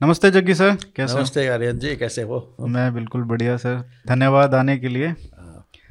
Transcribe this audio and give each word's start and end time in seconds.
नमस्ते 0.00 0.30
जग्गी 0.30 0.54
सर 0.54 0.76
कैसे 0.96 1.18
नमस्ते 1.18 1.46
आर्यन 1.48 1.78
जी 1.78 1.94
कैसे 1.96 2.22
हो? 2.22 2.56
मैं 2.60 2.92
बिल्कुल 2.94 3.22
बढ़िया 3.24 3.56
सर 3.56 3.82
धन्यवाद 4.08 4.54
आने 4.54 4.76
के 4.78 4.88
लिए। 4.88 5.08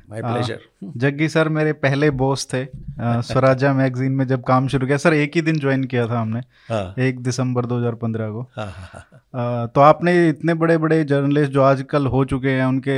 माय 0.10 0.22
प्लेजर 0.22 0.60
जग्गी 0.98 1.28
सर 1.30 1.50
मेरे 1.50 1.72
पहले 1.74 2.10
बॉस 2.12 2.46
थे 2.54 2.64
स्वराजा 3.00 3.74
मैगजीन 3.74 4.12
में 4.12 4.26
जब 4.28 4.44
काम 4.44 4.68
शुरू 4.68 4.88
किया 4.88 4.98
सर 4.98 5.14
एक 5.14 5.36
ही 5.36 5.42
दिन 5.42 5.60
ज्वाइन 5.60 5.84
किया 5.84 6.08
था 6.08 6.20
हमने 6.20 6.40
हाँ। 6.70 6.94
एक 7.00 7.20
दिसंबर 7.20 7.66
2015 7.66 8.32
को। 8.32 8.42
हाँ, 8.58 8.66
हाँ, 8.66 9.08
हाँ, 9.34 9.68
तो 9.68 9.82
आपने 9.82 10.30
इतने 10.30 10.54
बड़े 10.54 10.78
बड़े 10.78 11.04
जर्नलिस्ट 11.04 11.52
जो 11.52 11.62
आजकल 11.62 12.06
हो 12.08 12.24
चुके 12.26 12.50
हैं 12.50 12.66
उनके 12.66 12.98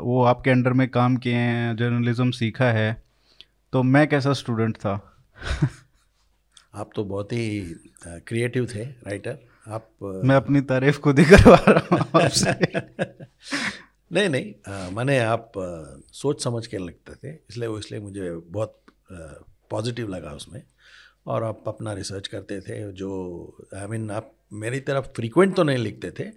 वो 0.00 0.22
आपके 0.24 0.50
अंडर 0.50 0.72
में 0.72 0.88
काम 0.88 1.16
किए 1.16 1.34
हैं 1.34 1.76
जर्नलिज्म 1.76 2.30
सीखा 2.30 2.70
है 2.72 3.02
तो 3.72 3.82
मैं 3.82 4.06
कैसा 4.08 4.32
स्टूडेंट 4.32 4.76
था? 4.76 4.94
आप 6.74 6.90
तो 6.96 7.04
बहुत 7.04 7.32
ही 7.32 7.74
क्रिएटिव 8.26 8.66
थे 8.74 8.84
राइटर 8.84 9.38
आप 9.68 9.88
मैं 10.02 10.36
अपनी 10.36 10.60
तारीफ़ 10.60 10.98
खुद 10.98 11.18
ही 11.18 11.24
करवा 11.24 11.64
रहा 11.68 11.96
हूँ 11.96 12.22
आपसे। 12.22 12.50
नहीं 14.12 14.28
नहीं 14.28 14.54
मैंने 14.94 15.18
आप 15.18 15.58
आ, 15.58 16.00
सोच 16.12 16.44
समझ 16.44 16.66
के 16.66 16.78
लगते 16.78 17.14
थे 17.14 17.34
इसलिए 17.50 17.68
वो 17.68 17.78
इसलिए 17.78 18.00
मुझे 18.00 18.30
बहुत 18.30 18.80
पॉजिटिव 19.70 20.08
लगा 20.08 20.30
उसमें। 20.30 20.62
और 21.26 21.44
आप 21.44 21.64
अपना 21.66 21.92
रिसर्च 21.92 22.28
करते 22.28 22.60
थे 22.60 22.92
जो 22.92 23.10
आई 23.76 23.86
I 23.86 23.90
मीन 23.90 24.02
mean, 24.02 24.16
आप 24.16 24.32
मेरी 24.52 24.80
तरफ़ 24.80 25.04
फ्रीक्वेंट 25.04 25.56
तो 25.56 25.62
नहीं 25.62 25.78
लिखते 25.78 26.10
थे 26.10 26.30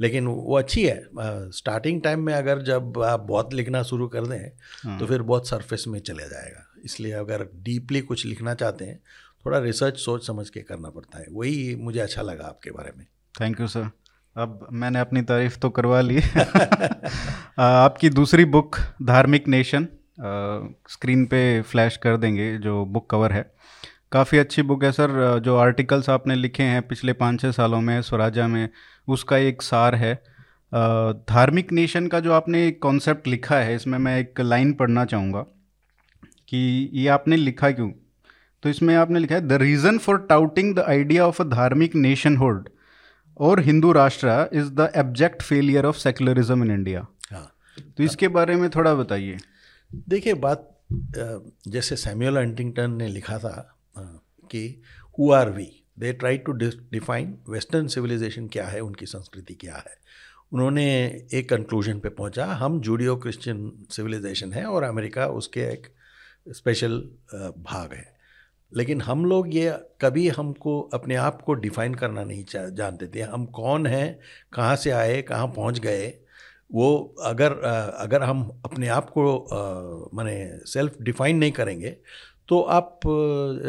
लेकिन 0.00 0.26
वो 0.26 0.58
अच्छी 0.58 0.84
है। 0.86 1.08
स्टार्टिंग 1.50 2.02
टाइम 2.02 2.20
में 2.20 2.34
अगर 2.34 2.62
जब 2.62 3.02
आप 3.02 3.20
बहुत 3.20 3.54
लिखना 3.54 3.82
शुरू 3.82 4.08
कर 4.08 4.26
दें 4.26 4.50
हाँ। 4.82 4.98
तो 4.98 5.06
फिर 5.06 5.22
बहुत 5.22 5.48
सरफेस 5.48 5.84
में 5.88 6.00
चले 6.00 6.28
जाएगा। 6.28 6.66
इसलिए 6.84 7.12
अगर 7.12 7.48
डीपली 7.54 8.00
कुछ 8.00 8.26
लिखना 8.26 8.54
चाहते 8.54 8.84
हैं 8.84 9.00
थोड़ा 9.46 9.58
रिसर्च 9.58 9.98
सोच 9.98 10.26
समझ 10.26 10.48
के 10.50 10.60
करना 10.60 10.90
पड़ता 10.90 11.18
है। 11.18 11.26
वही 11.32 11.74
मुझे 11.76 12.00
अच्छा 12.00 12.22
लगा 12.22 12.44
आपके 12.44 12.70
बारे 12.70 12.92
में। 12.98 13.06
थैंक 13.40 13.60
यू 13.60 13.66
सर 13.66 13.90
अब 14.36 14.66
मैंने 14.72 15.00
अपनी 15.00 15.22
तारीफ़ 15.22 15.58
तो 15.58 15.70
करवा 15.70 16.00
ली। 16.00 16.20
आपकी 17.58 18.10
दूसरी 18.10 18.44
बुक 18.44 18.76
धार्मिक 19.02 19.48
नेशन 19.48 19.88
स्क्रीन 20.90 21.24
पे 21.26 21.62
फ्लैश 21.62 21.96
कर 21.96 22.16
देंगे, 22.16 22.56
जो 22.58 22.84
बुक 22.84 23.08
कवर 23.10 23.32
है। 23.32 23.54
काफ़ी 24.12 24.38
अच्छी 24.38 24.62
बुक 24.62 24.84
है 24.84 24.92
सर 24.92 25.38
जो 25.38 25.56
आर्टिकल्स 25.56 26.10
आपने 26.10 26.34
लिखे 26.34 26.62
हैं 26.62 26.86
पिछले 26.88 27.12
पाँच 27.12 27.40
छः 27.40 27.50
सालों 27.50 27.80
में 27.80 28.00
स्वराजा 28.02 28.46
में, 28.48 28.68
उसका 29.08 29.36
एक 29.36 29.62
सार 29.62 29.94
है। 29.94 30.14
धार्मिक 31.28 31.72
नेशन 31.72 32.06
का 32.06 32.20
जो 32.20 32.32
आपने 32.32 32.66
एक 32.68 32.82
कॉन्सेप्ट 32.82 33.26
लिखा 33.26 33.56
है, 33.56 33.74
इसमें 33.74 33.98
मैं 33.98 34.18
एक 34.20 34.40
लाइन 34.40 34.72
पढ़ना 34.72 35.04
चाहूँगा 35.04 35.40
कि 36.48 36.90
ये 36.92 37.08
आपने 37.08 37.36
लिखा 37.36 37.70
क्यों? 37.70 37.90
तो 38.64 38.70
इसमें 38.70 38.94
आपने 38.96 39.20
लिखा 39.20 39.34
है 39.34 39.46
the 39.48 39.52
reason 39.60 39.98
for 39.98 40.18
touting 40.28 40.74
the 40.74 40.78
idea 40.88 41.26
of 41.26 41.40
a 41.42 41.44
dharmic 41.46 41.94
nation 41.96 42.36
hold 42.36 42.68
और 43.40 43.60
Hindu 43.62 43.90
rashtra 43.92 44.36
is 44.52 44.70
the 44.72 44.90
abject 44.96 45.42
failure 45.42 45.86
of 45.86 45.96
secularism 45.98 46.64
in 46.64 46.70
India 46.70 47.06
हाँ। 47.30 47.50
तो 47.96 48.02
इसके 48.02 48.28
बारे 48.28 48.56
में 48.56 48.68
थोड़ा 48.70 48.94
बताइए। 48.94 49.36
देखिए 50.08 50.34
बात 50.44 50.70
जैसे 51.68 51.96
सैम्यूअल 51.96 52.38
हंटिंगटन 52.38 52.90
ने 52.92 53.08
लिखा 53.08 53.38
था 53.38 53.54
कि 54.50 54.64
who 55.18 55.30
are 55.32 55.50
we 55.50 55.68
they 55.98 56.12
try 56.14 56.38
to 56.38 56.52
define 56.52 57.34
western 57.48 57.86
civilization 57.88 58.46
क्या 58.48 58.66
है 58.66 58.80
उनकी 58.80 59.06
संस्कृति 59.06 59.54
क्या 59.60 59.74
है। 59.74 59.96
उन्होंने 60.52 60.86
एक 61.34 61.48
कंक्लूजन 61.50 61.98
पे 61.98 62.08
पहुँचा 62.08 62.46
हम 62.62 62.80
जूडियो 62.80 63.16
क्रिश्चियन 63.16 63.70
सिविलाइजेशन 63.90 64.52
है 64.52 64.64
और 64.66 64.82
अमेरिका 64.84 65.26
उसके 65.36 65.60
एक 65.72 65.86
स्पेशल 66.46 66.98
भाग 67.32 67.92
है। 67.92 68.12
लेकिन 68.74 69.00
हम 69.00 69.24
लोग 69.24 69.54
ये 69.54 69.70
कभी 70.00 70.28
हमको 70.28 70.80
अपने 70.94 71.14
आप 71.16 71.40
को 71.42 71.54
डिफाइन 71.56 71.94
करना 71.94 72.24
नहीं 72.24 72.44
जानते 72.48 73.06
थे। 73.08 73.20
हम 73.22 73.44
कौन 73.52 73.86
हैं, 73.86 74.18
कहाँ 74.52 74.76
से 74.76 74.90
आए, 74.90 75.20
कहाँ 75.22 75.46
पहुँच 75.48 75.78
गए, 75.78 76.06
वो 76.70 77.14
अगर 77.24 77.52
अगर 77.98 78.22
हम 78.22 78.48
अपने 78.64 78.88
आप 78.88 79.10
को 79.10 80.10
माने 80.14 80.36
सेल्फ 80.66 80.96
डिफाइन 81.02 81.36
नहीं 81.36 81.52
करेंगे 81.52 81.96
तो 82.48 82.60
आप 82.60 83.00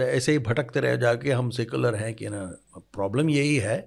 ऐसे 0.06 0.32
ही 0.32 0.40
भटकते 0.40 0.80
रह 0.80 0.96
जाके 0.96 1.32
हम 1.32 1.50
सेकुलर 1.50 1.96
हैं 1.96 2.14
कि 2.14 2.30
ना 2.30 2.44
प्रॉब्लम 2.94 3.30
यही 3.30 3.56
है 3.58 3.78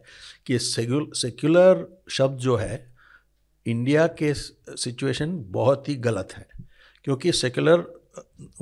कि 0.46 0.58
सेक्युलर 0.58 1.86
शब्द 2.10 2.38
जो 2.38 2.56
है 2.56 2.86
इंडिया 3.66 4.06
के 4.22 4.32
सिचुएशन 4.34 5.36
बहुत 5.50 5.88
ही 5.88 5.94
गलत 5.96 6.32
है। 6.36 6.46
क्योंकि 7.04 7.32
सेकुलर 7.32 7.84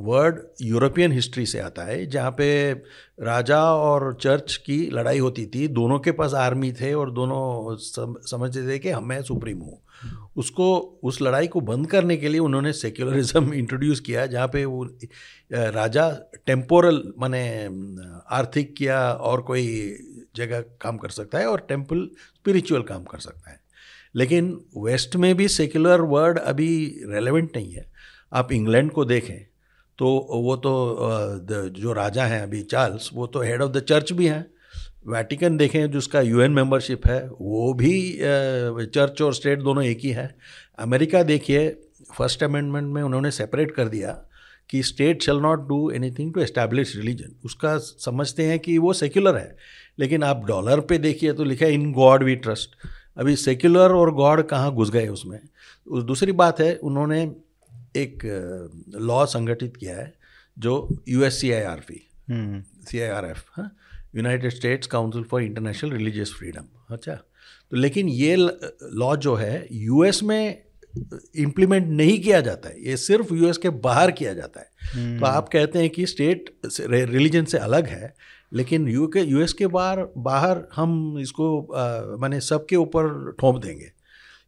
वर्ड 0.00 0.38
यूरोपियन 0.62 1.12
हिस्ट्री 1.12 1.46
से 1.46 1.58
आता 1.58 1.82
है 1.82 2.06
जहाँ 2.06 2.30
पे 2.30 2.72
राजा 3.20 3.64
और 3.72 4.18
चर्च 4.20 4.56
की 4.56 4.90
लड़ाई 4.90 5.18
होती 5.18 5.46
थी। 5.46 5.68
दोनों 5.68 5.98
के 5.98 6.12
पास 6.12 6.34
आर्मी 6.34 6.72
थे 6.72 6.94
और 6.94 7.10
दोनों 7.10 7.76
सम, 7.76 8.14
समझते 8.26 8.68
थे 8.68 8.78
कि 8.78 8.90
हम 8.90 9.04
मैं 9.04 9.22
सुप्रीम 9.22 9.58
हूँ। 9.58 9.82
उसको 10.36 11.00
उस 11.02 11.22
लड़ाई 11.22 11.46
को 11.46 11.60
बंद 11.60 11.86
करने 11.86 12.16
के 12.16 12.28
लिए 12.28 12.38
उन्होंने 12.38 12.72
सेक्युलरिज्म 12.72 13.52
इंट्रोड्यूस 13.54 14.00
किया 14.00 14.26
जहाँ 14.26 14.48
पे 14.48 14.64
वो 14.64 14.84
राजा 15.52 16.10
टेम्पोरल 16.46 17.12
माने 17.18 17.64
आर्थिक 18.30 18.82
या 18.82 19.12
और 19.12 19.40
कोई 19.40 19.96
जगह 20.36 20.60
काम 20.60 20.96
कर 20.96 21.08
सकता 21.08 21.38
है 21.38 21.46
और 21.46 21.66
टेंपल 21.68 22.10
स्पिरिचुअल 22.16 22.82
काम 22.82 23.04
कर 23.04 23.18
सकता 23.18 23.50
है। 23.50 23.60
लेकिन 24.14 24.60
वेस्ट 24.76 25.16
में 25.16 25.34
भी 25.34 25.48
सेक्युलर 25.48 26.00
वर्ड 26.00 26.38
अभी 26.38 27.00
रेलेवेंट 27.06 27.56
नहीं 27.56 27.72
है। 27.72 27.95
आप 28.32 28.52
इंग्लैंड 28.52 28.90
को 28.90 29.04
देखें 29.04 29.38
तो 29.98 30.06
वो 30.30 30.56
तो 30.56 30.72
जो 31.76 31.92
राजा 31.92 32.24
हैं 32.24 32.42
अभी 32.42 32.62
चार्ल्स, 32.64 33.10
वो 33.14 33.26
तो 33.26 33.40
हेड 33.40 33.62
ऑफ़ 33.62 33.72
द 33.72 33.80
चर्च 33.80 34.12
भी 34.12 34.26
हैं। 34.26 34.44
वैटिकन 35.06 35.56
देखें 35.56 35.90
जिसका 35.90 36.20
यूएन 36.20 36.52
मेंबरशिप 36.52 37.06
है, 37.06 37.20
वो 37.30 37.72
भी 37.74 38.12
चर्च 38.86 39.22
और 39.22 39.34
स्टेट 39.34 39.60
दोनों 39.60 39.84
एक 39.84 39.98
ही 39.98 40.10
है। 40.10 40.34
अमेरिका 40.78 41.22
देखिए 41.22 41.68
फ़र्स्ट 42.14 42.42
अमेंडमेंट 42.44 42.92
में 42.94 43.02
उन्होंने 43.02 43.30
सेपरेट 43.30 43.70
कर 43.70 43.88
दिया 43.88 44.12
कि 44.70 44.82
state 44.82 45.22
shall 45.22 45.40
not 45.40 45.66
do 45.68 45.90
anything 45.90 46.32
to 46.34 46.40
establish 46.40 46.94
religion 46.96 47.34
उसका 47.44 47.76
समझते 47.78 48.42
हैं 48.42 48.58
कि 48.58 48.76
वो 48.78 48.92
सेक्युलर 48.92 49.36
है, 49.36 49.56
लेकिन 49.98 50.22
आप 50.22 50.44
डॉलर 50.46 50.80
पे 50.80 50.98
देखिए 50.98 51.32
तो 51.32 51.44
लिखा 51.44 51.66
है 51.66 51.72
इन 51.74 51.90
गॉड 51.92 52.24
वी 52.24 52.36
ट्रस्ट 52.36 52.76
अभी 53.16 53.36
सेक्युलर 53.38 53.92
और 53.92 54.14
गॉड 54.14 54.42
कहाँ 54.48 54.74
घुस 54.74 54.90
गए 54.90 55.06
उसमें? 55.08 55.38
दूसरी 55.86 56.32
बात 56.34 56.60
है, 56.60 56.74
उन्होंने 56.74 57.24
एक 57.96 58.24
लॉ 58.94 59.24
संगठित 59.26 59.76
किया 59.76 59.96
है 59.96 60.12
जो 60.58 61.02
U 61.08 61.22
S 61.24 61.40
C 61.40 61.50
I 61.52 61.62
R 61.62 61.80
P 61.80 62.00
C 62.30 63.00
I 63.00 63.08
R 63.08 63.24
F 63.24 63.60
United 64.16 64.52
States 64.52 64.86
council 64.86 65.22
for 65.22 65.42
international 65.42 65.90
religious 65.90 66.32
freedom 66.32 66.94
अच्छा। 66.94 67.14
तो 67.70 67.76
लेकिन 67.76 68.08
ये 68.08 68.36
लॉ 68.36 69.16
जो 69.16 69.34
है 69.34 69.66
यूएस 69.72 70.22
में 70.22 70.62
इम्प्लीमेंट 71.36 71.86
नहीं 71.86 72.18
किया 72.20 72.40
जाता 72.40 72.68
है 72.68 72.84
ये 72.84 72.96
सिर्फ़ 72.96 73.34
यूएस 73.34 73.58
के 73.58 73.70
बाहर 73.70 74.10
किया 74.10 74.32
जाता 74.34 74.60
है। 74.60 74.66
तो 74.66 75.00
हम्म। 75.00 75.24
आप 75.24 75.48
कहते 75.48 75.78
हैं 75.78 75.90
कि 75.90 76.06
स्टेट 76.06 76.50
रिलीजन 76.80 77.44
से 77.44 77.58
अलग 77.58 77.86
है 77.86 78.14
लेकिन 78.52 78.88
यू 78.88 79.06
के 79.06 79.20
यूएस 79.20 79.52
के 79.52 79.66
बाहर 79.66 80.06
बाहर 80.18 80.62
हम 80.76 81.18
इसको 81.20 81.48
मैंने 82.20 82.40
सबके 82.40 82.76
ऊपर 82.76 83.34
ठोंप 83.40 83.56
देंगे। 83.62 83.92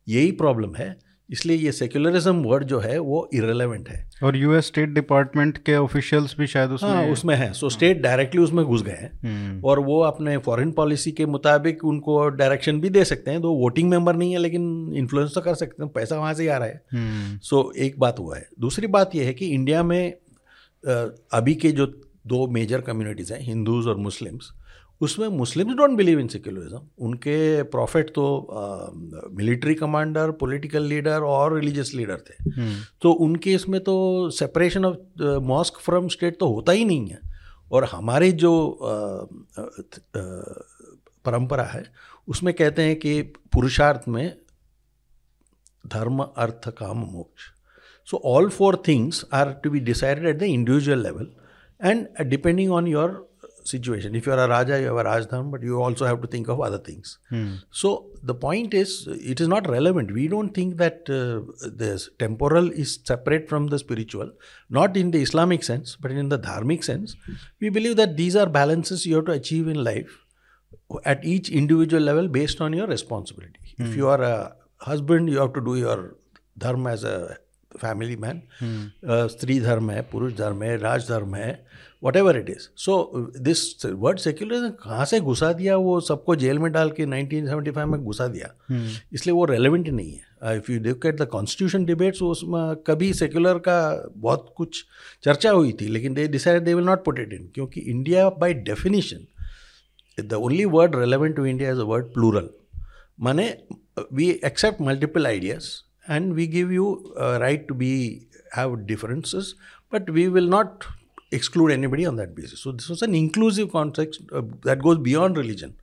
यही 0.09 0.33
प्रॉब्लम 0.33 0.75
है। 0.75 1.08
इसलिए 1.31 1.57
ये 1.57 1.73
सेक्युलरिज्म 1.73 2.43
वर्ड 2.43 2.65
जो 2.65 2.79
है 2.79 2.99
वो 2.99 3.29
इरेलीवेंट 3.35 3.89
है। 3.89 4.11
और 4.23 4.37
यूएस 4.37 4.67
स्टेट 4.67 4.89
डिपार्टमेंट 4.89 5.59
के 5.59 5.75
ऑफिशियल्स 5.75 6.35
भी 6.39 6.47
शायद 6.47 6.71
उसमें 6.71 6.91
हाँ, 6.91 7.05
उसमें 7.07 7.35
है। 7.37 7.53
सो 7.53 7.69
स्टेट 7.69 8.01
डायरेक्टली 8.01 8.41
उसमें 8.41 8.65
घुस 8.65 8.83
गए 8.83 8.93
हैं। 8.93 9.11
हम्म। 9.25 9.61
और 9.65 9.79
वो 9.79 10.01
अपने 10.01 10.37
फॉरेन 10.37 10.73
पॉलिसी 10.73 11.13
के 11.13 11.27
मुताबिक 11.27 11.85
उनको 11.85 12.29
डायरेक्शन 12.29 12.81
भी 12.81 12.91
दे 12.91 13.05
सकते 13.05 13.31
हैं 13.31 13.43
तो 13.43 13.53
वोटिंग 13.53 13.91
मेंबर 13.91 14.17
नहीं 14.17 14.33
है 14.33 14.39
लेकिन 14.39 14.93
इन्फ्लुएंस 14.95 15.35
तो 15.35 15.41
कर 15.41 15.55
सकते 15.55 15.83
हैं 15.83 15.93
पैसा 15.93 16.17
वहाँ 16.17 16.35
से 16.35 16.43
ही 16.43 16.49
आ 16.49 16.59
रहा 16.59 16.69
है। 16.69 16.83
सो 16.95 16.97
हम्म। 16.97 17.71
so, 17.71 17.77
एक 17.77 17.99
बात 17.99 18.19
हुआ 18.19 18.37
है। 18.37 18.49
दूसरी 18.61 18.87
बात 18.87 19.15
यह 19.15 19.27
है 19.27 19.35
कि 19.35 19.47
इंडिया 19.47 19.83
में 19.83 20.13
अभी 21.33 21.55
के 21.55 21.73
जो 21.73 21.87
दो 22.27 22.47
मेजर 22.47 22.81
कम्युनिटीज़ 22.81 23.33
हैं 23.33 23.41
हिंदूज 23.41 23.87
और 23.87 23.97
मुस्लिम्स 23.97 24.51
उसमें 25.01 25.27
Muslims 25.29 25.75
don't 25.77 25.97
believe 25.97 26.21
in 26.21 26.29
secularism 26.29 26.81
उनके 26.99 27.63
प्रॉफिट 27.73 28.11
तो 28.11 28.25
मिलिट्री 29.33 29.75
कमांडर 29.75 30.31
पॉलिटिकल 30.41 30.83
लीडर 30.83 31.23
और 31.23 31.55
रिलीजियस 31.55 31.93
लीडर 31.95 32.19
थे। 32.21 32.37
hmm. 32.45 32.75
तो 33.03 33.13
उनके 33.13 33.53
इसमें 33.55 33.81
तो 33.81 33.97
separation 34.31 34.85
of 34.85 35.23
mosque 35.45 35.81
from 35.81 36.09
state 36.09 36.39
तो 36.41 36.49
होता 36.55 36.73
ही 36.73 36.85
नहीं 36.85 37.09
है। 37.09 37.21
और 37.73 37.85
हमारी 37.85 38.33
जो 38.33 38.53
परंपरा 41.25 41.65
है 41.65 41.85
उसमें 42.29 42.53
कहते 42.55 42.83
हैं 42.83 42.97
कि 42.97 43.21
पुरुषार्थ 43.53 44.09
में 44.09 44.37
dharma 45.87 46.23
artha 46.23 46.69
kama 46.69 46.99
moksha. 46.99 47.43
So 48.09 48.21
all 48.25 48.49
four 48.49 48.83
things 48.89 49.25
are 49.33 49.53
to 49.65 49.71
be 49.71 49.81
decided 49.81 50.27
at 50.27 50.39
the 50.39 50.43
individual 50.43 51.03
level 51.03 51.27
and 51.81 52.07
depending 52.27 52.73
on 52.73 52.87
your 52.87 53.11
situation. 53.68 54.16
If 54.16 54.26
you 54.26 54.34
are 54.34 54.40
a 54.40 54.48
Raja, 54.48 54.80
you 54.80 54.88
have 54.88 54.98
a 54.98 55.04
Rajdhan, 55.04 55.52
but 55.52 55.62
you 55.64 55.82
also 55.82 56.06
have 56.06 56.22
to 56.22 56.28
think 56.28 56.48
of 56.48 56.62
other 56.62 56.78
things. 56.78 57.18
Hmm. 57.30 57.56
So 57.72 58.08
the 58.22 58.36
point 58.36 58.74
is, 58.74 59.08
it 59.08 59.42
is 59.42 59.48
not 59.48 59.70
relevant. 59.70 60.12
We 60.14 60.28
don't 60.28 60.54
think 60.54 60.78
that 60.78 61.10
uh, 61.10 61.52
this 61.68 62.10
temporal 62.20 62.72
is 62.72 63.00
separate 63.04 63.50
from 63.50 63.68
the 63.68 63.80
spiritual, 63.80 64.32
not 64.70 64.98
in 64.98 65.12
the 65.12 65.22
Islamic 65.22 65.64
sense, 65.64 65.96
but 65.96 66.12
in 66.12 66.30
the 66.30 66.40
dharmic 66.40 66.84
sense. 66.84 67.16
We 67.60 67.70
believe 67.70 67.96
that 67.98 68.18
these 68.18 68.36
are 68.36 68.48
balances 68.48 69.06
you 69.06 69.16
have 69.16 69.26
to 69.26 69.32
achieve 69.32 69.68
in 69.68 69.84
life 69.84 70.20
at 71.06 71.24
each 71.26 71.50
individual 71.50 72.04
level 72.04 72.28
based 72.28 72.62
on 72.62 72.74
your 72.74 72.88
responsibility. 72.88 73.60
If 73.78 73.96
you 73.96 74.08
are 74.08 74.22
a 74.22 74.56
husband, 74.78 75.30
you 75.30 75.40
have 75.40 75.54
to 75.54 75.62
do 75.62 75.76
your 75.76 76.16
dharma 76.58 76.92
as 76.92 77.04
a 77.04 77.38
family 77.80 78.16
man. 78.16 78.44
Uh, 79.08 79.28
स्त्री 79.28 79.60
धर्म 79.60 79.90
है 79.92 80.02
पुरुष 80.12 80.34
धर्म 80.34 80.64
है 80.64 80.78
राज 80.78 81.08
धर्म 81.10 81.36
है 81.36 81.66
whatever 82.17 82.37
it 82.37 82.51
is 82.51 82.69
so 82.77 83.27
this 83.41 83.87
word 83.87 84.19
secularism 84.19 84.71
कहाँ 84.71 85.05
से 85.05 85.21
घुसा 85.21 85.53
दिया 85.53 85.77
वो 85.77 86.01
सबको 86.01 86.37
जेल 86.37 86.59
में 86.59 86.73
डाल 86.73 86.91
के 86.91 87.07
1975 87.07 87.85
में 87.85 88.01
घुसा 88.01 88.27
दिया? 88.27 88.55
hmm. 88.73 89.15
इसलिए 89.15 89.35
वो 89.35 89.45
रेलिवेंट 89.45 89.89
नहीं 89.89 90.13
है। 90.13 90.57
If 90.57 90.73
you 90.73 90.81
look 90.81 91.07
at 91.07 91.17
the 91.17 91.27
constitution 91.27 91.85
debates 91.85 92.23
उसमें 92.23 92.77
कभी 92.77 93.13
सेक्युलर 93.15 93.59
का 93.59 94.11
बहुत 94.17 94.55
कुछ 94.57 94.85
चर्चा 95.23 95.51
हुई 95.51 95.73
थी 95.73 95.89
लेकिन 95.89 96.15
they 96.15 96.29
decide 96.29 96.63
they 96.63 96.75
will 96.75 96.85
not 96.85 97.05
put 97.05 97.19
it 97.19 97.33
in 97.33 97.51
क्योंकि 97.55 97.81
India 97.81 98.29
by 98.29 98.55
definition 98.55 99.27
the 100.25 100.33
only 100.33 100.65
word 100.65 100.97
relevant 100.97 101.37
to 101.37 101.45
India 101.45 101.73
is 101.73 101.79
a 101.79 101.85
word 101.85 102.05
plural 102.05 102.49
Mane, 103.27 103.51
we 104.13 104.41
accept 104.45 104.81
multiple 104.81 105.27
ideas 105.27 105.65
and 106.17 106.35
we 106.35 106.47
give 106.47 106.71
you 106.73 107.15
a 107.17 107.39
right 107.39 107.69
to 107.69 107.75
be 107.75 108.29
have 108.53 108.87
differences, 108.87 109.55
but 109.93 110.09
we 110.11 110.29
will 110.29 110.49
not 110.49 110.87
exclude 111.33 111.73
anybody 111.73 112.07
on 112.07 112.17
that 112.17 112.35
basis. 112.35 112.61
So 112.61 112.73
this 112.73 112.89
was 112.89 113.03
an 113.03 113.15
inclusive 113.15 113.71
context 113.73 114.21
uh, 114.33 114.43
that 114.63 114.83
goes 114.83 114.99
beyond 114.99 115.37
religion. 115.37 115.77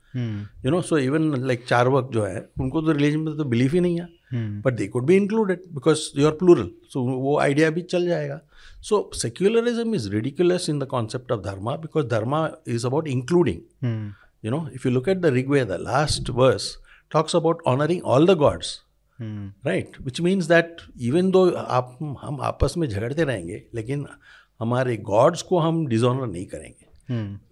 You 0.64 0.72
know, 0.72 0.82
so 0.82 0.98
even 0.98 1.32
like 1.48 1.66
Charvaka 1.68 2.10
जो 2.14 2.24
है 2.26 2.46
उनको 2.60 2.82
तो 2.82 2.92
religion 2.92 3.20
में 3.20 3.38
तो 3.38 3.44
belief 3.54 3.74
ही 3.74 3.80
नहीं 3.80 4.00
है 4.00 4.62
but 4.62 4.74
they 4.74 4.88
could 4.88 5.06
be 5.06 5.16
included 5.16 5.64
because 5.74 6.00
you 6.20 6.26
are 6.28 6.32
plural 6.42 6.70
so 6.94 7.02
वो 7.22 7.38
आइडिया 7.40 7.70
भी 7.70 7.82
चल 7.94 8.06
जाएगा 8.08 8.40
so 8.90 9.10
secularism 9.22 9.96
is 9.96 10.10
ridiculous 10.12 10.70
in 10.70 10.80
the 10.80 10.86
concept 10.92 11.32
of 11.32 11.42
dharma 11.42 11.76
because 11.86 12.08
dharma 12.08 12.50
is 12.68 12.86
about 12.88 13.08
including 13.08 13.60
You 14.44 14.52
know, 14.52 14.70
if 14.74 14.84
you 14.86 14.92
look 14.92 15.08
at 15.08 15.22
the 15.22 15.32
Rig 15.32 15.48
Veda, 15.50 15.66
the 15.66 15.78
last 15.80 16.28
verse 16.30 16.66
talks 17.12 17.34
about 17.34 17.62
honoring 17.66 18.02
all 18.04 18.28
the 18.32 18.36
gods. 18.42 18.74
Right 19.66 19.98
which 20.02 20.20
means 20.22 20.46
that 20.46 20.82
even 21.02 21.30
though 21.32 21.44
आप 21.52 21.98
हम 22.22 22.40
आपस 22.44 22.74
में 22.78 22.88
झगड़ते 22.88 23.24
रहेंगे 23.24 23.62
लेकिन 23.76 24.06
हमारे 24.60 24.98
God's 24.98 25.42
को 25.42 25.60
हम 25.60 25.88
डिजॉनर 25.88 26.28
नहीं 26.28 26.46
करेंगे। 26.46 26.86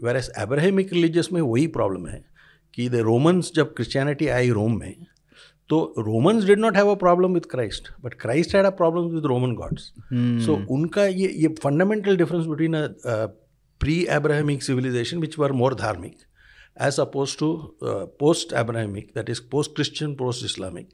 वेर 0.05 0.17
एस 0.17 0.31
एब्राहमिक 0.38 0.94
रिलीजियस 0.94 1.29
में 1.33 1.41
वही 1.41 1.67
प्रॉब्लम 1.67 2.07
है 2.07 2.25
कि 2.73 2.89
द 2.89 2.95
रोमन्स 2.95 3.51
जब 3.55 3.73
क्रिश्चियनिटी 3.73 4.27
आई 4.27 4.50
रोम 4.50 4.79
में 4.79 5.05
तो 5.69 5.94
Romans 6.00 6.45
did 6.45 6.59
not 6.59 6.75
have 6.75 6.91
a 6.91 6.95
problem 6.95 7.33
with 7.33 7.45
Christ 7.45 7.89
but 8.01 8.13
Christ 8.13 8.55
had 8.55 8.65
a 8.65 8.69
problem 8.69 9.03
with 9.03 9.25
Roman 9.25 9.53
gods 9.53 9.94
so 10.45 10.65
उनका 10.69 11.05
ये 11.05 11.27
ये 11.27 11.47
fundamental 11.47 12.17
difference 12.17 12.45
between 12.45 12.75
a 12.75 12.88
pre 13.79 14.05
Abrahamic 14.09 14.63
civilization 14.63 15.17
which 15.17 15.39
were 15.39 15.51
more 15.51 15.75
dharmic 15.75 16.17
as 16.81 17.00
opposed 17.00 17.39
to 17.39 17.77
post 17.83 18.53
post 18.53 18.75
that 19.15 19.29
is 19.29 19.41
post 19.51 19.71
Christian 19.75 20.15
post 20.15 20.45
Islamic. 20.45 20.85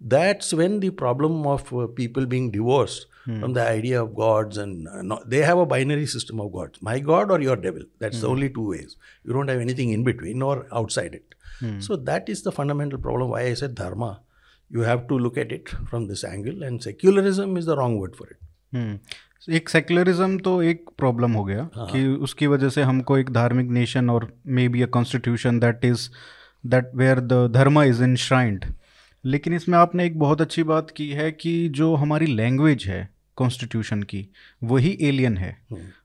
That's 0.00 0.52
when 0.52 0.80
the 0.80 0.90
problem 0.90 1.46
of 1.46 1.72
uh, 1.74 1.86
people 2.00 2.26
being 2.26 2.50
divorced 2.50 3.06
from 3.40 3.52
the 3.56 3.62
idea 3.62 4.02
of 4.02 4.14
gods 4.18 4.56
and 4.56 4.88
uh, 4.88 5.02
no, 5.02 5.16
they 5.26 5.40
have 5.46 5.58
a 5.58 5.66
binary 5.66 6.06
system 6.06 6.40
of 6.40 6.52
gods 6.52 6.78
my 6.80 6.98
God 7.00 7.30
or 7.30 7.40
your 7.40 7.56
devil. 7.56 7.82
That's 7.98 8.20
the 8.22 8.28
only 8.28 8.48
two 8.50 8.68
ways. 8.68 8.96
You 9.24 9.32
don't 9.34 9.48
have 9.48 9.60
anything 9.60 9.90
in 9.96 10.04
between 10.04 10.40
or 10.42 10.54
outside 10.72 11.14
it. 11.14 11.34
So 11.88 11.96
that 12.08 12.28
is 12.28 12.42
the 12.42 12.52
fundamental 12.52 12.98
problem 12.98 13.30
why 13.30 13.42
I 13.42 13.54
said 13.54 13.74
dharma. 13.74 14.10
You 14.70 14.82
have 14.82 15.06
to 15.08 15.18
look 15.18 15.36
at 15.36 15.52
it 15.52 15.70
from 15.90 16.06
this 16.08 16.22
angle, 16.24 16.62
and 16.62 16.82
secularism 16.82 17.56
is 17.56 17.66
the 17.66 17.76
wrong 17.76 17.98
word 17.98 18.16
for 18.16 18.26
it. 18.28 18.38
एक 19.58 19.68
secularism 19.68 20.38
तो 20.46 20.62
एक 20.70 20.88
problem 20.98 21.32
हो 21.32 21.44
गया 21.44 21.68
कि 21.92 22.06
उसकी 22.26 22.46
वजह 22.54 22.68
से 22.74 22.82
हमको 22.82 23.18
एक 23.18 23.30
धार्मिक 23.32 23.68
नेशन 23.76 24.10
और 24.10 24.26
may 24.46 24.68
be 24.68 24.82
a 24.82 24.86
constitution 24.96 25.58
that 25.60 25.84
is 25.84 26.08
that 26.74 26.90
where 27.02 27.20
the 27.20 27.46
dharma 27.54 27.82
is 27.82 28.02
इंश्राइंड 28.02 28.64
लेकिन 29.23 29.53
इसमें 29.53 29.77
आपने 29.77 30.05
एक 30.05 30.17
बहुत 30.19 30.41
अच्छी 30.41 30.63
बात 30.63 30.91
की 30.91 31.09
है 31.09 31.31
कि 31.31 31.69
जो 31.69 31.93
हमारी 31.95 32.25
लैंग्वेज 32.25 32.85
है 32.87 33.07
कॉन्स्टिट्यूशन 33.37 34.01
की 34.03 34.27
वही 34.63 34.97
एलियन 35.01 35.37
है। 35.37 35.55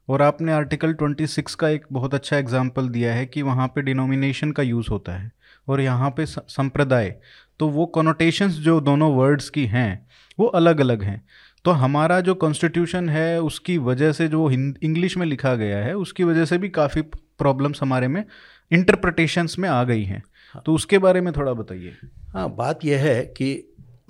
और 0.09 0.23
आपने 0.23 0.53
आर्टिकल 0.53 0.95
26 0.95 1.55
का 1.55 1.69
एक 1.69 1.87
बहुत 1.93 2.15
अच्छा 2.15 2.37
एग्ज़ाम्पल 2.37 2.89
दिया 2.89 3.15
है 3.15 3.27
कि 3.27 3.43
वहाँ 3.43 3.67
पे 3.69 3.83
डिनोमिनेशन 3.83 4.53
का 4.53 4.63
यूज़ 4.63 4.91
होता 4.91 5.13
है। 5.13 5.31
और 5.69 5.81
यहाँ 5.81 6.11
पे 6.11 6.27
संप्रदाय 6.27 7.15
तो 7.61 7.69
वो 7.69 7.87
कॉनोटेशंस 7.87 8.53
जो 8.61 8.81
दोनों 8.81 9.13
वर्ड्स 9.15 9.49
की 9.51 9.65
हैं 9.67 10.07
वो 10.39 10.47
अलग 10.47 10.81
अलग 10.81 11.03
हैं। 11.03 11.23
तो 11.65 11.71
हमारा 11.73 12.21
जो 12.21 12.35
कॉन्स्टिट्यूशन 12.37 13.09
है 13.09 13.41
उसकी 13.43 13.77
वजह 13.79 14.13
से 14.13 14.29
जो 14.29 14.51
इंग्लिश 14.51 15.17
में 15.17 15.27
लिखा 15.27 15.55
गया 15.55 15.79
है 15.79 15.95
उसकी 15.97 16.25
वजह 16.25 16.45
से 16.45 16.59
भी 16.59 16.69
काफ़ी 16.71 17.03
प्रॉब्लम्स 17.03 17.83
हमारे 17.83 18.09
में 18.09 18.25
इंटरप्रटेशंस 18.71 19.59
में 19.59 19.69
आ 19.69 19.83
गई 19.85 20.05
हैं। 20.05 20.23
तो 20.67 20.75
उसके 20.75 20.99
बारे 20.99 21.21
में 21.21 21.33
थोड़ा 21.33 21.53
बताइए। 21.53 21.97
हाँ 22.29 22.49
बात 22.57 22.85
यह 22.85 23.01
है 23.01 23.25
कि 23.37 23.49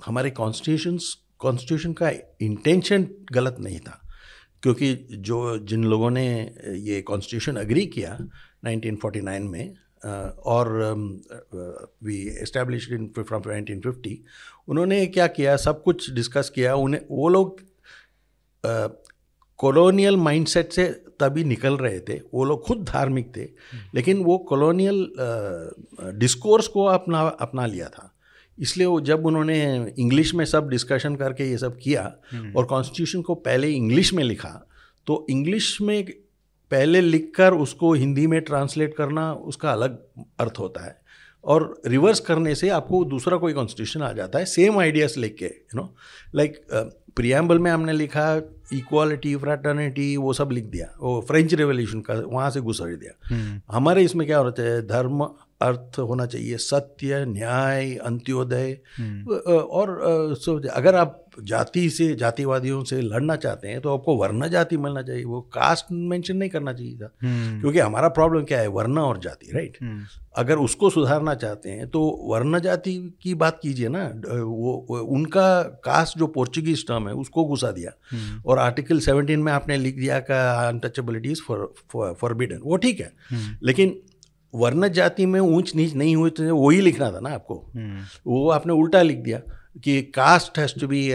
हमारे 0.05 0.29
कॉन्स्टिट्यूशन 0.29 0.97
कॉन्स्टिट्यूशन 1.39 1.93
का 1.93 2.09
इंटेंशन 2.41 3.07
गलत 3.31 3.57
नहीं 3.59 3.79
था, 3.79 3.99
क्योंकि 4.63 4.93
जो, 5.11 5.57
जिन 5.59 5.83
लोगों 5.83 6.09
ने 6.11 6.25
ये 6.77 7.01
कॉन्स्टिट्यूशन 7.01 7.55
अग्री 7.55 7.85
किया 7.85 8.17
1949 8.65 9.39
में 9.41 9.75
और 10.45 10.69
वी 12.03 12.17
एस्टेब्लिश 12.41 12.89
इन 12.91 13.07
फ्रॉम 13.19 13.41
1950 13.43 14.15
उन्होंने 14.67 15.05
क्या 15.07 15.27
किया, 15.29 15.55
सब 15.57 15.81
कुछ 15.83 16.09
डिस्कस 16.11 16.49
किया, 16.55 16.75
उन्हें, 16.75 17.01
वो 17.11 17.29
लोग 17.29 17.61
कॉलोनियल 19.59 20.17
माइंडसेट 20.17 20.71
से 20.71 20.87
तभी 21.19 21.43
निकल 21.43 21.77
रहे 21.77 21.99
थे। 21.99 22.19
वो 22.33 22.43
लोग 22.43 22.63
खुद 22.65 22.83
धार्मिक 22.83 23.35
थे 23.37 23.43
लेकिन 23.95 24.23
वो 24.23 24.37
कॉलोनियल 24.49 25.07
डिस्कोर्स 26.19 26.67
को 26.67 26.85
अपना 26.85 27.21
अपना 27.39 27.65
लिया 27.65 27.87
था। 27.87 28.13
इसलिए 28.57 28.87
वो 28.87 29.01
जब 29.01 29.25
उन्होंने 29.25 29.59
इंग्लिश 29.99 30.33
में 30.35 30.45
सब 30.45 30.69
डिस्कशन 30.69 31.15
करके 31.15 31.49
ये 31.49 31.57
सब 31.57 31.77
किया 31.77 32.03
और 32.57 32.65
कॉन्स्टिट्यूशन 32.65 33.21
को 33.21 33.35
पहले 33.35 33.69
इंग्लिश 33.71 34.13
में 34.13 34.23
लिखा 34.23 34.49
तो 35.07 35.25
इंग्लिश 35.29 35.77
में 35.81 36.05
पहले 36.71 37.01
लिखकर 37.01 37.53
उसको 37.53 37.93
हिंदी 37.93 38.25
में 38.27 38.39
ट्रांसलेट 38.41 38.93
करना 38.95 39.31
उसका 39.33 39.71
अलग 39.71 39.97
अर्थ 40.39 40.59
होता 40.59 40.85
है। 40.85 40.97
और 41.43 41.81
रिवर्स 41.85 42.19
करने 42.19 42.53
से 42.55 42.69
आपको 42.69 43.03
दूसरा 43.05 43.37
कोई 43.37 43.53
कॉन्स्टिट्यूशन 43.53 44.01
आ 44.01 44.11
जाता 44.13 44.39
है 44.39 44.45
सेम 44.45 44.79
आइडियाज़ 44.79 45.19
लेके 45.19 45.45
यू 45.45 45.75
नो 45.75 45.93
लाइक 46.35 46.61
प्रियम्बल 47.15 47.59
में 47.59 47.71
हमने 47.71 47.93
लिखा 47.93 48.35
इक्वालिटी 48.73 49.35
फ्रैटर्निटी 49.35 50.17
वो 50.17 50.33
सब 50.33 50.49
लिख 50.51 50.63
दिया। 50.63 50.87
वो 50.99 51.21
फ्रेंच 51.27 51.53
रेवोल्यूशन 51.53 52.01
का 52.01 52.13
वहाँ 52.13 52.49
से 52.51 52.61
घुसड़ 52.61 52.95
दिया। 52.95 53.61
हमारे 53.71 54.03
इसमें 54.03 54.27
क्या 54.27 54.37
होता 54.37 54.63
है 54.63 54.81
धर्म 54.87 55.23
अर्थ 55.61 55.99
होना 55.99 56.25
चाहिए 56.25 56.57
सत्य 56.57 57.23
न्याय 57.27 57.95
अंत्योदय। 57.95 58.77
और 59.61 59.89
अगर 60.71 60.95
आप 60.95 61.25
जाति 61.43 61.89
से 61.89 62.13
जातिवादियों 62.15 62.83
से 62.83 62.99
लड़ना 63.01 63.35
चाहते 63.35 63.67
हैं 63.67 63.81
तो 63.81 63.93
आपको 63.93 64.15
वर्ण 64.17 64.47
जाति 64.49 64.77
मिलना 64.77 65.01
चाहिए 65.01 65.23
वो 65.23 65.41
कास्ट 65.53 65.91
मेंशन 65.91 66.37
नहीं 66.37 66.49
करना 66.49 66.73
चाहिए 66.73 66.95
था। 66.95 67.11
क्योंकि 67.21 67.79
हमारा 67.79 68.07
प्रॉब्लम 68.09 68.43
क्या 68.43 68.59
है 68.59 68.67
वर्ण 68.67 68.97
और 68.97 69.19
जाति 69.19 69.51
राइट? 69.53 69.77
अगर 70.37 70.57
उसको 70.57 70.89
सुधारना 70.89 71.33
चाहते 71.35 71.69
हैं 71.69 71.87
तो 71.89 72.01
वर्ण 72.23 72.59
जाति 72.59 72.95
की 73.21 73.33
बात 73.35 73.59
कीजिए 73.63 73.87
ना 73.89 74.03
वो 74.25 74.73
उनका 75.09 75.61
कास्ट 75.85 76.17
जो 76.17 76.27
पोर्चुगीज 76.29 76.85
टर्म 76.87 77.07
है 77.07 77.13
उसको 77.15 77.45
घुसा 77.45 77.71
दिया। 77.71 77.91
और 78.45 78.59
आर्टिकल 78.59 78.99
17 79.01 79.37
में 79.37 79.51
आपने 79.53 79.77
लिख 79.77 79.95
दिया 79.95 80.19
का 80.21 80.41
अनटचेबिलिटी 80.67 81.31
इज़ 81.31 81.41
फॉरबिडन 81.91 82.59
वो 82.63 82.77
ठीक 82.77 82.99
है। 82.99 83.11
लेकिन 83.63 83.99
वर्ण 84.53 84.87
जाति 84.87 85.25
में 85.25 85.39
ऊंच 85.39 85.75
नीच 85.75 85.93
नहीं 85.95 86.15
हुई 86.15 86.29
तो 86.29 86.55
वही 86.55 86.81
लिखना 86.81 87.11
था 87.11 87.19
ना 87.19 87.29
आपको। 87.29 87.55
वो 88.27 88.49
आपने 88.49 88.73
उल्टा 88.73 89.01
लिख 89.01 89.17
दिया 89.17 89.41
कि 89.83 90.01
caste 90.01 90.57
has 90.59 90.79
to 90.79 90.87
be 90.87 91.09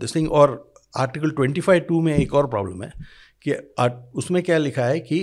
this 0.00 0.14
thing 0.16 0.30
और 0.32 0.72
आर्टिकल 0.96 1.30
ट्वेंटी 1.30 1.60
फाइव 1.60 1.82
टू 1.88 2.00
में 2.00 2.14
एक 2.16 2.34
और 2.34 2.46
प्रॉब्लम 2.46 2.82
है 2.82 2.92
कि 3.46 3.52
उसमें 4.18 4.42
क्या 4.42 4.58
लिखा 4.58 4.84
है 4.84 5.00
कि 5.00 5.18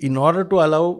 इन 0.00 0.18
ऑर्डर 0.18 0.44
टू 0.44 0.56
अलाउ 0.56 0.96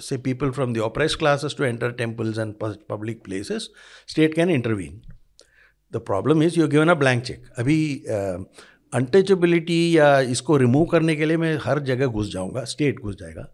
से 0.00 0.16
people 0.18 0.50
from 0.50 0.74
the 0.74 0.78
oppressed 0.78 1.14
classes 1.14 1.54
to 1.58 1.64
enter 1.64 1.92
temples 1.92 2.38
and 2.38 2.54
public 2.90 3.22
places 3.24 3.68
state 4.08 4.34
can 4.34 4.50
intervene 4.50 5.00
the 5.92 5.96
problem 5.96 6.42
is 6.42 6.60
you 6.60 6.68
given 6.68 6.88
a 6.88 6.94
blank 6.94 7.22
check 7.22 7.44
अभी 7.58 8.04
अनटचेबिलिटी 8.94 9.90
uh, 9.90 9.96
या 9.96 10.20
इसको 10.20 10.56
रिमूव 10.56 10.84
करने 10.84 11.16
के 11.16 11.24
लिए 11.24 11.36
मैं 11.36 11.58
हर 11.64 11.78
जगह 11.78 12.06
घुस 12.06 12.32
जाऊँगा 12.32 12.64
स्टेट 12.64 13.00
घुस 13.00 13.16
जाएगा। 13.20 13.46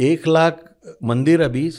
एक 0.00 0.26
लाख 0.28 0.64
मंदिर 1.04 1.40
अभी 1.40 1.70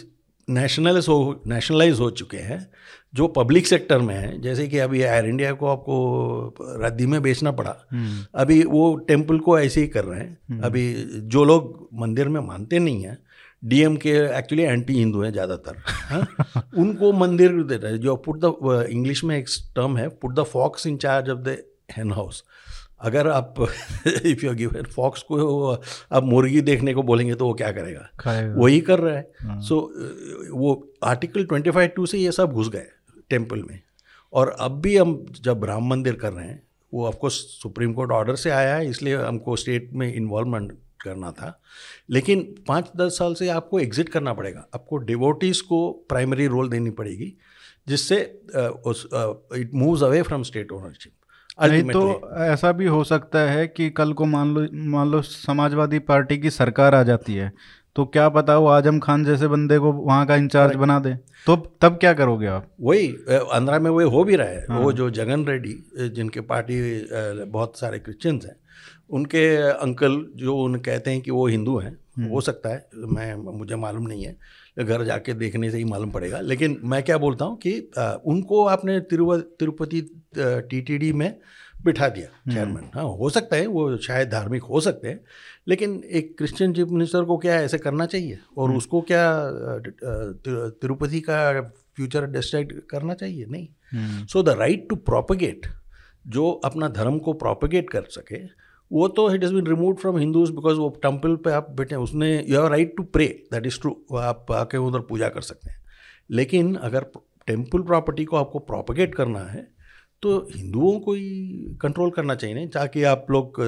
नेशनलाइज 0.48 1.08
हो 1.08 1.44
नेशनलाइज 1.48 2.00
हो 2.00 2.10
चुके 2.12 2.38
हैं 2.38 2.68
जो 3.16 3.28
पब्लिक 3.28 3.68
सेक्टर 3.68 4.00
में 4.00 4.16
है। 4.16 4.42
जैसे 4.42 4.68
कि 4.68 4.78
अभी 4.78 5.02
एयर 5.02 5.26
इंडिया 5.26 5.52
को 5.54 5.68
आपको 5.68 6.56
रद्दी 6.84 7.06
में 7.06 7.22
बेचना 7.22 7.52
पड़ा। 7.52 7.76
अभी 8.36 8.64
वो 8.64 8.96
टेंपल 8.96 9.40
को 9.40 9.60
ऐसे 9.60 9.82
ही 9.82 9.88
कर 9.88 10.06
रहे 10.06 10.20
हैं। 10.20 10.60
अभी 10.62 10.94
जो 11.22 11.44
लोग 11.44 11.90
मंदिर 11.94 12.30
में 12.30 12.40
मानते 12.42 12.80
नहीं 12.80 13.04
हैं 13.04 13.18
डीएम 13.64 13.96
के 13.98 14.12
एक्चुअली 14.38 14.64
एंटी 14.64 14.94
हिंदू 14.94 15.22
हैं 15.22 15.32
ज़्यादातर। 15.32 15.78
उनको 16.78 17.12
मंदिर 17.14 17.64
देता 17.64 17.88
है। 17.88 17.98
जो 17.98 18.16
पुट 18.16 18.40
द 18.46 18.86
इंग्लिश 18.90 19.24
में 19.24 19.38
एक 19.38 19.48
टर्म 19.76 19.98
है 19.98 20.08
put 20.10 20.36
the 20.36 20.44
fox 20.44 20.88
in 20.88 20.98
charge 20.98 21.30
of 21.30 21.40
the 21.40 21.58
hen 21.98 22.12
house 22.12 22.44
अगर 23.00 23.28
आप 23.28 23.56
इफ़ 24.26 24.46
यू 24.46 24.54
गिवन 24.54 24.84
फॉक्स 24.86 25.22
को 25.22 25.72
आप 26.12 26.24
मुर्गी 26.24 26.62
देखने 26.62 26.94
को 26.94 27.04
बोलेंगे 27.04 27.36
तो 27.36 27.48
वो 27.48 27.54
क्या 27.54 27.72
करेगा? 27.72 28.10
वही 28.56 28.80
कर 28.82 29.00
रहा 29.00 29.16
है। 29.16 29.60
सो 29.62 29.80
so, 29.82 30.60
वो 30.60 30.94
आर्टिकल 31.04 31.46
ट्वेंटी 31.46 31.72
फाइव 31.72 31.90
टू 31.96 32.06
से 32.06 32.18
ये 32.18 32.32
सब 32.32 32.52
घुस 32.52 32.70
गए 32.70 32.88
टेंपल 33.30 33.64
में। 33.64 33.80
और 34.34 34.56
अब 34.60 34.80
भी 34.82 34.96
हम 34.98 35.26
जब 35.42 35.64
राम 35.66 35.90
मंदिर 35.90 36.16
कर 36.16 36.34
रहे 36.34 36.48
हैं 36.48 36.62
वो 36.94 37.06
ऑफकोर्स 37.08 37.34
सुप्रीम 37.62 37.94
कोर्ट 37.94 38.12
ऑर्डर 38.12 38.36
से 38.36 38.50
आया 38.50 38.76
है 38.76 38.90
इसलिए 38.90 39.16
हमको 39.16 39.56
स्टेट 39.56 39.90
में 39.94 40.14
इन्वॉल्वमेंट 40.14 40.72
करना 41.02 41.32
था। 41.32 41.60
लेकिन 42.10 42.42
पाँच 42.68 42.92
दस 42.98 43.18
साल 43.18 43.34
से 43.34 43.50
आपको 43.50 43.80
एग्जिट 43.80 44.10
करना 44.10 44.34
पड़ेगा। 44.34 44.68
आपको 44.76 44.98
डिवोटीज़ 44.98 45.62
को 45.64 45.92
प्राइमरी 46.10 46.48
रोल 46.48 46.70
देनी 46.70 46.90
पड़ेगी 46.92 47.34
जिससे 47.88 48.18
it 48.56 49.72
moves 49.74 50.04
away 50.04 50.22
from 50.22 50.44
state 50.44 50.72
ownership 50.72 51.14
नहीं 51.60 51.84
तो 51.84 52.32
ऐसा 52.38 52.72
भी 52.72 52.86
हो 52.86 53.04
सकता 53.04 53.40
है 53.40 53.68
कि 53.68 53.90
कल 53.90 54.14
को 54.14 54.26
मान 54.26 54.54
लो 54.54 54.68
मान 54.90 55.12
लो 55.12 55.22
समाजवादी 55.22 56.00
पार्टी 56.00 56.38
की 56.38 56.50
सरकार 56.50 56.96
आ 56.96 57.04
जाती 57.04 57.34
है 57.34 57.52
तो 57.96 58.06
क्या 58.06 58.28
पता 58.30 58.58
वो 58.58 58.68
आज़म 58.68 59.00
खान 59.00 59.24
जैसे 59.26 59.48
बंदे 59.48 59.78
को 59.80 59.92
वहाँ 59.92 60.26
का 60.26 60.36
इंचार्ज 60.36 60.76
बना 60.76 61.00
दे। 61.00 61.14
तो 61.48 61.56
तब 61.82 61.98
क्या 61.98 62.14
करोगे 62.14 62.48
आप? 62.48 62.68
वही 62.82 63.08
आंध्रा 63.52 63.80
में 63.80 63.90
वही 63.92 64.10
हो 64.10 64.24
भी 64.24 64.36
रहा 64.36 64.48
है। 64.48 64.66
हाँ। 64.70 64.80
वो 64.80 64.92
जो 64.94 65.10
जगन 65.10 65.46
रेड्डी 65.46 66.10
जिनके 66.10 66.42
पार्टी 66.42 67.06
बहुत 67.46 67.80
सारे 67.80 68.00
क्रिश्चियंस 68.00 68.46
हैं 68.46 68.56
उनके 69.10 69.46
अंकल 69.58 70.26
जो 70.36 70.56
उन 70.58 70.76
कहते 70.76 71.12
हैं 71.12 71.22
कि 71.22 71.32
वो 71.32 71.48
हिंदू 71.48 71.78
हैं 71.78 71.98
हम्म। 72.18 72.30
हो 72.30 72.42
सकता 72.42 72.70
है 72.70 72.90
मैं 72.96 73.36
मुझे 73.58 73.76
मालूम 73.76 74.08
नहीं 74.08 74.24
है 74.24 74.38
घर 74.80 75.04
जाके 75.04 75.34
देखने 75.34 75.72
से 75.72 75.78
ही 75.78 75.84
मालूम 75.84 76.12
पड़ेगा 76.12 76.40
लेकिन 76.40 76.80
मैं 76.84 77.04
क्या 77.04 77.18
बोलता 77.18 77.46
हूँ 77.46 77.58
कि 77.58 77.92
उनको 78.26 78.66
आपने 78.66 79.00
तिरुपति 79.00 80.02
टीटीडी 80.38 81.12
में 81.14 81.40
बिठा 81.84 82.08
दिया 82.10 82.28
चेयरमैन 82.54 82.76
हम्म। 82.76 82.90
हाँ 82.94 83.04
हो 83.18 83.30
सकता 83.30 83.56
है 83.56 83.66
वो 83.68 83.98
शायद 83.98 84.30
धार्मिक 84.30 84.64
हो 84.64 84.80
सकते 84.82 85.08
हैं 85.08 85.20
लेकिन 85.68 86.02
एक 86.12 86.38
क्रिश्चियन 86.38 86.74
चीफ 86.74 86.88
मिनिस्टर 86.88 87.24
को 87.24 87.38
क्या 87.38 87.56
ऐसे 87.62 87.78
करना 87.78 88.06
चाहिए? 88.06 88.38
और 88.58 88.68
हम्म। 88.68 88.78
उसको 88.78 89.02
क्या 89.02 89.26
तिरुपति 90.46 91.20
का 91.20 91.62
फ्यूचर 91.96 92.26
डिसाइड 92.26 92.82
करना 92.90 93.14
चाहिए? 93.14 93.46
नहीं। 93.46 94.26
So 94.26 94.44
the 94.44 94.50
right 94.50 94.88
to 94.90 94.96
propagate 94.96 95.68
जो 96.28 96.52
अपना 96.66 96.88
धर्म 96.90 97.20
को 97.20 97.34
प्रोपगेट 97.34 97.90
कर 97.90 98.04
सके 98.10 98.44
वो 98.92 99.08
तो 99.08 99.34
it 99.36 99.44
is 99.44 99.54
been 99.54 99.68
removed 99.68 99.94
from 100.02 100.18
Hindus 100.18 100.50
because 100.50 100.78
वो 100.78 100.90
टेंपल 101.04 101.36
पे 101.36 101.52
आप 101.52 101.70
बैठे 101.72 101.96
उसने 101.96 102.36
you 102.50 102.56
have 102.56 102.68
right 102.68 102.94
to 102.98 103.04
pray 103.04 103.26
that 103.52 103.66
is 103.66 103.80
true 103.82 103.96
आप 104.18 104.52
आके 104.52 104.78
उधर 104.78 105.00
पूजा 105.00 105.30
कर 105.30 105.42
सकते 105.42 105.70
हैं। 105.70 105.84
लेकिन 106.32 106.76
अगर 106.76 107.06
टेंपल 107.48 107.82
प्रॉपर्टी 107.82 108.26
को 108.26 108.38
आपको 108.38 108.60
प्रोपगेट 108.60 109.16
करना 109.16 109.40
है 109.40 109.75
तो 110.26 110.38
हिंदुओं 110.52 111.00
को 111.00 111.14
ही 111.14 111.78
कंट्रोल 111.82 112.10
करना 112.10 112.36
चाहिए 112.36 112.56
नहीं 112.56 112.68
ताकि 112.70 113.04
आप 113.06 113.26
लोग 113.32 113.62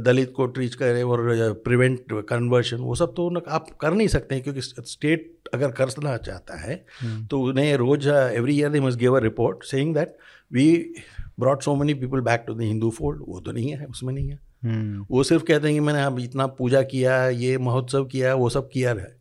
दलित 0.00 0.32
को 0.36 0.46
ट्रीच 0.48 0.74
करें 0.74 1.02
और 1.04 1.22
प्रिवेंट 1.64 2.12
कन्वर्शन 2.28 2.80
वो 2.80 2.94
सब 2.94 3.14
तो 3.16 3.28
आप 3.50 3.70
कर 3.80 3.92
नहीं 3.92 4.08
सकते 4.08 4.34
हैं 4.34 4.44
क्योंकि 4.44 4.60
स्टेट 4.62 5.48
अगर 5.54 5.70
करना 5.72 6.16
चाहता 6.18 6.58
है 6.58 6.74
हम्म। 7.00 7.24
तो 7.26 7.40
उन्हें 7.42 7.74
रोज 7.76 8.06
every 8.08 8.56
year 8.56 8.70
they 8.70 8.80
must 8.80 8.98
give 8.98 9.16
a 9.16 9.20
report 9.20 9.64
saying 9.64 9.94
that 9.94 10.16
we 10.50 10.68
brought 11.40 11.62
so 11.62 11.74
many 11.74 11.94
people 11.94 12.20
back 12.22 12.44
to 12.46 12.54
the 12.54 12.60
Hindu 12.62 12.90
fold 12.90 13.22
वो 13.28 13.40
तो 13.40 13.52
नहीं 13.52 13.70
है 13.70 13.86
उसमें 13.86 14.12
नहीं 14.14 14.28
है 14.28 14.38
हम्म। 14.64 15.04
वो 15.10 15.22
सिर्फ़ 15.24 15.44
कहते 15.44 15.66
हैं 15.66 15.76
कि 15.76 15.80
मैंने 15.80 16.02
अब 16.02 16.18
इतना 16.20 16.46
पूजा 16.56 16.82
किया 16.84 17.26
ये 17.38 17.56
महोत्सव 17.60 18.04
किया 18.06 18.34
वो 18.34 18.48
सब 18.50 18.68
किया 18.70 18.90
है 18.92 19.14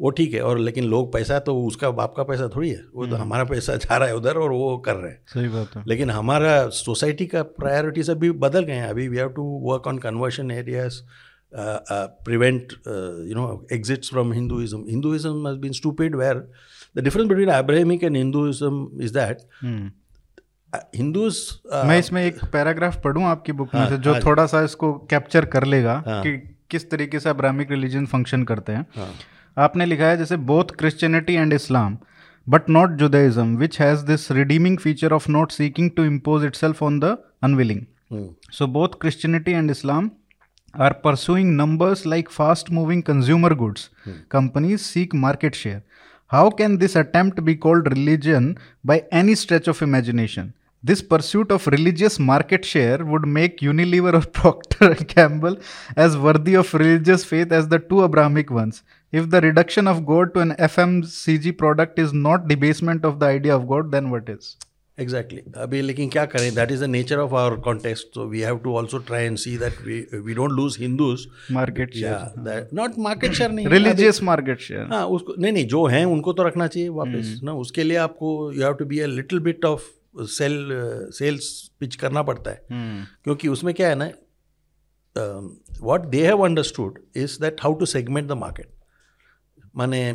वो 0.00 0.10
ठीक 0.10 0.34
है 0.34 0.40
और 0.42 0.58
लेकिन 0.58 0.84
लोग 0.84 1.12
पैसा 1.12 1.38
तो 1.38 1.56
उसका 1.62 1.90
बाप 1.90 2.14
का 2.16 2.22
पैसा 2.22 2.48
थोड़ी 2.54 2.68
है 2.70 2.82
वो 2.94 3.06
तो 3.06 3.12
हम्म। 3.12 3.22
हमारा 3.22 3.44
पैसा 3.44 3.74
जा 3.76 3.96
रहा 3.96 4.08
है 4.08 4.16
उधर 4.16 4.36
और 4.36 4.50
वो 4.50 4.76
कर 4.78 4.94
रहे 4.96 5.10
हैं। 5.10 5.20
सही 5.26 5.48
बात 5.48 5.76
है। 5.76 5.82
लेकिन 5.86 6.10
हमारा 6.10 6.68
सोसाइटी 6.76 7.26
का 7.26 7.42
प्रायोरिटीज 7.58 8.10
अभी 8.10 8.30
बदल 8.44 8.64
गए 8.64 8.74
हैं। 8.74 8.88
अभी 8.88 9.08
we 9.08 9.16
have 9.16 9.28
to 9.36 9.42
work 9.64 9.86
on 9.86 9.98
conversion 9.98 10.50
areas 10.50 11.00
prevent 12.24 12.72
you 12.72 13.34
know 13.34 13.46
exits 13.72 14.10
from 14.10 14.32
Hinduism 14.32 14.84
Hinduism 14.88 15.48
has 15.48 15.58
been 15.58 15.72
stupid 15.72 16.16
where 16.16 16.44
the 16.96 17.04
difference 17.04 17.28
between 17.28 17.48
Abrahamic 17.48 18.04
and 18.04 18.16
Hinduism 18.16 19.02
is 19.02 19.12
that 19.14 19.38
Hindus 20.96 21.38
मैं 21.86 21.98
इसमें 21.98 22.24
एक 22.24 22.44
पैराग्राफ 22.52 23.00
पढ़ूं 23.04 23.24
आपकी 23.24 23.52
बुक 23.52 23.74
में 23.74 23.80
हाँ, 23.80 23.88
से 23.90 23.96
जो 23.98 24.14
थोड़ा 24.20 24.46
सा 24.46 24.62
इसको 24.64 24.92
कैप्चर 25.10 25.44
कर 25.44 25.64
लेगा 25.64 26.02
हाँ, 26.06 26.22
कि 26.22 26.36
किस 26.70 26.90
तरीके 26.90 27.20
से 27.20 27.28
अब्राहमिक 27.30 27.70
रिलीजन 27.70 28.06
फ़ंक्शन 28.06 28.42
करते 28.44 28.72
हैं। 28.72 28.86
हाँ, 28.96 29.12
आपने 29.56 29.86
लिखा 29.86 30.06
है 30.06 30.16
जैसे 30.16 30.36
both 30.48 30.76
Christianity 30.78 31.34
and 31.34 31.52
Islam 31.52 31.96
but 32.46 32.68
not 32.70 32.90
Judaism 32.98 33.56
which 33.56 33.80
has 33.80 34.04
this 34.06 34.30
redeeming 34.32 34.78
feature 34.78 35.12
of 35.12 35.30
not 35.30 35.52
seeking 35.52 35.90
to 35.96 36.04
impose 36.04 36.44
itself 36.54 36.82
on 36.82 36.98
the 37.00 37.16
unwilling 37.42 38.30
so 38.52 38.66
both 38.68 39.00
Christianity 39.00 39.52
and 39.52 39.70
Islam 39.70 40.10
are 40.74 40.92
pursuing 41.04 41.56
numbers 41.56 42.06
like 42.06 42.30
fast 42.30 42.70
moving 42.70 43.02
consumer 43.02 43.54
goods 43.54 43.90
companies 44.30 44.80
seek 44.80 45.14
market 45.16 45.54
share 45.54 45.82
how 46.30 46.50
can 46.58 46.76
this 46.76 46.96
attempt 46.96 47.40
be 47.40 47.54
called 47.58 47.88
religion 47.88 48.54
by 48.86 49.00
any 49.12 49.34
stretch 49.34 49.68
of 49.68 49.84
imagination 49.84 50.52
this 50.84 51.00
pursuit 51.02 51.52
of 51.52 51.68
religious 51.70 52.20
market 52.20 52.64
share 52.64 53.02
would 53.02 53.26
make 53.28 53.56
Unilever 53.62 54.16
of 54.16 54.26
doctor 54.36 54.94
Gamble 55.04 55.56
as 55.98 56.14
worthy 56.18 56.54
of 56.56 56.76
religious 56.76 57.24
faith 57.24 57.52
as 57.52 57.64
the 57.64 57.80
two 57.90 57.98
Abrahamic 58.00 58.52
ones 58.52 58.82
If 59.14 59.24
the 59.30 59.38
reduction 59.42 59.88
of 59.92 60.00
God 60.08 60.28
to 60.34 60.40
an 60.40 60.50
FMCG 60.64 61.52
product 61.62 61.98
is 61.98 62.12
not 62.12 62.44
debasement 62.50 63.06
of 63.08 63.14
the 63.20 63.26
idea 63.26 63.54
of 63.58 63.64
God, 63.70 63.88
then 63.94 64.10
what 64.10 64.28
is? 64.34 64.50
Exactly. 65.00 65.38
अभी 65.56 65.80
लेकिन 65.82 66.08
क्या 66.08 66.24
करें? 66.26 66.54
That 66.54 66.70
is 66.70 66.80
the 66.80 66.84
nature 66.84 67.18
of 67.18 67.34
our 67.34 67.56
contest 67.56 68.06
so 68.06 68.26
we 68.26 68.40
have 68.40 68.58
to 68.58 68.76
also 68.76 68.98
try 68.98 69.24
and 69.24 69.36
see 69.36 69.58
that 69.58 69.72
we 69.86 70.18
we 70.18 70.34
don't 70.34 70.50
lose 70.50 70.76
Hindus 70.80 71.26
market 71.52 71.94
share 71.94 72.68
not 72.74 72.90
market 72.98 73.32
share 73.32 73.52
नहीं 73.52 73.66
religious 73.66 74.22
market 74.22 74.60
share 74.60 74.86
हाँ 74.92 75.06
उसको 75.06 75.34
नहीं 75.38 75.52
नहीं 75.52 75.66
जो 75.66 75.86
हैं 75.86 76.04
उनको 76.04 76.32
तो 76.32 76.42
रखना 76.42 76.66
चाहिए 76.66 76.88
वापस 76.88 77.40
ना 77.44 77.52
उसके 77.52 77.82
लिए 77.82 77.96
आपको 77.96 78.52
you 78.52 78.62
have 78.62 78.72
to 78.72 78.84
be 78.84 79.00
a 79.00 79.06
little 79.06 79.38
bit 79.38 79.64
of 79.64 79.82
sale 80.18 80.68
sales 81.10 81.70
pitch 81.80 81.96
करना 81.96 82.22
पड़ता 82.22 82.50
है। 82.50 82.56
Hmm. 82.56 83.22
क्योंकि 83.24 83.48
उसमें 83.48 83.74
क्या 83.74 83.88
है 83.88 83.94
ना 83.94 84.10
what 85.82 86.00
they 86.00 86.26
have 86.26 86.38
understood 86.38 86.98
is 87.16 87.40
that 87.40 87.56
how 87.62 87.74
to 87.74 87.86
segment 87.86 88.28
the 88.28 88.32
market 88.32 88.66
माने 89.76 90.10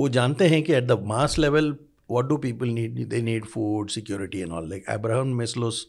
वो 0.00 0.08
जानते 0.08 0.48
हैं 0.48 0.62
कि 0.62 0.72
at 0.72 0.84
the 0.84 0.98
mass 1.06 1.38
level 1.38 1.76
what 2.10 2.24
do 2.24 2.36
people 2.36 2.68
need 2.68 3.06
they 3.08 3.22
need 3.22 3.44
food 3.44 3.90
security 3.90 4.38
and 4.38 4.52
all 4.52 4.68
like 4.70 4.84
Abraham 4.90 5.28
Maslow's 5.36 5.86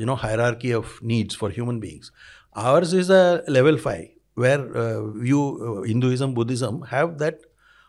you 0.00 0.06
know 0.06 0.14
hierarchy 0.14 0.72
of 0.72 0.98
needs 1.04 1.36
for 1.36 1.50
human 1.50 1.80
beings 1.80 2.12
ours 2.56 2.94
is 2.94 3.12
a 3.12 3.44
level 3.50 3.76
five 3.76 4.40
where 4.42 4.60
you 5.26 5.42
Hinduism 5.88 6.32
Buddhism 6.34 6.84
have 6.92 7.10
that 7.18 7.40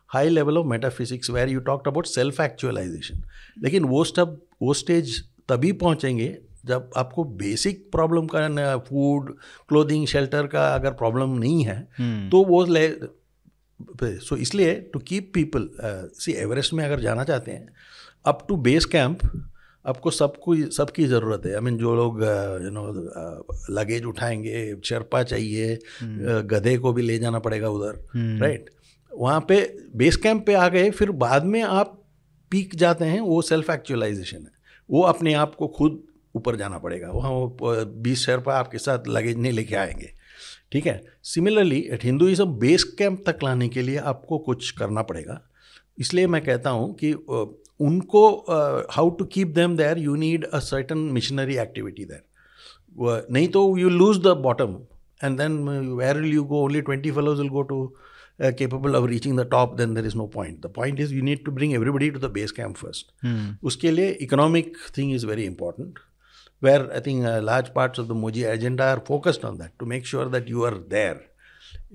high 0.09 0.29
level 0.29 0.57
of 0.57 0.67
metaphysics 0.67 1.29
where 1.29 1.49
you 1.49 1.59
talked 1.59 1.87
about 1.87 2.05
self 2.05 2.41
actualization 2.41 3.23
लेकिन 3.63 3.83
वो 3.83 4.03
stub 4.03 4.41
वो 4.61 4.73
stage 4.73 5.23
तभी 5.49 5.71
पहुँचेंगे 5.71 6.37
जब 6.65 6.89
आपको 6.97 7.23
basic 7.23 7.87
problem 7.91 8.25
का 8.25 8.77
food 8.77 9.35
clothing 9.69 10.07
shelter 10.07 10.47
का 10.47 10.67
अगर 10.75 10.91
प्रॉब्लम 10.91 11.29
नहीं 11.29 11.63
है 11.63 11.77
hmm. 11.87 12.31
तो 12.31 12.43
वो 12.43 12.65
सो 14.03 14.35
इसलिए 14.35 14.73
to 14.93 14.99
keep 14.99 15.31
people 15.33 15.69
see 16.15 16.31
Everest 16.31 16.73
में 16.73 16.85
अगर 16.85 16.99
जाना 16.99 17.23
चाहते 17.23 17.51
हैं 17.51 17.67
अप 18.25 18.45
टू 18.49 18.55
बेस 18.57 18.85
कैंप 18.85 19.19
आपको 19.87 20.11
सबको 20.11 20.55
सबकी 20.71 21.05
ज़रूरत 21.05 21.41
है। 21.45 21.53
आई 21.55 21.61
मीन 21.61 21.77
जो 21.77 21.95
लोग 21.95 22.21
यू 22.63 22.71
नो 22.71 23.73
लगेज 23.73 24.05
उठाएँगे 24.05 24.75
शर्पा 24.85 25.23
चाहिए 25.23 25.75
hmm. 25.75 26.45
गधे 26.45 26.77
को 26.77 26.93
भी 26.93 27.01
ले 27.01 27.19
जाना 27.19 27.39
पड़ेगा 27.39 27.69
उधर 27.69 27.93
राइट 28.15 28.69
hmm. 28.69 29.19
वहाँ 29.19 29.45
पे 29.49 29.77
बेस 29.95 30.15
कैंप 30.15 30.45
पे 30.45 30.53
आ 30.53 30.67
गए 30.67 30.89
फिर 30.89 31.11
बाद 31.11 31.45
में 31.45 31.61
आप 31.61 32.03
पीक 32.51 32.75
जाते 32.75 33.05
हैं 33.05 33.21
वो 33.21 33.41
सेल्फ 33.41 33.69
एक्चुअलाइजेशन 33.69 34.37
है। 34.37 34.51
वो 34.89 35.01
अपने 35.01 35.33
आप 35.33 35.55
को 35.55 35.67
खुद 35.67 36.03
ऊपर 36.35 36.55
जाना 36.55 36.77
पड़ेगा। 36.77 37.09
वहाँ 37.09 37.31
वो 37.31 37.57
बीस 37.85 38.25
पर 38.29 38.51
आपके 38.51 38.77
साथ 38.77 39.07
लगेज 39.07 39.37
नहीं 39.37 39.51
लेके 39.51 39.75
आएँगे। 39.75 40.16
ठीक 40.71 40.87
है? 40.87 41.01
Similarly 41.23 41.79
at 41.93 42.03
Hinduism 42.03 42.53
base 42.59 42.83
camp 42.99 43.23
तक 43.27 43.43
लाने 43.43 43.67
के 43.69 43.81
लिए 43.81 43.97
आपको 44.11 44.37
कुछ 44.39 44.71
करना 44.79 45.01
पड़ेगा। 45.01 45.41
इसलिए 45.99 46.27
मैं 46.27 46.43
कहता 46.43 46.69
हूँ 46.69 46.93
कि 46.95 47.13
उनको 47.79 48.27
how 48.91 49.09
to 49.09 49.25
keep 49.25 49.47
them 49.55 49.75
there 49.77 49.97
you 49.99 50.15
need 50.15 50.45
a 50.45 50.59
certain 50.59 50.97
missionary 51.13 51.55
activity 51.57 52.05
there 52.05 52.23
नहीं 53.31 53.47
तो 53.47 53.61
you 53.77 53.89
lose 53.89 54.19
the 54.23 54.35
bottom 54.43 54.77
end 55.21 55.37
then 55.37 55.57
where 55.97 56.19
will 56.19 56.33
you 56.33 56.43
go 56.43 56.63
only 56.63 56.81
twenty 56.81 57.11
fellows 57.11 57.39
will 57.39 57.49
go 57.49 57.61
to 57.71 57.85
capable 58.41 58.95
of 58.95 59.05
reaching 59.09 59.39
the 59.39 59.47
top 59.51 59.75
then 59.77 59.93
there 59.93 60.05
is 60.05 60.15
no 60.17 60.25
point 60.33 60.59
the 60.65 60.71
point 60.75 60.99
is 60.99 61.13
you 61.13 61.23
need 61.23 61.43
to 61.45 61.51
bring 61.51 61.73
everybody 61.73 62.09
to 62.09 62.19
the 62.19 62.31
base 62.31 62.51
camp 62.51 62.75
first 62.75 63.63
उसके 63.63 63.91
लिए 63.91 64.09
economic 64.21 64.77
thing 64.97 65.13
is 65.15 65.25
very 65.25 65.43
important 65.43 65.99
Where 66.59 66.91
I 66.91 66.99
think 66.99 67.25
uh, 67.25 67.41
large 67.41 67.73
parts 67.73 67.99
of 67.99 68.07
the 68.07 68.15
Modi 68.15 68.43
agenda 68.43 68.83
are 68.85 68.99
focused 68.99 69.45
on 69.45 69.57
that 69.57 69.77
to 69.79 69.85
make 69.85 70.05
sure 70.05 70.25
that 70.25 70.47
you 70.47 70.63
are 70.63 70.77
there. 70.77 71.21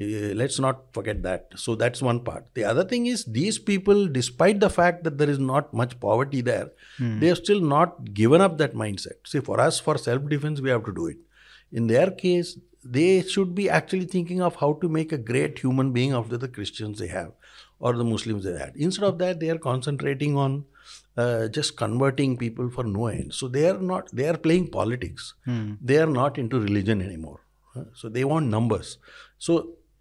Uh, 0.01 0.33
let's 0.35 0.59
not 0.59 0.85
forget 0.93 1.23
that. 1.23 1.49
So 1.57 1.75
that's 1.75 2.01
one 2.01 2.21
part. 2.21 2.47
The 2.55 2.65
other 2.65 2.85
thing 2.85 3.07
is 3.07 3.25
these 3.25 3.59
people, 3.59 4.07
despite 4.07 4.61
the 4.61 4.71
fact 4.71 5.05
that 5.05 5.19
there 5.19 5.29
is 5.29 5.39
not 5.39 5.75
much 5.75 5.99
poverty 6.01 6.41
there, 6.41 6.71
hmm. 6.97 7.19
they 7.21 7.27
have 7.27 7.39
still 7.39 7.61
not 7.61 8.15
given 8.15 8.41
up 8.41 8.57
that 8.59 8.75
mindset. 8.75 9.27
See, 9.27 9.41
for 9.41 9.61
us, 9.61 9.81
for 9.81 9.99
self 9.99 10.27
defense, 10.29 10.61
we 10.61 10.71
have 10.71 10.85
to 10.85 10.95
do 10.95 11.09
it. 11.09 11.17
In 11.73 11.89
their 11.89 12.11
case, 12.11 12.59
they 12.85 13.23
should 13.23 13.55
be 13.55 13.69
actually 13.69 14.07
thinking 14.07 14.41
of 14.43 14.57
how 14.57 14.75
to 14.75 14.89
make 14.89 15.13
a 15.13 15.19
great 15.19 15.59
human 15.59 15.93
being 15.93 16.13
out 16.13 16.33
of 16.33 16.41
the 16.41 16.49
Christians 16.49 16.99
they 16.99 17.09
have 17.09 17.33
or 17.79 17.95
the 17.95 18.05
Muslims 18.05 18.45
they 18.45 18.59
had. 18.59 18.73
Instead 18.77 19.05
of 19.05 19.19
that, 19.19 19.41
they 19.41 19.51
are 19.51 19.59
concentrating 19.59 20.37
on 20.37 20.65
uh, 21.17 21.49
just 21.49 21.77
converting 21.77 22.37
people 22.37 22.71
for 22.71 22.85
no 22.85 23.07
end. 23.07 23.33
So 23.35 23.49
they 23.49 23.69
are 23.69 23.79
not, 23.79 24.09
they 24.13 24.29
are 24.29 24.37
playing 24.37 24.69
politics. 24.69 25.35
They 25.81 25.99
are 25.99 26.07
not 26.07 26.39
into 26.39 26.61
religion 26.61 27.03
anymore. 27.03 27.41
Uh, 27.77 27.85
So 27.95 28.09
they 28.09 28.25
want 28.25 28.47
numbers. 28.49 28.99
So 29.39 29.53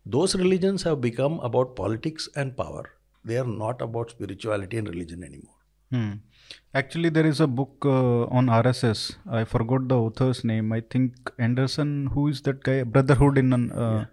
those 0.06 0.36
religions 0.36 0.84
have 0.84 1.00
become 1.02 1.40
about 1.50 1.76
politics 1.76 2.30
and 2.36 2.56
power. 2.58 2.84
They 3.24 3.38
are 3.38 3.46
not 3.64 3.82
about 3.82 4.10
spirituality 4.12 4.78
and 4.78 4.88
religion 4.90 5.24
anymore. 5.24 5.58
Hmm. 5.92 6.14
Actually, 6.74 7.10
there 7.10 7.26
is 7.26 7.40
a 7.40 7.48
book 7.48 7.86
uh, 7.86 8.24
on 8.38 8.48
RSS. 8.48 9.16
I 9.30 9.44
forgot 9.44 9.88
the 9.88 9.98
author's 9.98 10.44
name. 10.44 10.72
I 10.72 10.82
think 10.82 11.32
Andersen. 11.38 12.08
Who 12.14 12.28
is 12.30 12.42
that 12.44 12.64
guy? 12.64 12.84
Brotherhood 12.84 13.38
in. 13.46 13.54
an- 13.60 13.72
Uh, 13.86 14.04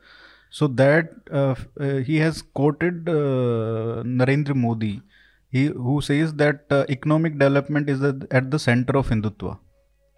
So 0.58 0.66
that 0.80 1.08
uh, 1.38 1.54
uh, 1.86 1.96
he 2.08 2.14
has 2.24 2.36
quoted 2.58 3.08
uh, 3.14 4.02
Narendra 4.20 4.54
Modi, 4.60 4.92
he 5.50 5.66
who 5.66 6.00
says 6.00 6.34
that 6.34 6.64
uh, 6.70 6.84
economic 6.88 7.38
development 7.38 7.88
is 7.88 8.02
at, 8.02 8.50
the 8.50 8.58
center 8.58 8.96
of 8.96 9.08
Hindutva. 9.08 9.58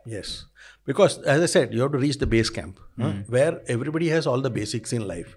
Yes. 0.07 0.47
Because, 0.85 1.19
as 1.19 1.43
I 1.43 1.47
said, 1.47 1.73
you 1.73 1.83
have 1.83 1.93
to 1.93 1.99
reach 1.99 2.19
the 2.19 2.27
base 2.27 2.51
camp 2.51 2.81
huh, 3.01 3.13
where 3.29 3.61
everybody 3.69 4.09
has 4.09 4.27
all 4.27 4.41
the 4.41 4.51
basics 4.51 4.93
in 4.93 5.07
life. 5.07 5.37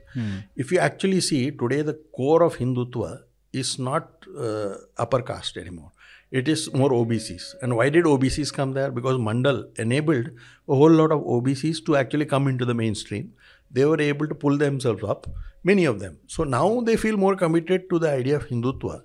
If 0.55 0.71
you 0.71 0.79
actually 0.79 1.21
see 1.21 1.51
today, 1.51 1.81
the 1.81 2.00
core 2.15 2.43
of 2.43 2.57
Hindutva 2.57 3.23
is 3.51 3.77
not 3.77 4.25
uh, 4.38 4.75
upper 4.97 5.21
caste 5.21 5.57
anymore. 5.57 5.91
It 6.31 6.47
is 6.47 6.73
more 6.73 6.89
OBCs. 6.89 7.55
And 7.62 7.75
why 7.77 7.89
did 7.89 8.05
OBCs 8.05 8.51
come 8.51 8.73
there? 8.73 8.89
Because 8.89 9.17
Mandal 9.17 9.67
enabled 9.77 10.31
a 10.67 10.75
whole 10.75 10.89
lot 10.89 11.12
of 11.12 11.21
OBCs 11.21 11.85
to 11.85 11.95
actually 11.95 12.25
come 12.25 12.47
into 12.47 12.65
the 12.65 12.73
mainstream. 12.73 13.33
They 13.69 13.85
were 13.85 14.01
able 14.01 14.27
to 14.27 14.33
pull 14.33 14.57
themselves 14.57 15.03
up, 15.03 15.27
many 15.63 15.85
of 15.85 16.00
them. 16.00 16.17
So 16.25 16.43
now 16.43 16.81
they 16.81 16.95
feel 16.95 17.17
more 17.17 17.35
committed 17.35 17.89
to 17.91 18.00
the 18.00 18.09
idea 18.09 18.38
of 18.38 18.47
Hindutva 18.47 19.03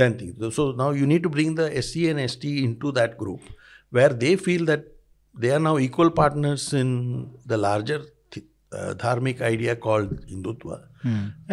than 0.00 0.18
things. 0.18 0.54
So 0.58 0.64
now 0.82 0.90
you 1.00 1.06
need 1.12 1.22
to 1.28 1.30
bring 1.36 1.54
the 1.60 1.66
SC 1.86 1.96
and 2.12 2.20
ST 2.30 2.44
into 2.68 2.92
that 3.00 3.16
group 3.22 3.40
where 3.90 4.12
they 4.24 4.34
feel 4.46 4.64
that 4.70 4.84
they 5.42 5.50
are 5.56 5.62
now 5.68 5.78
equal 5.86 6.10
partners 6.20 6.62
in 6.82 6.88
the 7.50 7.56
larger 7.56 7.98
th- 8.32 8.46
uh, 8.72 8.94
dharmic 9.02 9.40
idea 9.52 9.74
called 9.86 10.10
Hindutva. 10.30 10.78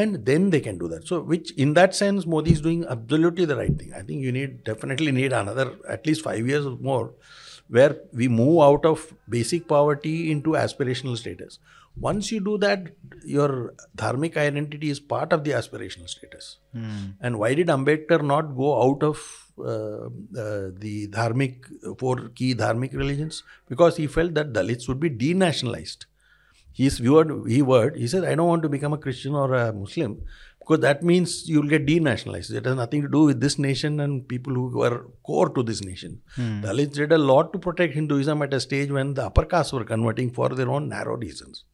And 0.02 0.26
then 0.30 0.50
they 0.54 0.60
can 0.68 0.78
do 0.84 0.88
that. 0.94 1.08
So, 1.10 1.22
which 1.32 1.52
in 1.66 1.74
that 1.80 1.92
sense, 2.02 2.26
Modi 2.26 2.52
is 2.58 2.62
doing 2.68 2.84
absolutely 2.96 3.46
the 3.52 3.58
right 3.62 3.76
thing. 3.82 3.92
I 3.94 4.02
think 4.08 4.24
you 4.28 4.32
need 4.38 4.64
definitely 4.70 5.12
need 5.20 5.34
another 5.42 5.68
at 5.96 6.08
least 6.08 6.24
five 6.30 6.48
years 6.52 6.66
or 6.66 6.78
more 6.92 7.06
where 7.68 7.98
we 8.14 8.28
move 8.28 8.62
out 8.62 8.86
of 8.86 9.14
basic 9.30 9.68
poverty 9.68 10.32
into 10.32 10.52
aspirational 10.52 11.18
status. 11.18 11.60
Once 11.98 12.32
you 12.32 12.40
do 12.42 12.58
that, 12.58 12.88
your 13.24 13.74
dharmic 13.96 14.36
identity 14.36 14.90
is 14.90 15.00
part 15.00 15.32
of 15.32 15.44
the 15.46 15.52
aspirational 15.52 16.10
status. 16.10 16.58
And 17.22 17.40
why 17.40 17.54
did 17.54 17.68
Ambedkar 17.68 18.22
not 18.24 18.56
go 18.56 18.82
out 18.84 19.02
of 19.02 19.18
uh, 19.58 20.08
uh, 20.38 20.72
the 20.78 21.08
dharmic 21.08 21.64
four 21.98 22.30
key 22.36 22.54
dharmic 22.54 22.94
religions? 22.94 23.44
Because 23.70 23.96
he 23.96 24.08
felt 24.08 24.34
that 24.34 24.52
Dalits 24.52 24.90
would 24.90 25.00
be 25.00 25.10
denationalized. 25.10 26.06
He's 26.74 27.00
viewed, 27.00 27.48
he 27.48 27.62
word, 27.62 27.96
he 27.96 28.06
said, 28.06 28.26
I 28.26 28.36
don't 28.36 28.50
want 28.50 28.62
to 28.64 28.70
become 28.70 28.92
a 28.92 28.98
Christian 28.98 29.34
or 29.34 29.54
a 29.54 29.72
Muslim 29.72 30.22
because 30.66 30.82
that 30.82 31.04
means 31.04 31.48
you'll 31.48 31.68
get 31.68 31.86
denationalized. 31.86 32.52
It 32.52 32.66
has 32.66 32.76
nothing 32.76 33.04
to 33.04 33.08
do 33.08 33.24
with 33.26 33.40
this 33.40 33.60
nation 33.60 34.00
and 34.00 34.28
people 34.28 34.54
who 34.54 34.82
are 34.82 35.06
core 35.24 35.50
to 35.50 35.62
this 35.62 35.84
nation. 35.84 36.22
Hmm. 36.36 36.62
Dalits 36.62 36.94
did 36.94 37.12
a 37.12 37.20
lot 37.20 37.54
to 37.54 37.60
protect 37.60 37.94
Hinduism 37.94 38.42
at 38.42 38.54
a 38.54 38.60
stage 38.60 38.90
when 38.90 39.14
the 39.14 39.26
upper 39.28 39.46
castes 39.46 39.74
were 39.74 39.84
converting 39.84 40.32
for 40.32 40.50
their 40.50 40.70
own 40.70 40.90
narrow 40.90 41.18
reasons. 41.18 41.66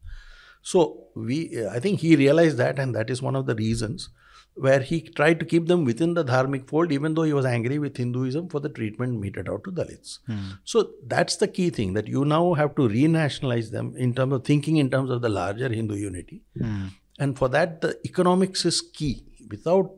So 0.60 1.04
we, 1.14 1.66
I 1.66 1.80
think 1.80 2.00
he 2.00 2.16
realized 2.16 2.58
that, 2.58 2.78
and 2.78 2.94
that 2.94 3.08
is 3.08 3.22
one 3.22 3.34
of 3.34 3.46
the 3.46 3.54
reasons 3.54 4.10
where 4.54 4.80
he 4.80 5.00
tried 5.00 5.40
to 5.40 5.46
keep 5.46 5.66
them 5.66 5.86
within 5.86 6.12
the 6.12 6.22
dharmic 6.22 6.68
fold, 6.68 6.92
even 6.92 7.14
though 7.14 7.22
he 7.22 7.32
was 7.32 7.46
angry 7.46 7.78
with 7.78 7.96
Hinduism 7.96 8.50
for 8.50 8.60
the 8.60 8.68
treatment 8.68 9.18
meted 9.18 9.48
out 9.48 9.64
to 9.64 9.72
Dalits. 9.72 10.18
Hmm. 10.26 10.50
So 10.64 10.90
that's 11.06 11.36
the 11.36 11.48
key 11.48 11.70
thing 11.70 11.94
that 11.94 12.06
you 12.06 12.26
now 12.26 12.52
have 12.52 12.74
to 12.74 12.82
renationalize 12.82 13.70
them 13.70 13.94
in 13.96 14.14
terms 14.14 14.34
of 14.34 14.44
thinking 14.44 14.76
in 14.76 14.90
terms 14.90 15.10
of 15.10 15.22
the 15.22 15.30
larger 15.30 15.70
Hindu 15.70 15.94
unity. 15.94 16.42
Hmm. 16.58 16.88
And 17.18 17.36
for 17.38 17.48
that, 17.48 17.80
the 17.80 17.98
economics 18.04 18.64
is 18.64 18.80
key. 18.80 19.24
Without 19.50 19.90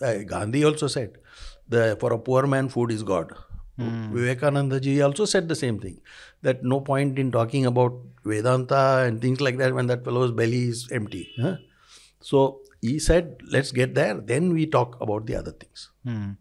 uh, 0.00 0.18
Gandhi 0.18 0.64
also 0.64 0.86
said, 0.86 1.18
the 1.68 1.96
for 2.00 2.12
a 2.12 2.18
poor 2.18 2.46
man, 2.46 2.68
food 2.68 2.90
is 2.92 3.02
God. 3.02 3.32
Vivekananda 3.78 4.78
ji 4.80 5.00
also 5.02 5.24
said 5.24 5.48
the 5.48 5.56
same 5.56 5.78
thing 5.80 6.00
that 6.42 6.62
no 6.62 6.80
point 6.80 7.18
in 7.18 7.32
talking 7.32 7.66
about 7.66 7.94
Vedanta 8.24 9.04
and 9.06 9.20
things 9.20 9.40
like 9.40 9.56
that 9.58 9.74
when 9.74 9.86
that 9.88 10.04
fellow's 10.04 10.30
belly 10.30 10.68
is 10.68 10.88
empty. 10.92 11.28
huh? 11.40 11.56
So 12.20 12.60
he 12.80 12.98
said, 12.98 13.38
let's 13.50 13.72
get 13.72 13.94
there, 13.94 14.14
then 14.14 14.52
we 14.52 14.66
talk 14.66 15.00
about 15.00 15.26
the 15.26 15.34
other 15.36 15.52
things. 15.52 15.90
Hmm. 16.04 16.32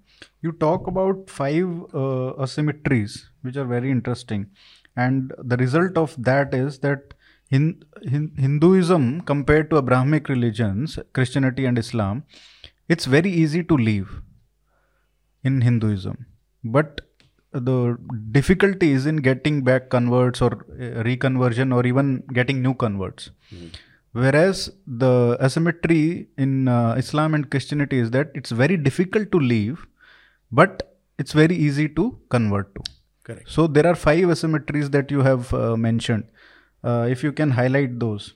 You 0.41 0.51
talk 0.51 0.87
about 0.87 1.29
five 1.29 1.65
uh, 1.93 2.33
asymmetries, 2.45 3.25
which 3.41 3.57
are 3.57 3.65
very 3.65 3.89
interesting, 3.89 4.47
and 4.95 5.33
the 5.39 5.57
result 5.57 5.97
of 5.97 6.15
that 6.21 6.53
is 6.53 6.79
that 6.79 7.15
Hin- 7.53 7.83
Hin- 8.13 8.33
Hinduism, 8.45 9.05
compared 9.31 9.69
to 9.69 9.77
Abrahamic 9.83 10.27
religions, 10.33 10.97
Christianity 11.17 11.65
and 11.69 11.77
Islam, 11.85 12.23
it's 12.93 13.05
very 13.15 13.31
easy 13.43 13.63
to 13.71 13.75
leave 13.87 14.09
in 15.49 15.61
Hinduism, 15.67 16.17
but 16.63 17.01
the 17.69 17.97
difficulty 18.37 18.89
is 18.97 19.05
in 19.11 19.17
getting 19.17 19.55
back 19.69 19.89
converts 19.95 20.41
or 20.41 20.51
uh, 20.53 21.03
reconversion 21.09 21.75
or 21.77 21.85
even 21.91 22.23
getting 22.39 22.61
new 22.65 22.73
converts. 22.83 23.31
Whereas 24.13 24.69
the 25.03 25.37
asymmetry 25.47 26.27
in 26.37 26.67
uh, 26.67 26.95
Islam 27.03 27.33
and 27.33 27.49
Christianity 27.49 27.97
is 28.05 28.11
that 28.11 28.31
it's 28.33 28.51
very 28.51 28.77
difficult 28.87 29.31
to 29.33 29.39
leave, 29.39 29.85
but 30.51 30.97
it's 31.17 31.33
very 31.33 31.55
easy 31.55 31.87
to 31.89 32.17
convert 32.29 32.73
to. 32.75 32.81
Correct. 33.23 33.49
So 33.49 33.67
there 33.67 33.87
are 33.87 33.95
five 33.95 34.25
asymmetries 34.35 34.91
that 34.91 35.11
you 35.11 35.21
have 35.21 35.53
uh, 35.53 35.75
mentioned. 35.77 36.25
Uh, 36.83 37.07
if 37.09 37.23
you 37.23 37.31
can 37.31 37.51
highlight 37.51 37.99
those. 37.99 38.33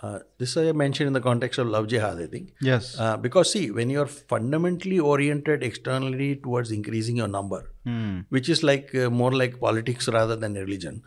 Uh, 0.00 0.18
this 0.38 0.56
I 0.58 0.72
mentioned 0.72 1.06
in 1.06 1.12
the 1.14 1.20
context 1.22 1.58
of 1.58 1.66
love 1.68 1.86
jihad, 1.88 2.20
I 2.20 2.26
think. 2.26 2.52
Yes. 2.60 2.98
Uh, 2.98 3.16
because 3.16 3.50
see, 3.52 3.70
when 3.70 3.88
you're 3.90 4.06
fundamentally 4.06 4.98
oriented 5.00 5.62
externally 5.62 6.36
towards 6.36 6.70
increasing 6.70 7.16
your 7.16 7.28
number, 7.28 7.60
Hmm. 7.84 8.20
which 8.28 8.48
is 8.48 8.62
like 8.62 8.94
uh, 8.94 9.08
more 9.10 9.32
like 9.32 9.58
politics 9.60 10.08
rather 10.08 10.36
than 10.36 10.54
religion, 10.54 11.02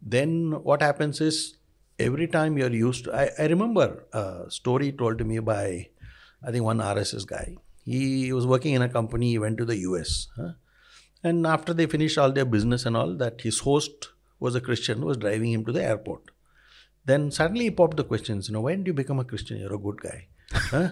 then 0.00 0.52
what 0.62 0.80
happens 0.82 1.20
is 1.20 1.56
every 1.98 2.26
time 2.26 2.56
you're 2.56 2.70
used 2.72 3.04
to. 3.04 3.14
I, 3.14 3.30
I 3.38 3.46
remember 3.46 4.04
a 4.12 4.44
story 4.48 4.92
told 4.92 5.18
to 5.18 5.24
me 5.24 5.38
by, 5.40 5.88
I 6.46 6.50
think, 6.52 6.64
one 6.64 6.78
RSS 6.78 7.26
guy. 7.26 7.56
He 7.84 8.32
was 8.32 8.46
working 8.46 8.74
in 8.74 8.82
a 8.82 8.88
company, 8.88 9.30
he 9.30 9.38
went 9.38 9.58
to 9.58 9.64
the 9.64 9.76
US. 9.78 10.28
huh? 10.36 10.52
And 11.22 11.46
after 11.46 11.74
they 11.74 11.86
finished 11.86 12.16
all 12.16 12.32
their 12.32 12.44
business 12.44 12.86
and 12.86 12.96
all, 12.96 13.14
that 13.16 13.40
his 13.42 13.58
host 13.60 14.10
was 14.40 14.54
a 14.54 14.60
Christian, 14.60 15.04
was 15.04 15.16
driving 15.18 15.52
him 15.52 15.64
to 15.66 15.72
the 15.72 15.82
airport. 15.84 16.22
Then 17.04 17.30
suddenly 17.30 17.64
he 17.64 17.70
popped 17.70 17.96
the 17.96 18.04
questions, 18.04 18.48
you 18.48 18.54
know, 18.54 18.60
when 18.62 18.82
do 18.82 18.90
you 18.90 18.94
become 18.94 19.18
a 19.20 19.24
Christian? 19.24 19.58
You're 19.58 19.74
a 19.74 19.78
good 19.78 20.00
guy. 20.02 20.26
Huh? 20.52 20.90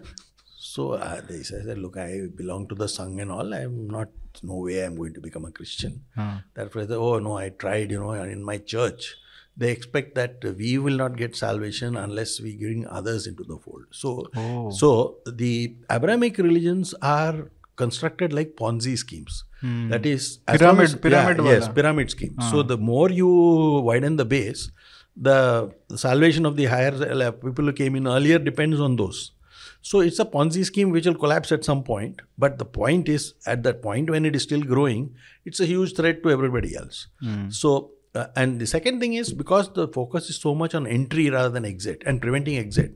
So 0.61 0.93
uh, 0.93 1.21
they 1.29 1.43
said, 1.43 1.67
look, 1.79 1.97
I 1.97 2.27
belong 2.35 2.69
to 2.69 2.75
the 2.75 2.87
Sangh 2.87 3.21
and 3.23 3.31
all. 3.31 3.55
I'm 3.55 3.89
not, 3.89 4.09
no 4.43 4.57
way 4.57 4.85
I'm 4.85 4.97
going 4.97 5.15
to 5.15 5.21
become 5.21 5.45
a 5.45 5.51
Christian. 5.51 6.05
Huh. 6.17 6.39
That 6.55 6.75
was, 6.75 6.91
oh 6.91 7.19
no, 7.19 7.37
I 7.39 7.49
tried, 7.51 7.91
you 7.91 8.01
know, 8.01 8.13
in 8.13 8.43
my 8.43 8.59
church. 8.59 9.17
They 9.57 9.71
expect 9.73 10.15
that 10.17 10.45
we 10.57 10.79
will 10.79 10.97
not 10.97 11.17
get 11.17 11.35
salvation 11.37 11.97
unless 11.97 12.41
we 12.41 12.57
bring 12.57 12.87
others 12.87 13.27
into 13.27 13.45
the 13.45 13.57
fold. 13.59 13.85
So, 13.91 14.27
Oh. 14.37 14.71
so 14.71 15.19
the 15.27 15.77
Abrahamic 15.91 16.39
religions 16.39 16.95
are 17.03 17.51
constructed 17.77 18.33
like 18.33 18.55
Ponzi 18.57 18.97
schemes. 18.99 19.45
That 19.63 20.07
is 20.07 20.39
Pyramid- 20.59 20.85
as- 20.85 20.95
pyramid 20.97 21.37
yes, 21.53 21.65
pyramid 21.75 22.11
scheme. 22.11 22.35
So 22.51 22.63
the 22.63 22.77
more 22.79 23.11
you 23.11 23.29
widen 23.89 24.17
the 24.17 24.25
base, 24.25 24.71
the 25.17 25.73
salvation 25.97 26.47
of 26.47 26.57
the 26.57 26.67
higher 26.67 26.93
uh, 26.95 27.33
people 27.33 27.65
who 27.65 27.73
came 27.73 27.97
in 27.97 28.07
earlier 28.07 28.39
depends 28.39 28.81
on 28.81 28.97
those. 28.97 29.33
So 29.81 30.01
it's 30.01 30.19
a 30.19 30.25
Ponzi 30.25 30.65
scheme 30.65 30.91
which 30.91 31.07
will 31.07 31.15
collapse 31.15 31.51
at 31.53 31.65
some 31.65 31.83
point. 31.83 32.23
But 32.37 32.59
the 32.59 32.65
point 32.65 33.09
is, 33.09 33.35
at 33.47 33.63
that 33.65 33.81
point 33.83 34.11
when 34.11 34.25
it 34.25 34.37
is 34.37 34.43
still 34.43 34.61
growing, 34.63 35.15
it's 35.45 35.61
a 35.61 35.67
huge 35.67 35.95
threat 35.97 36.23
to 36.23 36.31
everybody 36.31 36.77
else. 36.77 37.07
So, 37.51 37.91
uh, 38.15 38.27
and 38.37 38.61
the 38.61 38.67
second 38.67 39.01
thing 39.01 39.15
is 39.15 39.33
because 39.33 39.73
the 39.73 39.89
focus 39.89 40.31
is 40.31 40.37
so 40.37 40.55
much 40.55 40.75
on 40.75 40.87
entry 40.87 41.31
rather 41.31 41.49
than 41.51 41.65
exit 41.65 42.03
and 42.07 42.21
preventing 42.21 42.57
exit. 42.57 42.95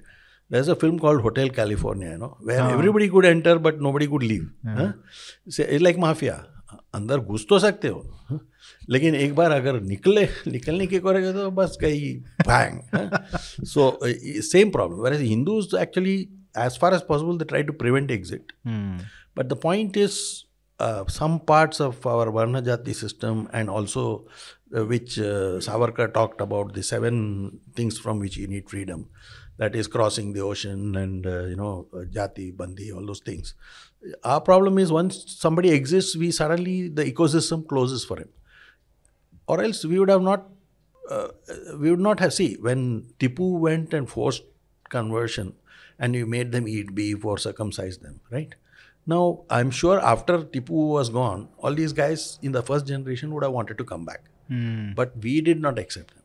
There's 0.51 0.69
a 0.69 0.75
film 0.75 0.99
called 0.99 1.21
Hotel 1.21 1.49
California, 1.49 2.11
you 2.11 2.17
know, 2.17 2.37
where 2.41 2.61
everybody 2.75 3.09
could 3.09 3.25
enter 3.25 3.57
but 3.59 3.81
nobody 3.81 4.07
could 4.07 4.23
leave. 4.23 4.45
Huh? 4.65 4.93
So 5.49 5.63
it's 5.63 5.83
like 5.89 5.97
mafia. 5.97 6.37
अंदर 6.95 7.19
घुस 7.19 7.45
तो 7.49 7.57
सकते 7.59 7.87
हो 7.87 7.99
हाँ? 8.29 8.39
लेकिन 8.89 9.15
एक 9.15 9.35
बार 9.35 9.51
अगर 9.51 9.79
निकले 9.81 10.27
निकलने 10.47 10.87
की 10.87 10.99
करेगा 11.05 11.31
तो 11.33 11.49
बस 11.59 11.77
कहीं 11.81 12.15
bang 12.47 12.79
so 13.73 13.85
same 14.49 14.69
problem 14.71 15.01
where 15.03 15.13
Hindus 15.21 15.75
actually 15.81 16.17
as 16.65 16.75
far 16.81 16.89
as 16.97 17.03
possible 17.07 17.39
they 17.39 17.47
try 17.53 17.59
to 17.69 17.73
prevent 17.79 18.11
exit 18.13 18.51
Hmm. 18.69 18.93
but 19.39 19.49
the 19.53 19.57
point 19.63 19.97
is 20.03 20.15
uh, 20.85 21.03
some 21.15 21.35
parts 21.51 21.81
of 21.87 22.05
our 22.13 22.31
Varna 22.37 22.61
Jati 22.67 22.95
system 23.01 23.43
and 23.59 23.69
also 23.69 24.05
uh, 24.75 24.85
which 24.93 25.17
uh, 25.19 25.59
Savarkar 25.67 26.07
talked 26.15 26.41
about 26.47 26.73
the 26.79 26.83
seven 26.87 27.19
things 27.79 27.99
from 28.05 28.23
which 28.25 28.37
you 28.43 28.47
need 28.55 28.69
freedom 28.75 29.05
that 29.62 29.76
is 29.80 29.88
crossing 29.94 30.32
the 30.36 30.42
ocean 30.50 30.96
and 31.02 31.26
uh, 31.32 31.44
you 31.52 31.56
know 31.62 31.72
uh, 31.94 32.04
jati 32.18 32.46
bandi 32.60 32.86
all 32.92 33.10
those 33.10 33.22
things 33.30 33.54
our 34.32 34.40
problem 34.50 34.78
is 34.84 34.92
once 34.98 35.18
somebody 35.42 35.70
exists 35.78 36.16
we 36.22 36.30
suddenly 36.38 36.76
the 37.00 37.04
ecosystem 37.12 37.66
closes 37.72 38.04
for 38.10 38.16
him 38.22 38.30
or 39.46 39.62
else 39.66 39.84
we 39.92 39.98
would 39.98 40.14
have 40.14 40.24
not 40.30 40.48
uh, 41.10 41.28
we 41.78 41.90
would 41.90 42.06
not 42.08 42.24
have 42.24 42.34
see 42.40 42.50
when 42.68 42.82
tipu 43.24 43.50
went 43.68 43.94
and 44.00 44.10
forced 44.16 44.48
conversion 44.96 45.54
and 45.98 46.20
you 46.20 46.26
made 46.34 46.52
them 46.56 46.68
eat 46.76 46.94
beef 47.00 47.24
or 47.32 47.38
circumcise 47.46 47.98
them 48.06 48.18
right 48.36 48.54
now 49.12 49.22
i'm 49.58 49.70
sure 49.82 50.00
after 50.14 50.38
tipu 50.56 50.82
was 50.96 51.08
gone 51.20 51.48
all 51.58 51.80
these 51.82 51.94
guys 52.02 52.26
in 52.42 52.52
the 52.58 52.62
first 52.70 52.86
generation 52.92 53.32
would 53.34 53.46
have 53.48 53.56
wanted 53.60 53.78
to 53.82 53.84
come 53.94 54.04
back 54.12 54.28
Hmm. 54.52 54.92
but 54.96 55.12
we 55.24 55.40
did 55.40 55.60
not 55.64 55.78
accept 55.78 56.14
them. 56.14 56.21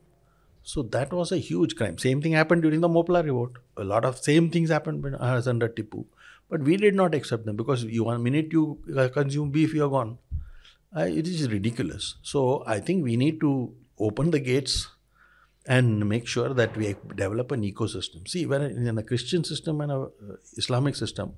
So 0.68 0.82
that 0.94 1.12
was 1.14 1.32
a 1.32 1.38
huge 1.38 1.76
crime. 1.76 1.96
Same 1.96 2.20
thing 2.20 2.32
happened 2.32 2.60
during 2.60 2.82
the 2.82 2.88
Mopla 2.88 3.24
revolt. 3.24 3.52
A 3.78 3.84
lot 3.84 4.04
of 4.04 4.18
same 4.18 4.50
things 4.50 4.68
happened 4.68 5.02
when, 5.02 5.14
as 5.14 5.48
under 5.48 5.66
Tipu, 5.66 6.04
but 6.50 6.60
we 6.60 6.76
did 6.76 6.94
not 6.94 7.14
accept 7.14 7.46
them 7.46 7.56
because 7.56 7.84
you 7.84 8.04
one 8.04 8.22
minute 8.22 8.52
you 8.52 8.78
uh, 8.94 9.08
consume 9.08 9.50
beef, 9.50 9.72
you 9.72 9.84
are 9.86 9.88
gone. 9.88 10.18
Uh, 10.94 11.06
it 11.20 11.26
is 11.26 11.48
ridiculous. 11.50 12.16
So 12.22 12.64
I 12.66 12.80
think 12.80 13.02
we 13.02 13.16
need 13.16 13.40
to 13.40 13.72
open 13.98 14.30
the 14.30 14.40
gates 14.40 14.88
and 15.64 16.06
make 16.06 16.26
sure 16.26 16.52
that 16.52 16.76
we 16.76 16.96
develop 17.14 17.50
an 17.52 17.62
ecosystem. 17.62 18.28
See, 18.28 18.44
when 18.44 18.60
in 18.62 18.98
a 18.98 19.02
Christian 19.02 19.44
system 19.44 19.80
and 19.80 19.90
a 19.90 20.00
uh, 20.02 20.08
Islamic 20.58 20.96
system, 20.96 21.32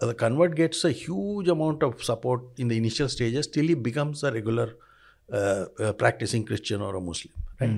uh, 0.00 0.06
the 0.06 0.14
convert 0.14 0.56
gets 0.56 0.84
a 0.84 0.90
huge 0.90 1.46
amount 1.46 1.84
of 1.84 2.02
support 2.02 2.42
in 2.56 2.66
the 2.66 2.76
initial 2.76 3.08
stages 3.08 3.46
till 3.46 3.66
he 3.68 3.74
becomes 3.74 4.24
a 4.24 4.32
regular 4.32 4.74
uh, 5.32 5.66
uh, 5.78 5.92
practicing 5.92 6.44
Christian 6.44 6.82
or 6.82 6.96
a 6.96 7.00
Muslim, 7.00 7.34
right? 7.61 7.69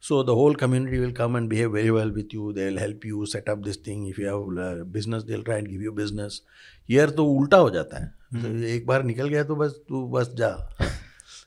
So 0.00 0.22
the 0.22 0.34
whole 0.34 0.54
community 0.54 0.98
will 1.04 1.12
come 1.12 1.36
and 1.36 1.48
behave 1.48 1.72
very 1.72 1.90
well 1.90 2.10
with 2.10 2.32
you. 2.32 2.52
They'll 2.52 2.78
help 2.78 3.04
you 3.04 3.26
set 3.26 3.48
up 3.48 3.62
this 3.64 3.76
thing. 3.76 4.06
If 4.06 4.18
you 4.18 4.26
have 4.26 4.58
uh, 4.66 4.84
business, 4.84 5.24
they'll 5.24 5.42
try 5.42 5.56
and 5.58 5.68
give 5.68 5.82
you 5.82 5.92
business. 6.02 6.42
Here 6.86 7.06
तो 7.16 7.24
उल्टा 7.38 7.56
हो 7.56 7.70
जाता 7.70 8.02
है 8.04 8.42
तो 8.42 8.48
एक 8.74 8.86
बार 8.86 9.02
निकल 9.04 9.28
गया 9.28 9.44
तो 9.50 9.56
बस 9.56 9.80
तू 9.88 10.06
बस 10.18 10.34
जा 10.38 10.52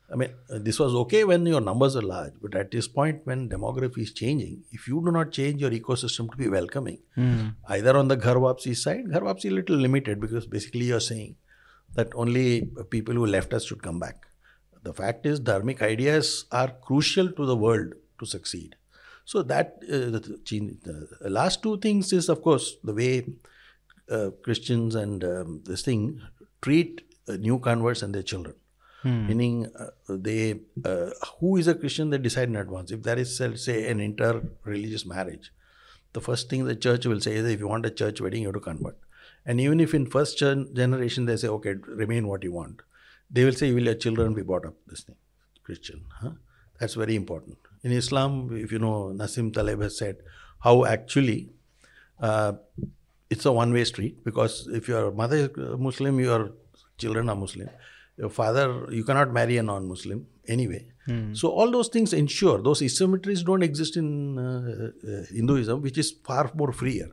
I 0.10 0.16
mean, 0.16 0.30
uh, 0.50 0.58
this 0.66 0.78
was 0.80 0.94
okay 1.00 1.26
when 1.30 1.46
your 1.46 1.60
numbers 1.60 1.96
are 1.98 2.02
large, 2.02 2.36
but 2.42 2.54
at 2.56 2.70
this 2.72 2.88
point, 2.88 3.18
when 3.26 3.50
demography 3.50 4.04
is 4.04 4.14
changing, 4.14 4.54
if 4.72 4.88
you 4.88 5.02
do 5.08 5.12
not 5.12 5.34
change 5.38 5.60
your 5.60 5.72
ecosystem 5.72 6.30
to 6.32 6.38
be 6.38 6.48
welcoming, 6.48 7.00
either 7.68 7.98
on 7.98 8.08
the 8.08 8.16
Ghar 8.16 8.36
Wapsi 8.36 8.76
side, 8.84 9.12
Ghar 9.12 9.20
Wapsi 9.22 9.52
a 9.52 9.54
little 9.54 9.76
limited 9.76 10.22
because 10.22 10.48
basically 10.48 10.86
you're 10.86 11.02
saying 11.02 11.36
that 11.96 12.16
only 12.16 12.46
people 12.90 13.16
who 13.16 13.26
left 13.26 13.54
us 13.54 13.66
should 13.66 13.84
come 13.84 14.00
back. 14.00 14.24
The 14.83 14.93
fact 14.93 15.27
is, 15.27 15.41
dharmic 15.41 15.83
ideas 15.83 16.47
are 16.51 16.69
crucial 16.69 17.31
to 17.33 17.47
the 17.47 17.57
world 17.57 17.95
to 18.19 18.27
succeed. 18.27 18.77
So 19.25 19.43
that 19.43 19.77
uh, 19.85 20.11
the, 20.11 20.39
the 21.21 21.31
last 21.31 21.63
two 21.63 21.79
things 21.79 22.13
is, 22.13 22.29
of 22.29 22.43
course, 22.43 22.77
the 22.83 22.93
way 22.93 23.25
uh, 24.11 24.31
Christians 24.43 24.95
and 24.97 25.23
um, 25.23 25.63
this 25.65 25.83
thing 25.83 26.21
treat 26.61 27.03
uh, 27.29 27.35
new 27.35 27.59
converts 27.61 28.03
and 28.03 28.15
their 28.15 28.23
children. 28.23 28.57
Meaning, 29.05 29.67
uh, 29.77 29.87
they 30.09 30.61
uh, 30.85 31.11
who 31.41 31.57
is 31.57 31.67
a 31.67 31.75
Christian 31.75 32.11
they 32.11 32.19
decide 32.19 32.49
in 32.49 32.55
advance. 32.55 32.93
If 32.93 33.03
there 33.03 33.19
is, 33.19 33.37
say, 33.37 33.89
an 33.91 33.99
inter-religious 33.99 35.05
marriage, 35.05 35.53
the 36.13 36.21
first 36.21 36.49
thing 36.49 36.65
the 36.67 36.77
church 36.77 37.05
will 37.07 37.21
say 37.21 37.35
is, 37.35 37.45
if 37.51 37.59
you 37.59 37.67
want 37.67 37.85
a 37.85 37.91
church 37.91 38.21
wedding, 38.21 38.43
you 38.43 38.49
have 38.49 38.55
to 38.55 38.61
convert. 38.61 38.97
And 39.45 39.61
even 39.61 39.81
if 39.81 39.93
in 39.93 40.07
first 40.07 40.39
gen- 40.39 40.73
generation 40.73 41.27
they 41.27 41.37
say, 41.37 41.49
okay, 41.49 41.75
remain 41.89 42.29
what 42.29 42.45
you 42.45 42.53
want, 42.53 42.83
they 43.33 43.45
will 43.45 43.53
say, 43.53 43.73
will 43.73 43.85
your 43.85 43.95
children 43.95 44.35
be 44.35 44.43
brought 44.43 44.67
up 44.67 44.75
this 44.87 45.03
thing, 45.03 45.17
Christian? 45.65 46.05
Huh? 46.21 46.33
That's 46.79 46.95
very 46.95 47.17
important. 47.17 47.59
In 47.83 47.93
Islam, 47.93 48.51
if 48.53 48.71
you 48.73 48.79
know, 48.79 49.13
Nassim 49.15 49.53
Taleb 49.53 49.81
has 49.83 49.97
said 49.99 50.17
how 50.61 50.85
actually 50.85 51.51
uh, 52.21 52.53
it's 53.31 53.47
a 53.47 53.53
one-way 53.53 53.85
street 53.85 54.23
because 54.25 54.69
if 54.73 54.89
your 54.89 55.11
mother 55.13 55.37
is 55.37 55.51
Muslim, 55.79 56.21
your 56.21 56.53
children 56.99 57.29
are 57.29 57.37
Muslim. 57.37 57.69
Your 58.19 58.29
father, 58.29 58.87
you 58.91 59.05
cannot 59.05 59.33
marry 59.33 59.57
a 59.57 59.63
non-Muslim 59.63 60.27
anyway. 60.47 60.87
So 61.35 61.49
all 61.49 61.71
those 61.71 61.89
things 61.89 62.13
ensure 62.13 62.63
those 62.63 62.81
asymmetries 62.81 63.45
don't 63.45 63.63
exist 63.63 63.97
in 63.97 64.39
uh, 64.39 64.91
uh, 65.09 65.25
Hinduism, 65.35 65.83
which 65.83 65.99
is 65.99 66.13
far 66.25 66.51
more 66.55 66.73
freer. 66.73 67.09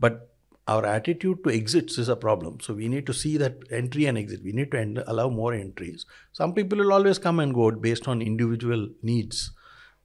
But 0.00 0.34
our 0.68 0.84
attitude 0.84 1.42
to 1.44 1.50
exits 1.50 1.96
is 1.98 2.08
a 2.08 2.16
problem. 2.16 2.60
So 2.60 2.74
we 2.74 2.88
need 2.88 3.06
to 3.06 3.14
see 3.14 3.36
that 3.38 3.56
entry 3.70 4.04
and 4.04 4.18
exit. 4.18 4.42
We 4.44 4.52
need 4.52 4.70
to 4.72 4.78
end, 4.78 5.02
allow 5.06 5.28
more 5.30 5.54
entries. 5.54 6.04
Some 6.32 6.52
people 6.52 6.78
will 6.78 6.92
always 6.92 7.18
come 7.18 7.40
and 7.40 7.54
go 7.54 7.70
based 7.70 8.06
on 8.06 8.20
individual 8.20 8.88
needs. 9.02 9.50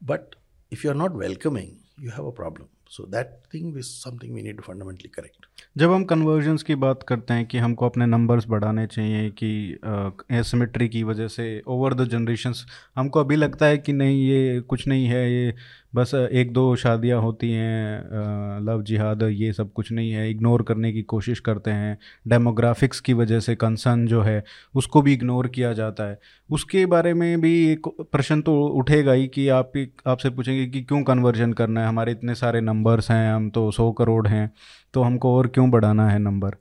But 0.02 0.36
if 0.72 0.84
you're 0.84 0.94
not 0.94 1.14
welcoming, 1.14 1.80
you 2.00 2.12
have 2.12 2.26
a 2.26 2.32
problem. 2.32 2.70
So 2.90 3.06
that 3.10 3.42
thing 3.52 3.76
is 3.78 3.94
something 3.94 4.34
we 4.34 4.42
need 4.42 4.58
to 4.58 4.64
fundamentally 4.64 5.10
correct. 5.10 5.46
जब 5.78 5.92
हम 5.92 6.04
convergence 6.04 6.64
की 6.64 6.76
बात 6.76 7.04
करते 7.04 7.34
हैं 7.34 7.46
कि 7.46 7.58
हमको 7.58 7.86
अपने 7.86 8.06
numbers 8.06 8.46
बढ़ाने 8.50 8.86
चाहिए, 8.88 9.30
कि 9.32 9.80
एसमेट्री 10.32 10.88
की 10.90 11.04
वजह 11.04 11.28
से 11.28 11.62
ओवर 11.68 11.94
द 11.94 12.08
जनरेशन्स 12.10 12.66
हमको 12.98 13.20
अभी 13.20 13.36
लगता 13.36 13.66
है 13.66 13.78
कि 13.78 13.94
नहीं, 13.94 14.22
ये 14.24 14.60
कुछ 14.62 14.88
नहीं 14.88 15.06
है, 15.06 15.32
ये 15.34 15.54
बस 15.96 16.14
एक 16.16 16.52
दो 16.54 16.76
शादियाँ 16.76 17.20
होती 17.22 17.52
हैं 17.52 18.62
लव 18.66 18.82
जिहाद, 18.84 19.24
ये 19.24 19.52
सब 19.54 19.72
कुछ 19.74 19.92
नहीं 19.92 20.12
है 20.12 20.30
इग्नोर 20.32 20.64
करने 20.64 20.92
की 20.94 21.02
कोशिश 21.04 21.40
करते 21.40 21.72
हैं 21.72 21.98
डेमोग्राफिक्स 22.28 23.00
की 23.00 23.14
वजह 23.14 23.40
से 23.40 23.56
कंसर्न 23.56 24.06
जो 24.08 24.22
है, 24.22 24.44
उसको 24.76 25.02
भी 25.02 25.14
इग्नोर 25.14 25.48
किया 25.48 25.74
जाता 25.74 26.10
है। 26.10 26.20
उसके 26.50 26.86
बारे 26.86 27.14
में 27.14 27.42
भी 27.42 27.54
एक 27.68 27.88
प्रश्न 28.12 28.42
तो 28.42 28.62
उठेगा 28.68 29.12
ही 29.12 29.28
कि 29.28 29.48
आप 29.50 29.72
आपसे 30.08 30.30
पूछेंगे 30.30 30.66
कि 30.68 30.82
क्यों 30.82 31.04
कन्वर्जन 31.04 31.54
करना 31.54 31.82
है, 31.82 31.88
हमारे 31.88 32.12
इतने 32.12 32.36
सारे 32.36 32.62
नंबर्स 32.62 33.12
हैं, 33.12 33.34
हम 33.34 33.50
तो 33.50 33.70
सौ 33.72 33.92
करोड़ 33.92 34.28
हैं 34.28 34.52
तो 34.94 35.02
हमको 35.02 35.38
और 35.38 35.48
क्यों 35.48 35.70
बढ़ाना 35.72 36.10
है 36.10 36.20
नंबर 36.20 36.56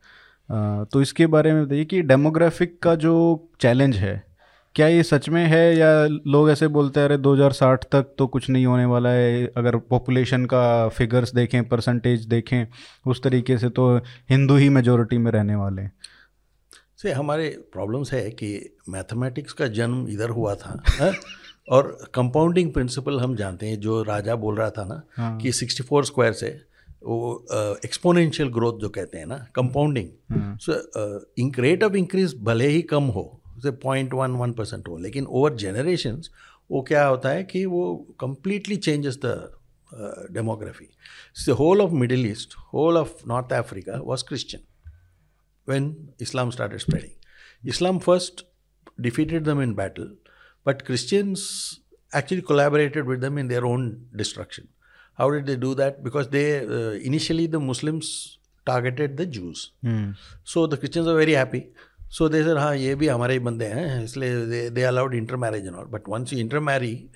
तो 0.85 1.03
इसके 1.03 1.27
बारे 1.27 1.53
में 1.53 1.65
बताइए 1.67 1.85
कि 1.85 2.03
डेमोग्राफिक 2.03 2.79
का 2.83 2.95
जो 2.95 3.15
चैलेंज 3.61 3.97
है 3.97 4.33
क्या 4.75 4.87
ये 4.87 5.03
सच 5.03 5.29
में 5.29 5.45
है 5.47 5.77
या 5.77 6.07
लोग 6.07 6.51
ऐसे 6.51 6.69
बोलते 6.69 7.01
हैं 7.01 7.07
अरे 7.09 7.17
2060 7.19 7.85
तक 7.93 8.15
तो 8.19 8.27
कुछ 8.27 8.51
नहीं 8.51 8.67
होने 8.67 8.85
वाला 8.85 9.09
है 9.09 9.47
अगर 9.47 9.77
पॉपुलेशन 9.77 10.45
का 10.45 10.89
फिगर्स 10.89 11.35
देखें 11.35 11.69
परसेंटेज 11.69 12.25
देखें 12.25 12.67
उस 13.07 13.23
तरीके 13.23 13.59
से 13.59 13.69
तो 13.69 13.97
हिंदू 14.31 14.57
ही 14.57 14.69
मेजोरिटी 14.69 15.19
में 15.19 15.33
रहने 15.33 15.55
वाले 15.55 15.83
हैं 15.83 15.93
से 17.03 17.13
हमारे 17.13 17.49
प्रॉब्लम्स 17.73 18.13
है 18.13 18.31
कि 18.31 18.77
मैथमेटिक्स 18.89 19.53
का 19.53 19.67
जन्म 19.67 20.07
इधर 20.09 20.31
हुआ 20.31 20.55
था 20.55 20.83
है? 21.01 21.13
और 21.71 21.99
कंपाउंडिंग 22.15 22.73
प्रिंसिपल 22.73 23.21
हम 23.21 23.37
जानते 23.37 23.67
हैं 23.67 23.81
जो 23.81 24.03
राजा 24.03 24.35
बोल 24.37 24.57
रहा 24.57 24.71
था 24.71 24.85
ना 24.85 25.03
हाँ। 25.17 25.39
कि 25.39 25.53
64 25.53 26.05
स्क्वायर 26.05 26.33
से 26.33 26.61
वो 27.05 27.79
एक्सपोनेंशियल 27.85 28.49
ग्रोथ 28.49 28.79
जो 28.81 28.89
कहते 28.89 29.19
हैं 29.19 29.27
ना 29.27 29.37
कंपाउंडिंग 29.55 30.59
सो 30.61 30.73
इंक 31.39 31.59
रेट 31.59 31.83
ऑफ़ 31.85 31.97
इंक्रीज 31.97 32.35
भले 32.45 32.69
ही 32.69 32.83
कम 32.93 33.05
हो 33.17 33.25
उसे 33.57 33.71
पॉइंट 33.83 34.15
वन 34.15 34.37
वन 34.37 34.53
परसेंट 34.53 34.89
हो 34.89 34.99
लेकिन 34.99 35.27
ओवर 35.31 35.55
जेनरेशन 35.57 36.21
वो 36.71 36.83
क्या 36.83 37.05
होता 37.07 37.29
है 37.29 37.43
कि 37.45 37.65
वो 37.67 37.83
completely 38.21 38.77
changes 38.79 39.19
the 39.25 39.35
demography 40.33 40.89
the 41.47 41.57
whole 41.59 41.81
of 41.81 41.93
Middle 41.95 42.27
East 42.27 42.55
whole 42.73 42.97
of 42.99 43.27
North 43.29 43.53
Africa 43.53 43.99
was 44.03 44.25
Christian 44.29 44.65
when 45.69 45.95
Islam 46.23 46.51
start 46.51 46.77
spreading 46.81 47.69
Islam 47.69 47.99
first 47.99 48.45
defeated 49.01 49.45
them 49.45 49.63
in 49.63 49.75
battle 49.75 50.17
but 50.67 50.83
Christians 50.83 51.45
actually 52.13 52.43
collaborated 52.43 53.09
with 53.09 53.21
them 53.21 53.39
in 53.39 53.49
their 53.49 53.65
own 53.65 53.91
destruction 54.15 54.69
How 55.16 55.30
did 55.32 55.46
they 55.46 55.56
do 55.56 55.74
that? 55.76 56.04
Because 56.04 56.30
they 56.30 56.66
uh, 56.66 56.92
initially 57.12 57.48
the 57.48 57.60
Muslims 57.60 58.40
targeted 58.66 59.18
the 59.18 59.26
Jews. 59.26 59.72
So 60.44 60.68
the 60.68 60.78
Christians 60.78 61.08
are 61.08 61.16
very 61.16 61.34
happy. 61.34 61.68
So 62.10 62.28
they 62.28 62.44
said, 62.44 62.58
हाँ 62.58 62.76
ये 62.76 62.96
भी 62.96 63.08
हमारे 63.08 63.34
ही 63.34 63.40
बंदे 63.40 63.66
हैं 63.66 64.04
इसलिए 64.04 64.50
they, 64.50 64.70
they 64.70 64.84
allowed 64.84 65.14
intermarriage 65.14 65.66
and 65.66 65.76
all. 65.76 65.86
But 65.86 66.08
once 66.08 66.32
you 66.32 66.40
intermarry, 66.40 67.10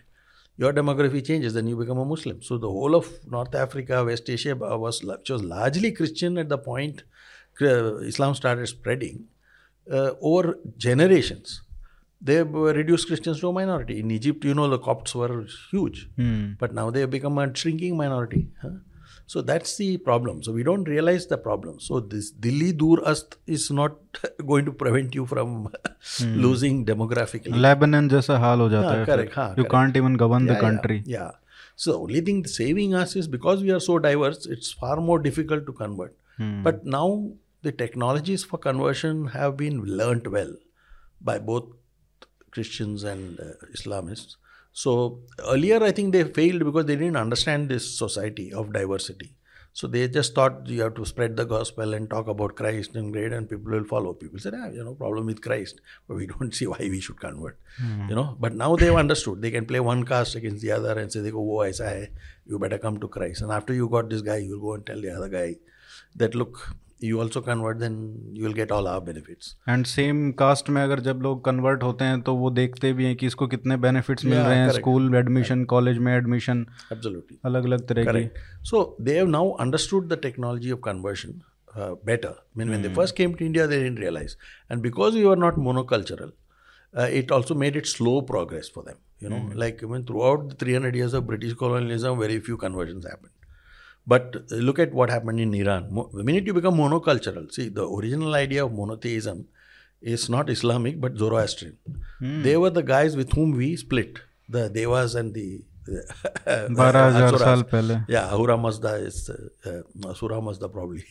your 0.57 0.73
demography 0.73 1.25
changes, 1.25 1.53
then 1.53 1.67
you 1.67 1.77
become 1.77 1.97
a 1.97 2.05
Muslim. 2.05 2.41
So 2.41 2.57
the 2.57 2.69
whole 2.69 2.95
of 2.95 3.07
North 3.25 3.55
Africa, 3.55 4.03
West 4.03 4.29
Asia 4.29 4.55
was, 4.55 5.03
which 5.03 5.29
was 5.29 5.43
largely 5.43 5.91
Christian 5.91 6.37
at 6.37 6.49
the 6.49 6.57
point 6.57 7.03
Islam 7.59 8.35
started 8.35 8.67
spreading 8.67 9.25
uh, 9.91 10.11
over 10.21 10.57
generations. 10.77 11.61
they 12.20 12.42
reduced 12.42 13.06
Christians 13.06 13.40
to 13.40 13.48
a 13.48 13.52
minority. 13.52 14.00
In 14.00 14.10
Egypt, 14.10 14.44
you 14.44 14.54
know, 14.54 14.68
the 14.68 14.78
Copts 14.78 15.14
were 15.14 15.46
huge, 15.70 16.08
mm. 16.18 16.58
but 16.58 16.74
now 16.74 16.90
they 16.90 17.00
have 17.00 17.10
become 17.10 17.38
a 17.38 17.54
shrinking 17.54 17.96
minority. 17.96 18.48
So 19.28 19.42
that's 19.42 19.76
the 19.76 19.96
problem. 19.98 20.42
So 20.42 20.52
we 20.52 20.62
don't 20.62 20.84
realize 20.84 21.26
the 21.26 21.36
problem. 21.36 21.80
So 21.80 21.98
this 21.98 22.32
Dili 22.32 22.76
Dur 22.76 23.06
Ast 23.06 23.36
is 23.46 23.70
not 23.70 23.96
going 24.46 24.64
to 24.66 24.72
prevent 24.72 25.14
you 25.14 25.26
from 25.26 25.68
mm. 26.02 26.36
losing 26.40 26.84
demographically. 26.86 27.58
Lebanon 27.60 28.08
jaisa 28.08 28.38
hal 28.38 28.58
ho 28.58 28.68
jata. 28.68 29.04
Correct, 29.04 29.30
you 29.30 29.64
correct. 29.64 29.70
can't 29.70 29.96
even 29.96 30.14
govern 30.14 30.46
yeah, 30.46 30.54
the 30.54 30.60
country. 30.60 31.02
Yeah, 31.04 31.18
yeah. 31.18 31.30
So 31.74 32.02
only 32.02 32.20
thing 32.20 32.46
saving 32.46 32.94
us 32.94 33.16
is 33.16 33.26
because 33.28 33.62
we 33.62 33.70
are 33.70 33.80
so 33.80 33.98
diverse, 33.98 34.46
it's 34.46 34.72
far 34.72 34.96
more 34.96 35.18
difficult 35.18 35.66
to 35.66 35.72
convert. 35.72 36.16
Mm. 36.38 36.62
But 36.62 36.86
now 36.86 37.32
the 37.62 37.72
technologies 37.72 38.44
for 38.44 38.58
conversion 38.58 39.26
have 39.28 39.56
been 39.56 39.82
learnt 39.84 40.30
well 40.30 40.54
by 41.20 41.38
both 41.38 41.64
Christians 42.56 43.04
and 43.14 43.40
uh, 43.46 43.54
Islamists. 43.78 44.36
So 44.82 44.92
earlier, 45.54 45.82
I 45.88 45.92
think 45.96 46.12
they 46.12 46.24
failed 46.38 46.64
because 46.68 46.86
they 46.90 46.96
didn't 47.02 47.24
understand 47.24 47.74
this 47.74 47.90
society 48.04 48.52
of 48.52 48.72
diversity. 48.78 49.32
So 49.80 49.86
they 49.94 50.02
just 50.08 50.34
thought 50.36 50.66
you 50.74 50.80
have 50.82 50.94
to 50.98 51.04
spread 51.08 51.36
the 51.40 51.44
gospel 51.44 51.92
and 51.96 52.08
talk 52.12 52.28
about 52.34 52.54
Christ 52.60 52.94
and 53.00 53.12
great, 53.16 53.32
and 53.38 53.48
people 53.50 53.72
will 53.72 53.84
follow. 53.90 54.12
People 54.20 54.38
said, 54.44 54.54
ah, 54.58 54.68
you 54.76 54.82
know, 54.82 54.94
problem 55.00 55.26
with 55.30 55.42
Christ, 55.46 55.82
but 56.08 56.16
we 56.20 56.26
don't 56.32 56.54
see 56.58 56.66
why 56.66 56.78
we 56.94 57.00
should 57.06 57.18
convert. 57.24 57.58
You 58.10 58.14
know, 58.18 58.24
but 58.44 58.54
now 58.62 58.70
they've 58.76 58.94
understood. 59.02 59.42
They 59.42 59.50
can 59.56 59.66
play 59.72 59.80
one 59.88 60.04
caste 60.12 60.34
against 60.40 60.62
the 60.62 60.72
other 60.78 60.98
and 60.98 61.12
say, 61.12 61.20
they 61.26 61.34
go, 61.38 61.44
oh, 61.56 61.60
aisa 61.66 61.88
hai, 61.90 62.08
you 62.46 62.58
better 62.58 62.78
come 62.86 62.98
to 63.04 63.08
Christ. 63.18 63.42
And 63.42 63.52
after 63.58 63.74
you 63.80 63.90
got 63.96 64.08
this 64.14 64.22
guy, 64.30 64.38
you'll 64.46 64.64
go 64.68 64.72
and 64.78 64.86
tell 64.86 65.04
the 65.08 65.14
other 65.18 65.28
guy 65.28 65.56
that 66.22 66.34
look, 66.34 66.74
you 67.04 67.18
also 67.20 67.40
convert 67.40 67.78
then 67.78 67.94
you 68.36 68.44
will 68.44 68.52
get 68.54 68.72
all 68.72 68.86
our 68.88 69.00
benefits 69.00 69.56
and 69.68 69.84
same 69.86 70.30
caste 70.38 70.70
में 70.70 70.82
अगर 70.82 71.00
जब 71.00 71.20
लोग 71.22 71.44
convert 71.44 71.82
होते 71.82 72.04
हैं 72.04 72.20
तो 72.22 72.34
वो 72.34 72.50
देखते 72.50 72.92
भी 72.92 73.04
हैं 73.04 73.16
कि 73.16 73.26
इसको 73.26 73.46
कितने 73.46 73.76
बेनिफिट्स 73.76 74.24
मिल 74.24 74.38
रहे 74.38 74.56
हैं 74.58 74.70
स्कूल 74.72 75.10
में 75.10 75.18
एडमिशन 75.18 75.64
कॉलेज 75.64 75.98
में 75.98 76.12
एडमिशन 76.16 76.66
एब्जोल्यूटली 76.92 77.38
अलग 77.44 77.64
अलग 77.64 77.86
तरह 77.88 78.12
के। 78.12 78.28
So 78.64 78.96
they 79.00 79.16
have 79.16 79.28
now 79.28 79.50
understood 79.60 80.08
the 80.08 80.18
technology 80.22 80.70
of 80.70 80.80
conversion 80.84 81.40
better 82.06 82.34
mean 82.58 82.70
when 82.70 82.82
the 82.82 82.94
first 82.96 83.16
came 83.16 83.34
to 83.34 83.44
India 83.44 83.66
they 83.66 83.84
in 83.86 83.98
realize 83.98 84.36
and 84.72 84.82
because 84.82 85.16
you 85.18 85.30
are 85.30 85.36
not 85.36 85.58
monocultural 85.58 86.32
it 87.18 87.32
also 87.32 87.54
made 87.54 87.76
it 87.76 87.86
slow 87.86 88.20
progress 88.28 88.72
for 88.74 88.84
them 88.84 88.96
you 89.22 89.36
know 89.36 89.58
like 89.58 89.84
mean 89.84 90.04
throughout 90.22 90.52
three 90.60 90.74
hundred 90.74 90.96
years 90.96 91.14
of 91.14 91.24
British 91.24 91.52
colonialism 91.62 92.10
very 92.18 92.38
few 92.38 92.56
conversion 92.56 93.02
happen 93.06 93.28
But 94.07 94.35
uh, 94.51 94.55
look 94.67 94.79
at 94.79 94.93
what 94.99 95.09
happened 95.15 95.39
in 95.39 95.53
Iran. 95.63 95.87
Mo- 95.97 96.09
The 96.19 96.23
minute 96.29 96.45
you 96.51 96.53
become 96.59 96.75
monocultural, 96.83 97.51
see, 97.57 97.67
the 97.69 97.87
original 97.97 98.33
idea 98.43 98.65
of 98.65 98.71
monotheism 98.73 99.41
is 100.01 100.29
not 100.35 100.49
Islamic 100.49 100.99
but 101.01 101.17
Zoroastrian. 101.23 101.77
They 102.47 102.55
were 102.63 102.71
the 102.77 102.83
guys 102.93 103.15
with 103.19 103.33
whom 103.39 103.51
we 103.63 103.75
split 103.75 104.19
the 104.57 104.69
Devas 104.79 105.13
and 105.23 105.33
the. 105.41 105.49
बारह 106.79 107.05
हजार 107.05 107.23
Asuras. 107.27 107.41
साल 107.41 107.61
पहले 107.71 107.95
Yeah, 108.15 108.33
Ahura 108.35 108.57
Mazda 108.65 108.91
is 109.05 109.29
uh, 109.29 109.37
uh, 109.71 110.09
Asura 110.11 110.41
Mazda 110.47 110.69
probably. 110.69 111.03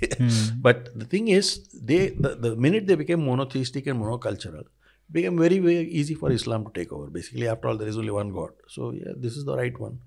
but 0.67 0.91
the 1.03 1.05
thing 1.15 1.29
is, 1.39 1.49
they 1.91 1.99
the, 2.27 2.35
the 2.45 2.53
minute 2.67 2.87
they 2.91 2.95
became 3.01 3.25
monotheistic 3.31 3.87
and 3.87 4.01
monocultural, 4.03 4.61
it 4.61 5.13
became 5.19 5.39
very 5.45 5.59
very 5.67 5.89
easy 6.03 6.15
for 6.15 6.31
Islam 6.39 6.65
to 6.69 6.73
take 6.79 6.93
over. 6.93 7.09
Basically, 7.19 7.49
after 7.55 7.69
all, 7.69 7.77
there 7.83 7.89
is 7.95 7.99
only 8.05 8.15
one 8.19 8.33
God. 8.39 8.51
So 8.77 8.93
yeah, 9.01 9.13
this 9.27 9.37
is 9.37 9.45
the 9.51 9.57
right 9.63 9.79
one. 9.89 9.99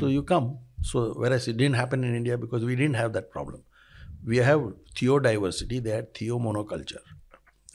So 0.00 0.06
you 0.16 0.22
come. 0.22 0.44
so, 0.81 1.13
whereas 1.13 1.47
it 1.47 1.57
didn't 1.57 1.75
happen 1.75 2.03
in 2.03 2.15
India 2.15 2.37
because 2.37 2.65
we 2.65 2.75
didn't 2.75 2.95
have 2.95 3.13
that 3.13 3.31
problem. 3.31 3.63
We 4.25 4.37
have 4.37 4.73
theodiversity, 4.95 5.81
they 5.83 5.91
had 5.91 6.13
theomonoculture. 6.13 7.01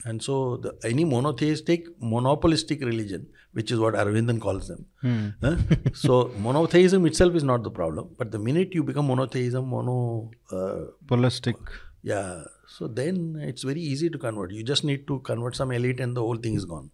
And 0.05 0.21
so, 0.21 0.57
the, 0.57 0.77
any 0.83 1.05
monotheistic, 1.05 1.87
monopolistic 1.99 2.81
religion, 2.81 3.27
which 3.53 3.71
is 3.71 3.79
what 3.79 3.95
Arvindan 3.95 4.39
calls 4.39 4.67
them. 4.67 4.85
Hmm. 5.01 5.27
Huh? 5.41 5.57
so, 5.93 6.31
monotheism 6.37 7.05
itself 7.05 7.35
is 7.35 7.43
not 7.43 7.63
the 7.63 7.71
problem. 7.71 8.09
But 8.17 8.31
the 8.31 8.39
minute 8.39 8.73
you 8.73 8.83
become 8.83 9.07
monotheism, 9.07 9.67
mono. 9.67 10.31
Uh, 10.51 10.91
Yeah. 12.03 12.43
So, 12.67 12.87
then 12.87 13.37
it's 13.41 13.63
very 13.63 13.81
easy 13.81 14.09
to 14.09 14.17
convert. 14.17 14.51
You 14.51 14.63
just 14.63 14.83
need 14.83 15.07
to 15.07 15.19
convert 15.19 15.55
some 15.55 15.71
elite 15.71 15.99
and 15.99 16.15
the 16.15 16.21
whole 16.21 16.37
thing 16.37 16.55
is 16.55 16.65
gone. 16.65 16.91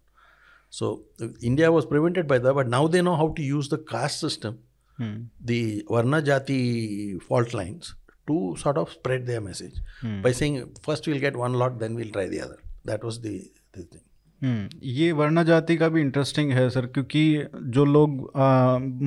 So, 0.70 1.02
India 1.40 1.70
was 1.70 1.86
prevented 1.86 2.26
by 2.26 2.38
that, 2.38 2.54
but 2.54 2.68
now 2.68 2.88
they 2.88 3.02
know 3.02 3.16
how 3.16 3.28
to 3.28 3.42
use 3.42 3.68
the 3.68 3.78
caste 3.78 4.18
system 4.18 4.60
the 4.98 5.84
Varna 5.90 6.22
Jati 6.22 7.20
fault 7.22 7.54
lines 7.54 7.94
to 8.26 8.56
sort 8.56 8.78
of 8.78 8.90
spread 8.90 9.26
their 9.26 9.40
message 9.40 9.76
by 10.22 10.32
saying 10.32 10.72
first 10.82 11.06
we'll 11.06 11.20
get 11.20 11.36
one 11.36 11.54
lot, 11.54 11.78
then 11.78 11.94
we'll 11.94 12.10
try 12.10 12.26
the 12.26 12.40
other. 12.40 12.58
That 12.84 13.02
was 13.04 13.20
the, 13.20 13.50
the 13.72 13.82
thing. 13.82 14.02
Hmm, 14.42 14.68
ये 14.82 15.12
वर्ण 15.12 15.42
जाति 15.44 15.76
का 15.76 15.88
भी 15.88 16.00
interesting 16.00 16.50
है 16.52 16.68
sir 16.70 16.86
क्योंकि 16.86 17.46
जो 17.74 17.84
लोग 17.84 18.32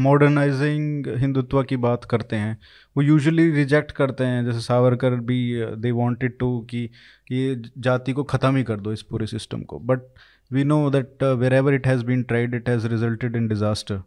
modernising 0.04 1.08
Hindutva 1.20 1.62
की 1.64 1.78
बात 1.78 2.06
करते 2.12 2.36
हैं 2.36 2.58
वो 2.98 3.04
यूजुअली 3.04 3.50
रिजेक्ट 3.52 3.92
करते 3.98 4.24
हैं। 4.24 4.46
जैसे 4.46 4.60
सावरकर 4.60 5.16
भी 5.30 5.40
दे 5.82 5.92
वांटेड 5.92 6.38
टू 6.40 6.50
कि 6.70 6.84
ये 7.32 7.62
जाति 7.78 8.14
को 8.14 8.24
ख़त्म 8.24 8.56
ही 8.56 8.64
कर 8.64 8.80
दो 8.80 8.94
इस 8.94 9.02
पूरे 9.12 9.28
सिस्टम 9.28 9.62
को। 9.62 9.80
But 9.80 10.08
we 10.54 10.64
know 10.64 10.90
that 10.90 11.24
wherever 11.54 11.74
it 11.74 11.88
has 11.88 12.06
been 12.06 12.24
tried 12.24 12.56
it 12.56 12.70
has 12.70 12.88
resulted 12.88 13.36
in 13.36 13.48
disaster 13.48 14.02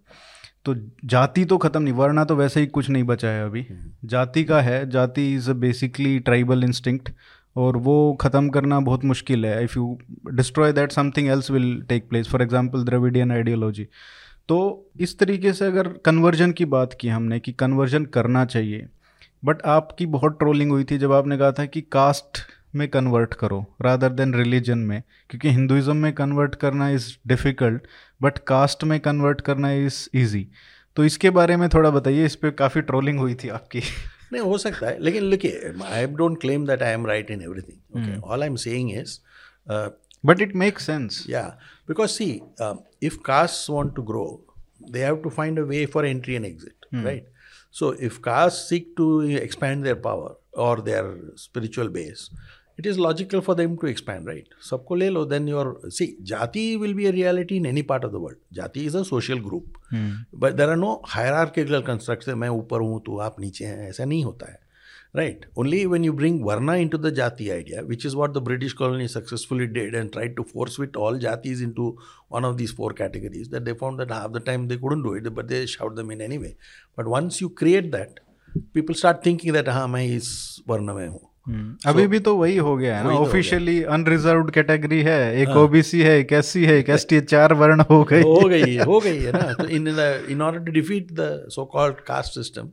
तो 0.66 0.74
जाति 1.04 1.44
तो 1.44 1.58
ख़त्म 1.58 1.82
नहीं 1.82 1.94
वर्णा 1.94 2.24
तो 2.24 2.36
वैसे 2.36 2.60
ही 2.60 2.66
कुछ 2.66 2.88
नहीं 2.90 3.04
बचा 3.04 3.28
है 3.28 3.44
अभी। 3.44 3.66
जाति 4.04 4.44
का 4.44 4.60
है 4.60 4.88
jati 4.90 5.34
is 5.34 5.50
basically 5.52 6.18
tribal 6.18 6.64
instinct 6.64 7.10
और 7.56 7.76
वो 7.76 8.18
ख़त्म 8.20 8.48
करना 8.48 8.80
बहुत 8.80 9.04
मुश्किल 9.04 9.46
है। 9.46 9.62
If 9.64 9.78
you 9.78 9.98
destroy 10.32 10.72
that 10.72 10.92
something 10.92 11.28
else 11.28 11.50
will 11.50 11.82
take 11.82 12.08
place 12.08 12.28
for 12.28 12.42
example 12.42 12.84
Dravidian 12.84 13.32
ideology 13.32 13.86
तो 14.48 14.58
इस 15.00 15.18
तरीके 15.18 15.52
से 15.52 15.66
अगर 15.66 15.88
कन्वर्जन 16.04 16.52
की 16.52 16.64
बात 16.64 16.96
की 17.00 17.08
हमने 17.08 17.40
कि 17.40 17.52
कन्वर्जन 17.52 18.04
करना 18.04 18.44
चाहिए 18.44 18.86
बट 19.44 19.62
आपकी 19.62 20.06
बहुत 20.06 20.38
ट्रोलिंग 20.38 20.70
हुई 20.70 20.84
थी 20.84 20.98
जब 20.98 21.12
आपने 21.12 21.38
कहा 21.38 21.52
था 21.52 21.64
कि 21.66 21.80
कास्ट 21.80 22.38
में 22.74 22.88
कन्वर्ट 22.88 23.34
करो 23.34 23.66
रादर 23.82 24.08
देन 24.08 24.34
रिलीजन 24.34 24.78
में 24.78 25.02
क्योंकि 25.30 25.50
हिंदुज़म 25.50 25.96
में 25.96 26.12
कन्वर्ट 26.12 26.54
करना 26.54 26.90
इज़ 26.90 27.16
डिफ़िकल्ट 27.26 27.82
बट 28.22 28.38
कास्ट 28.38 28.84
में 28.84 29.00
कन्वर्ट 29.00 29.40
करना 29.40 29.72
इज़ 29.72 30.08
ईजी 30.14 30.48
तो 30.96 31.04
इसके 31.04 31.30
बारे 31.30 31.56
में 31.56 31.68
थोड़ा 31.68 31.90
बताइए 31.90 32.24
इस 32.24 32.36
पर 32.36 32.50
काफ़ी 32.50 32.80
ट्रोलिंग 32.80 33.18
हुई 33.18 33.34
थी 33.34 33.48
आपकी। 33.48 33.80
नहीं 34.32 34.42
हो 34.42 34.58
सकता 34.58 34.86
है 34.86 35.02
लेकिन 35.02 35.22
लुकिए 35.22 35.74
I 35.84 36.06
don't 36.06 36.40
claim 36.40 36.66
that 36.66 36.82
I 36.82 36.92
am 36.92 37.06
right 37.06 37.30
in 37.30 37.42
everything 37.42 38.24
all 38.24 38.40
I 38.40 38.48
am 38.48 38.56
saying 38.56 38.92
is 38.92 39.18
but 40.26 40.40
it 40.40 40.56
make 40.56 40.78
sense 40.78 41.26
या 41.28 41.58
because 41.88 42.10
see 42.10 42.42
if 43.02 43.18
caste 43.18 43.72
castes 43.72 43.96
to 43.96 44.02
grow 44.02 44.24
grow 44.24 44.50
they 44.92 45.00
have 45.00 45.22
to 45.22 45.30
find 45.30 45.58
a 45.58 45.64
way 45.64 45.86
for 45.86 46.04
entry 46.04 46.36
and 46.36 46.46
exit 46.46 46.80
right? 46.92 47.24
So 47.70 47.90
if 47.90 48.22
castes 48.22 48.68
seek 48.68 48.96
to 48.96 49.20
expand 49.20 49.84
their 49.84 49.96
power 49.96 50.34
or 50.52 50.80
their 50.80 51.16
spiritual 51.36 51.88
base 51.88 52.30
it 52.80 52.86
is 52.86 52.98
logical 52.98 53.40
for 53.40 53.56
them 53.56 53.76
to 53.76 53.86
expand 53.86 54.28
right 54.28 54.54
सबको 54.70 54.94
ले 54.94 55.08
लो 55.08 55.24
then 55.24 55.48
your 55.48 55.80
see 55.86 56.16
jati 56.28 56.64
will 56.76 56.94
be 56.94 57.06
a 57.06 57.10
reality 57.10 57.56
in 57.56 57.66
any 57.66 57.82
part 57.92 58.04
of 58.04 58.12
the 58.12 58.22
world 58.22 58.38
jati 58.56 58.84
is 58.86 58.96
a 58.96 59.02
social 59.02 59.38
group 59.44 59.78
but 59.94 60.52
there 60.52 60.68
are 60.70 60.76
no 60.76 60.92
higher 61.06 61.32
hierarchical 61.32 61.82
construction 61.82 62.38
मैं 62.38 62.48
ऊपर 62.48 62.80
हूँ 62.80 63.00
तो 63.06 63.18
आप 63.18 63.40
नीचे 63.40 63.64
हैं 63.64 63.88
ऐसा 63.88 64.04
नहीं 64.04 64.24
होता 64.24 64.50
है. 64.52 64.58
Right 65.16 65.46
only 65.58 65.84
when 65.86 66.04
you 66.04 66.12
bring 66.12 66.44
varna 66.44 66.74
into 66.88 66.98
the 66.98 67.10
jati 67.14 67.48
idea 67.50 67.80
which 67.82 68.06
is 68.06 68.16
what 68.16 68.34
the 68.34 68.42
British 68.44 68.72
colony 68.72 69.08
successfully 69.08 69.66
did 69.66 69.94
and 69.94 70.10
try 70.12 70.28
to 70.28 70.42
force 70.42 70.78
with 70.80 70.96
all 70.96 71.18
jatis 71.18 71.62
into 71.72 71.88
one 72.32 72.44
of 72.44 72.56
these 72.56 72.76
four 72.76 72.92
categories 72.98 73.48
that 73.48 73.62
they 73.62 73.72
found 73.72 74.00
that 74.00 74.12
half 74.12 74.32
the 74.32 74.42
time 74.46 74.68
they 74.68 74.76
couldn't 74.76 75.02
do 75.02 75.16
it 75.16 75.28
but 75.28 75.44
they 75.44 75.66
shout 75.66 75.96
the 75.96 76.00
mean 76.00 76.20
anyway 76.38 76.54
but 76.98 77.06
once 77.06 77.42
you 77.42 77.48
create 77.48 77.90
that 77.92 78.20
people 78.74 78.94
start 78.94 79.26
thinking 79.26 79.52
that 79.54 79.68
हाँ 79.68 79.88
मैं 79.88 80.06
इस 80.06 80.30
वर्ण 80.68 80.94
में 80.94 81.08
हूँ. 81.08 81.29
अभी 81.86 82.02
so, 82.02 82.08
भी 82.08 82.18
तो 82.18 82.36
वही 82.36 82.56
हो 82.56 82.76
गया 82.76 82.98
है 82.98 83.04
ना 83.04 83.10
ऑफिशियली 83.10 83.82
अनरिजर्व 83.82 84.50
कैटेगरी 84.50 85.02
है 85.02 85.42
एक 85.42 85.48
ओबीसी 85.48 86.00
है 86.00 86.18
एक 86.18 86.32
एससी 86.32 86.64
है 86.64 86.76
एक 86.78 86.88
एस 86.88 87.06
टी 87.10 87.20
चार 87.20 87.54
वर्ण 87.54 87.80
हो 87.80 88.02
गई 88.04 88.22
हो 88.22 88.48
गई 88.48 88.76
हो 88.78 89.00
गई 89.00 89.18
है 89.18 89.32
ना। 89.32 89.52
तो 89.52 89.66
in 89.68 89.88
in 90.30 90.42
order 90.42 90.64
to 90.64 90.72
defeat 90.72 91.12
the 91.12 91.46
so 91.48 91.64
called 91.64 92.00
caste 92.00 92.34
system 92.34 92.70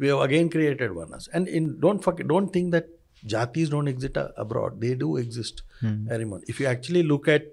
we 0.00 0.06
have 0.06 0.18
again 0.18 0.48
created 0.48 0.90
one 0.90 1.18
and 1.34 1.48
in 1.48 1.68
don't 1.80 2.20
don't 2.22 2.54
think 2.54 2.72
that 2.72 2.94
jati 3.24 3.64
don't 3.64 3.88
exist 3.88 4.18
abroad 4.18 4.74
they 4.74 4.94
do 4.94 5.18
exist 5.18 5.64
very 5.84 6.24
much 6.24 6.40
if 6.48 6.62
you 6.62 6.68
actually 6.70 7.02
look 7.02 7.28
at 7.28 7.52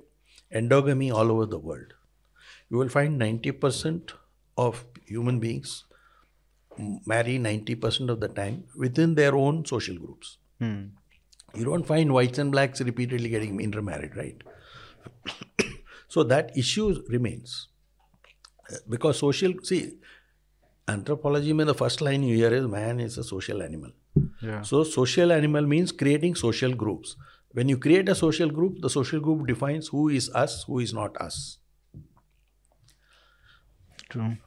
endogamy 0.54 1.10
all 1.10 1.32
over 1.32 1.46
the 1.46 1.62
world 1.64 1.94
you 2.74 2.80
will 2.80 2.90
find 2.90 3.18
ninety 3.18 3.52
percent 3.52 4.12
of 4.58 4.84
human 5.12 5.40
beings 5.40 5.84
marry 7.08 7.38
ninety 7.40 7.76
percent 7.76 8.10
of 8.10 8.20
the 8.20 8.34
time 8.36 8.62
within 9.00 9.14
their 9.16 9.34
own 9.34 9.64
social 9.64 9.94
groups 9.94 10.38
Mm. 10.62 10.92
You 11.56 11.66
don't 11.66 11.86
find 11.86 12.14
whites 12.14 12.40
and 12.40 12.52
blacks 12.52 12.82
repeatedly 12.82 13.30
getting 13.30 13.60
intermarried, 13.60 14.16
right? 14.16 14.42
so 16.08 16.24
that 16.24 16.58
issue 16.58 17.04
remains. 17.10 17.70
Because 18.90 19.20
social, 19.20 19.54
see, 19.62 19.94
anthropology 20.88 21.54
mean 21.54 21.68
the 21.68 21.74
first 21.76 22.02
line 22.02 22.24
you 22.24 22.36
hear 22.36 22.54
is 22.54 22.68
man 22.68 23.00
is 23.00 23.18
a 23.18 23.24
social 23.24 23.62
animal. 23.62 23.92
Yeah. 24.42 24.62
So 24.62 24.84
social 24.84 25.32
animal 25.32 25.66
means 25.66 25.92
creating 25.92 26.36
social 26.36 26.74
groups. 26.74 27.16
When 27.52 27.70
you 27.70 27.78
create 27.78 28.10
a 28.10 28.16
social 28.16 28.50
group, 28.50 28.82
the 28.82 28.90
social 28.90 29.20
group 29.20 29.46
defines 29.48 29.88
who 29.88 30.10
is 30.10 30.30
us, 30.34 30.64
who 30.64 30.80
is 30.80 30.94
not 30.94 31.16
us. 31.18 31.60
True. 34.10 34.38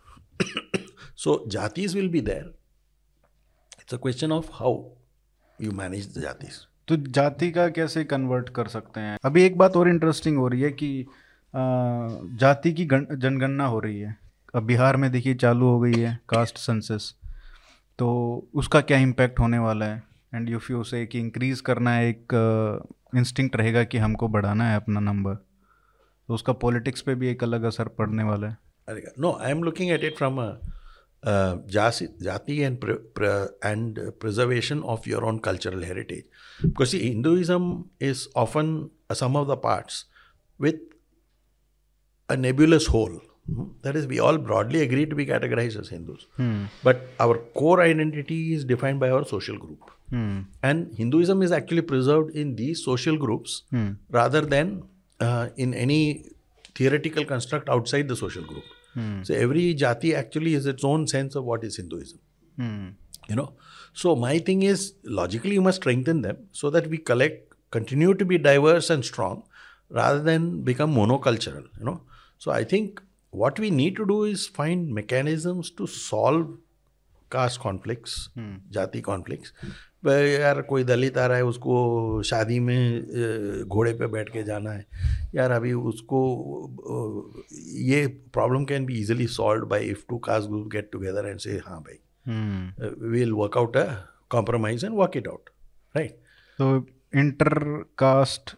so 1.14 1.38
jatis 1.46 1.94
will 1.94 2.08
be 2.08 2.20
there. 2.20 2.46
It's 3.80 3.92
a 3.92 3.98
question 3.98 4.32
of 4.32 4.48
how. 4.48 4.95
You 5.62 5.72
manage 5.74 6.12
the 6.14 6.24
jatis. 6.24 6.54
तो 6.88 6.96
जाति 6.96 7.50
का 7.50 7.68
कैसे 7.68 8.04
convert 8.04 8.48
कर 8.48 8.68
सकते 8.68 9.00
हैं? 9.00 9.18
अभी 9.24 9.42
एक 9.42 9.56
बात 9.58 9.76
और 9.76 9.88
इंटरेस्टिंग 9.88 10.36
हो 10.38 10.48
रही 10.48 10.60
है 10.60 10.70
कि 10.72 11.06
जाति 11.54 12.72
की 12.72 12.84
जनगणना 12.84 13.66
हो 13.66 13.78
रही 13.80 14.00
है। 14.00 14.16
अब 14.54 14.62
बिहार 14.62 14.96
में 14.96 15.10
देखिए 15.12 15.34
चालू 15.34 15.66
हो 15.66 15.80
गई 15.80 15.94
है 15.94 16.18
कास्ट 16.28 16.58
सेंसस 16.58 17.14
तो 17.98 18.08
उसका 18.54 18.80
क्या 18.80 18.98
इम्पैक्ट 18.98 19.40
होने 19.40 19.58
वाला 19.58 19.86
है? 19.86 20.02
एंड 20.34 20.48
इफ़ 20.50 20.72
यू 20.72 20.82
से 20.84 21.04
कि 21.06 21.18
इंक्रीज 21.18 21.60
करना 21.60 21.90
है 21.90 22.08
एक 22.08 22.32
इंस्टिंक्ट 23.16 23.56
रहेगा 23.56 23.84
कि 23.84 23.98
हमको 23.98 24.28
बढ़ाना 24.28 24.70
है 24.70 24.76
अपना 24.76 25.00
नंबर 25.00 25.34
तो 25.34 26.34
उसका 26.34 26.52
पॉलिटिक्स 26.52 27.00
पे 27.00 27.14
भी 27.14 27.28
एक 27.28 27.42
अलग 27.42 27.62
असर 27.62 27.88
पड़ने 27.88 28.22
वाला 28.22 28.48
है। 28.48 28.56
No 29.18 29.38
I 29.42 29.50
am 29.50 29.62
looking 29.62 29.90
at 29.90 30.04
it 30.04 30.16
from 30.16 30.40
jati 31.26 32.64
and 32.66 32.80
pre- 32.80 32.98
pre- 33.14 33.48
and 33.62 33.98
preservation 34.20 34.82
of 34.84 35.06
your 35.06 35.24
own 35.24 35.40
cultural 35.40 35.82
heritage 35.82 36.24
because 36.62 36.90
see, 36.90 37.08
hinduism 37.08 37.90
is 38.00 38.28
often 38.34 38.90
a 39.10 39.14
sum 39.14 39.36
of 39.36 39.46
the 39.46 39.56
parts 39.56 40.04
with 40.58 40.76
a 42.28 42.36
nebulous 42.36 42.86
whole 42.86 43.20
Hmm? 43.48 43.64
That 43.82 43.96
is, 43.96 44.06
we 44.06 44.18
all 44.18 44.38
broadly 44.38 44.80
agree 44.82 45.06
to 45.06 45.14
be 45.14 45.24
categorized 45.26 45.78
as 45.78 45.88
Hindus. 45.88 46.26
But 46.82 47.08
our 47.20 47.38
core 47.54 47.80
identity 47.80 48.54
is 48.54 48.64
defined 48.64 48.98
by 49.00 49.10
our 49.10 49.24
social 49.24 49.56
group. 49.56 49.90
And 50.62 50.92
Hinduism 50.96 51.42
is 51.42 51.52
actually 51.52 51.82
preserved 51.82 52.34
in 52.34 52.56
these 52.56 52.84
social 52.84 53.16
groups 53.16 53.62
rather 54.10 54.40
than 54.40 54.82
uh, 55.20 55.48
in 55.56 55.74
any 55.74 56.24
theoretical 56.74 57.24
construct 57.24 57.68
outside 57.68 58.08
the 58.08 58.16
social 58.16 58.44
group. 58.44 58.64
Hmm. 58.96 59.22
So 59.22 59.34
every 59.34 59.74
jati 59.74 60.14
actually 60.14 60.54
has 60.54 60.66
its 60.66 60.82
own 60.82 61.06
sense 61.06 61.34
of 61.34 61.44
what 61.44 61.62
is 61.62 61.76
Hinduism. 61.76 62.18
Hmm. 62.56 62.88
You 63.28 63.36
know, 63.36 63.52
so 63.92 64.16
my 64.16 64.38
thing 64.38 64.62
is 64.62 64.94
logically 65.04 65.54
you 65.54 65.62
must 65.62 65.82
strengthen 65.82 66.22
them 66.22 66.38
so 66.52 66.70
that 66.70 66.86
we 66.86 66.98
collect, 66.98 67.54
continue 67.70 68.14
to 68.14 68.24
be 68.24 68.38
diverse 68.38 68.88
and 68.88 69.04
strong, 69.04 69.42
rather 69.90 70.20
than 70.20 70.62
become 70.62 70.94
monocultural. 70.94 71.66
You 71.78 71.84
know, 71.84 72.00
so 72.38 72.52
I 72.52 72.64
think 72.64 73.02
what 73.30 73.58
we 73.58 73.70
need 73.70 73.96
to 73.96 74.06
do 74.06 74.24
is 74.24 74.46
find 74.46 74.88
mechanisms 74.88 75.70
to 75.72 75.86
solve 75.86 76.56
caste 77.30 77.60
conflicts, 77.60 78.30
hmm. 78.34 78.56
jati 78.70 79.02
conflicts, 79.02 79.52
यार 80.10 80.62
कोई 80.62 80.84
दलित 80.84 81.18
आ 81.18 81.26
रहा 81.26 81.36
है 81.36 81.44
उसको 81.44 82.22
शादी 82.22 82.60
में 82.60 83.66
घोड़े 83.68 83.92
पे 83.92 84.06
बैठ 84.06 84.28
के 84.28 84.42
जाना 84.42 84.70
है। 84.70 84.86
यार 85.34 85.50
अभी 85.50 85.72
उसको 85.72 86.20
ये 87.84 88.06
problem 88.06 88.64
can 88.64 88.86
be 88.86 89.00
easily 89.00 89.26
solve 89.26 89.66
by 89.66 89.84
if 89.84 90.04
two 90.08 90.18
caste 90.18 90.48
group 90.48 90.68
get 90.72 90.90
together 90.92 91.28
and 91.28 91.38
say 91.38 91.60
हाँ 91.66 91.80
भाई 91.80 91.98
will 93.10 93.32
work 93.32 93.58
out 93.58 93.76
a 93.76 93.84
compromise 94.30 94.84
and 94.84 94.94
work 94.98 95.16
it 95.16 95.28
out 95.28 95.50
right 95.96 96.10
तो 96.58 96.86
inter 97.18 97.84
caste 97.98 98.50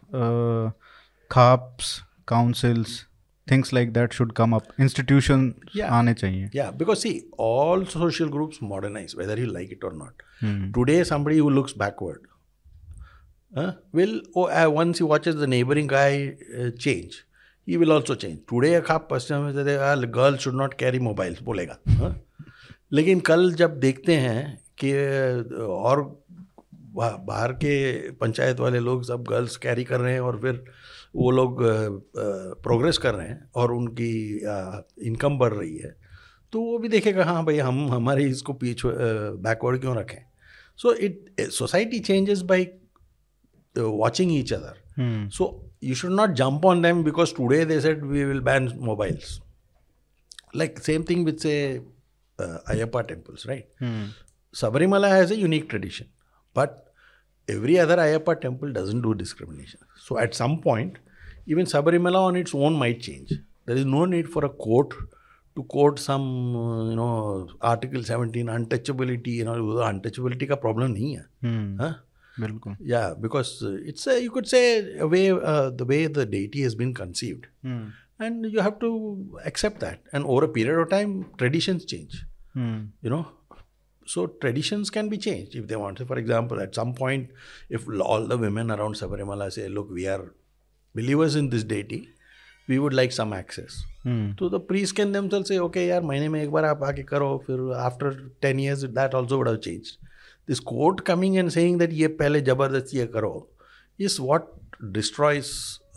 khaps 1.31 2.01
councils 2.27 3.08
things 3.51 3.73
like 3.73 3.91
that 3.93 4.13
should 4.13 4.31
come 4.39 4.53
up 4.55 4.67
institution 4.79 5.53
Yeah. 5.77 5.89
आने 5.99 6.13
चाहिए 6.13 6.49
Yeah, 6.55 6.71
because 6.81 7.01
see, 7.05 7.13
all 7.47 7.85
social 7.93 8.29
groups 8.35 8.61
modernize, 8.71 9.15
whether 9.21 9.37
you 9.43 9.51
like 9.57 9.73
it 9.77 9.87
or 9.89 9.93
not. 10.01 10.25
Today, 10.77 10.97
somebody 11.11 11.39
who 11.43 11.49
looks 11.55 11.73
backward 11.83 12.27
uh, 13.53 13.71
will, 13.91 14.15
oh, 14.35 14.45
uh, 14.61 14.67
once 14.79 14.99
he 14.99 15.07
watches 15.11 15.35
the 15.35 15.47
neighboring 15.47 15.87
guy 15.87 16.11
uh, 16.59 16.69
change, 16.85 17.17
he 17.67 17.77
will 17.77 17.91
also 17.97 18.15
change. 18.23 18.39
Today, 18.53 18.73
एक 18.77 18.91
आप 18.91 19.07
पश्चिम 19.11 19.41
में 19.41 19.53
हैं, 19.65 19.77
"Ah, 19.89 19.95
girls 20.17 20.45
should 20.45 20.59
not 20.61 20.77
carry 20.83 21.01
mobiles, 21.09 21.41
बोलेगा 21.49 21.77
हाँ? 21.89 22.15
लेकिन 22.93 23.19
कल 23.31 23.51
जब 23.53 23.79
देखते 23.79 24.15
हैं 24.27 24.43
कि 24.83 24.91
uh, 24.91 25.59
और 25.61 26.01
बाहर 26.97 27.51
के 27.63 27.75
पंचायत 28.21 28.59
वाले 28.59 28.79
लोग 28.79 29.03
सब 29.05 29.23
गर्ल्स 29.29 29.57
कैरी 29.65 29.83
कर 29.83 29.99
रहे 29.99 30.13
हैं 30.13 30.19
और 30.19 30.39
फिर 30.41 30.63
वो 31.13 31.31
लोग 31.31 31.61
प्रोग्रेस 32.63 32.97
कर 32.97 33.15
रहे 33.15 33.27
हैं 33.27 33.49
और 33.55 33.71
उनकी 33.71 34.11
इनकम 35.07 35.37
बढ़ 35.37 35.53
रही 35.53 35.77
है। 35.77 35.95
तो 36.53 36.61
वो 36.61 36.77
भी 36.79 36.89
देखेगा 36.89 37.23
हाँ 37.25 37.43
भाई 37.45 37.57
हम 37.59 37.89
हमारे 37.91 38.25
इसको 38.25 38.53
पीछे 38.53 38.89
बैकवर्ड 39.43 39.79
क्यों 39.81 39.95
रखें? 39.97 40.21
So 40.79 40.93
it 40.93 41.41
society 41.41 41.99
changes 41.99 42.41
by 42.41 42.67
watching 43.75 44.31
each 44.37 44.53
other 44.53 45.29
so 45.29 45.49
you 45.83 45.95
should 45.95 46.11
not 46.11 46.29
jump 46.29 46.65
on 46.65 46.81
them 46.81 47.03
because 47.03 47.35
today 47.35 47.63
they 47.65 47.79
said 47.81 48.03
we 48.03 48.23
will 48.23 48.41
ban 48.41 48.71
mobiles 48.81 49.39
like 50.55 50.79
same 50.79 51.03
thing 51.09 51.25
with 51.25 51.37
say 51.37 51.55
Ayyappa 52.39 53.01
temples 53.01 53.47
right 53.47 53.73
Sabarimala 54.53 55.07
has 55.07 55.33
a 55.33 55.35
unique 55.35 55.65
tradition 55.69 56.05
but 56.55 56.88
Every 57.49 57.79
other 57.79 57.97
Ayappa 57.97 58.39
temple 58.39 58.71
doesn't 58.71 59.01
do 59.01 59.13
discrimination. 59.13 59.79
So 60.07 60.17
at 60.17 60.35
some 60.35 60.61
point, 60.61 60.97
even 61.47 61.65
Sabarimala 61.65 62.21
on 62.29 62.35
its 62.35 62.53
own 62.53 62.73
might 62.73 63.01
change. 63.01 63.33
There 63.65 63.75
is 63.75 63.85
no 63.85 64.05
need 64.05 64.29
for 64.29 64.45
a 64.45 64.49
court 64.49 64.93
to 65.55 65.63
quote 65.63 65.99
some, 65.99 66.55
uh, 66.55 66.89
you 66.89 66.95
know, 66.95 67.49
Article 67.61 68.03
17, 68.03 68.45
untouchability, 68.45 69.33
you 69.39 69.45
know, 69.45 69.55
untouchability 69.91 70.47
ka 70.47 70.55
problem 70.55 70.95
nahi 70.95 71.17
hai. 71.17 71.25
Hmm. 71.41 71.77
Huh? 71.79 71.93
Yeah, 72.79 73.13
because 73.19 73.63
it's 73.63 74.07
a, 74.07 74.21
you 74.21 74.31
could 74.31 74.47
say 74.47 74.97
a 74.97 75.07
way 75.07 75.31
uh, 75.31 75.69
the 75.71 75.85
way 75.85 76.07
the 76.07 76.25
deity 76.25 76.61
has 76.61 76.75
been 76.75 76.93
conceived, 76.93 77.47
hmm. 77.63 77.87
and 78.17 78.45
you 78.45 78.61
have 78.61 78.79
to 78.79 79.39
accept 79.45 79.81
that. 79.81 79.99
And 80.13 80.23
over 80.23 80.45
a 80.45 80.47
period 80.47 80.79
of 80.81 80.89
time, 80.89 81.25
traditions 81.37 81.85
change. 81.85 82.25
Hmm. 82.53 82.77
You 83.01 83.09
know, 83.09 83.27
so 84.08 84.26
traditions 84.26 84.90
can 84.90 85.08
be 85.08 85.18
changed 85.18 85.54
if 85.54 85.66
they 85.66 85.76
want. 85.76 85.98
So 85.98 86.04
for 86.04 86.18
example, 86.18 86.60
at 86.60 86.74
some 86.74 86.94
point, 86.94 87.28
if 87.70 87.88
all 88.00 88.26
the 88.26 88.36
women 88.36 88.70
around 88.70 88.94
Sabarimala 88.94 89.50
say, 89.52 89.68
"Look, 89.68 89.90
we 89.90 90.06
are 90.14 90.22
believers 90.94 91.36
in 91.36 91.48
this 91.54 91.64
deity," 91.64 92.00
we 92.68 92.78
would 92.78 92.94
like 92.94 93.12
some 93.12 93.32
access. 93.32 93.78
So 94.40 94.48
the 94.48 94.60
priest 94.70 94.96
can 94.96 95.14
themselves 95.14 95.48
say, 95.48 95.58
"Okay, 95.58 95.88
यार 95.88 96.02
महीने 96.02 96.28
में 96.28 96.42
एक 96.42 96.50
बार 96.50 96.64
आप 96.64 96.82
आके 96.82 97.02
करो." 97.02 97.44
फिर 97.46 97.58
after 97.90 98.12
ten 98.46 98.60
years, 98.66 98.84
that 98.98 99.14
also 99.20 99.38
would 99.38 99.50
have 99.52 99.60
changed. 99.60 99.96
This 100.50 100.62
court 100.72 101.04
coming 101.10 101.38
and 101.42 101.50
saying 101.56 101.78
that 101.78 101.92
ये 101.92 102.08
पहले 102.08 102.40
जबरदस्ती 102.40 102.98
ये 102.98 103.06
करो 103.06 103.48
is 104.00 104.20
what 104.20 104.42
destroys 104.84 105.50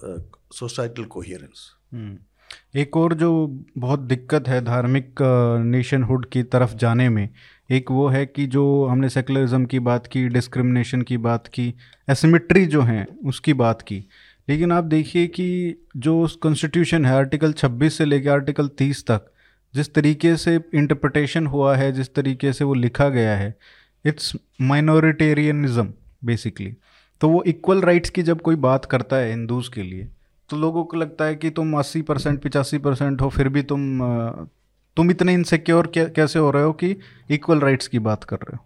uh, 0.06 0.20
societal 0.56 1.06
coherence. 1.06 1.60
हम्म। 1.94 2.18
एक 2.77 2.97
और 2.97 3.15
जो 3.15 3.63
बहुत 3.79 4.01
दिक्कत 4.01 4.49
है 4.49 4.65
धार्मिक 4.65 5.15
नेशनहुड 5.65 6.27
की 6.31 6.43
तरफ़ 6.43 6.75
जाने 6.75 7.09
में, 7.09 7.29
एक 7.71 7.91
वो 7.91 8.09
है 8.09 8.27
कि 8.27 8.47
जो 8.47 8.87
हमने 8.87 9.09
सेकुलरिज्म 9.09 9.65
की 9.65 9.79
बात 9.79 10.07
की, 10.07 10.29
डिस्क्रिमिनेशन 10.29 11.03
की 11.03 11.17
बात 11.17 11.47
की, 11.47 11.75
एसिमेट्री 12.11 12.67
जो 12.67 12.83
है, 12.83 13.07
उसकी 13.25 13.53
बात 13.53 13.83
की। 13.83 14.05
लेकिन 14.49 14.73
आप 14.73 14.85
देखिए 14.85 15.27
कि 15.27 15.75
जो 15.97 16.29
कॉन्स्टिट्यूशन 16.43 17.05
है, 17.05 17.13
आर्टिकल 17.13 17.53
26 17.53 17.99
से 17.99 18.05
लेकर 18.05 18.31
आर्टिकल 18.31 18.69
30 18.69 19.07
तक, 19.07 19.33
जिस 19.75 19.95
तरीके 19.95 20.37
से 20.37 20.61
इंटरप्रटेशन 20.75 21.47
हुआ 21.47 21.77
है, 21.77 21.93
जिस 21.93 22.15
तरीके 22.15 22.53
से 22.53 22.65
वो 22.65 22.75
लिखा 22.75 23.09
गया 23.09 23.37
है, 23.37 23.55
इट्स 24.05 24.37
माइनॉरिटेरियनिज्म, 24.61 25.93
बेसिकली। 26.25 26.75
तो 27.21 27.29
वो 27.29 27.43
इक्वल 27.47 27.81
राइट्स 27.81 28.11
की 28.11 28.23
जब 28.23 28.41
कोई 28.41 28.57
बात 28.57 28.85
करता 28.85 29.17
है 29.17 29.31
हिंदूज 29.31 29.69
के 29.69 29.83
लिए 29.83 30.09
तो 30.53 30.57
लोगों 30.57 30.85
को 30.85 30.97
लगता 30.97 31.25
है 31.25 31.35
कि 31.35 31.51
तुम 31.51 31.79
अस्सी 31.79 32.03
परसेंट 32.03 32.43
पिचासी 32.43 32.79
परसेंट 32.79 33.21
हो 33.21 33.29
फिर 33.29 33.49
भी 33.49 33.63
तुम 33.63 34.01
तुम 34.97 35.11
इतने 35.11 35.35
इनसिक्योर 35.35 35.93
कैसे 35.97 36.39
हो 36.39 36.51
रहे 36.51 36.63
हो 36.63 36.73
कि 36.73 36.97
इक्वल 37.31 37.61
राइट्स 37.61 37.89
की 37.89 37.99
बात 37.99 38.25
कर 38.25 38.37
रहे 38.37 38.57
हो 38.57 38.65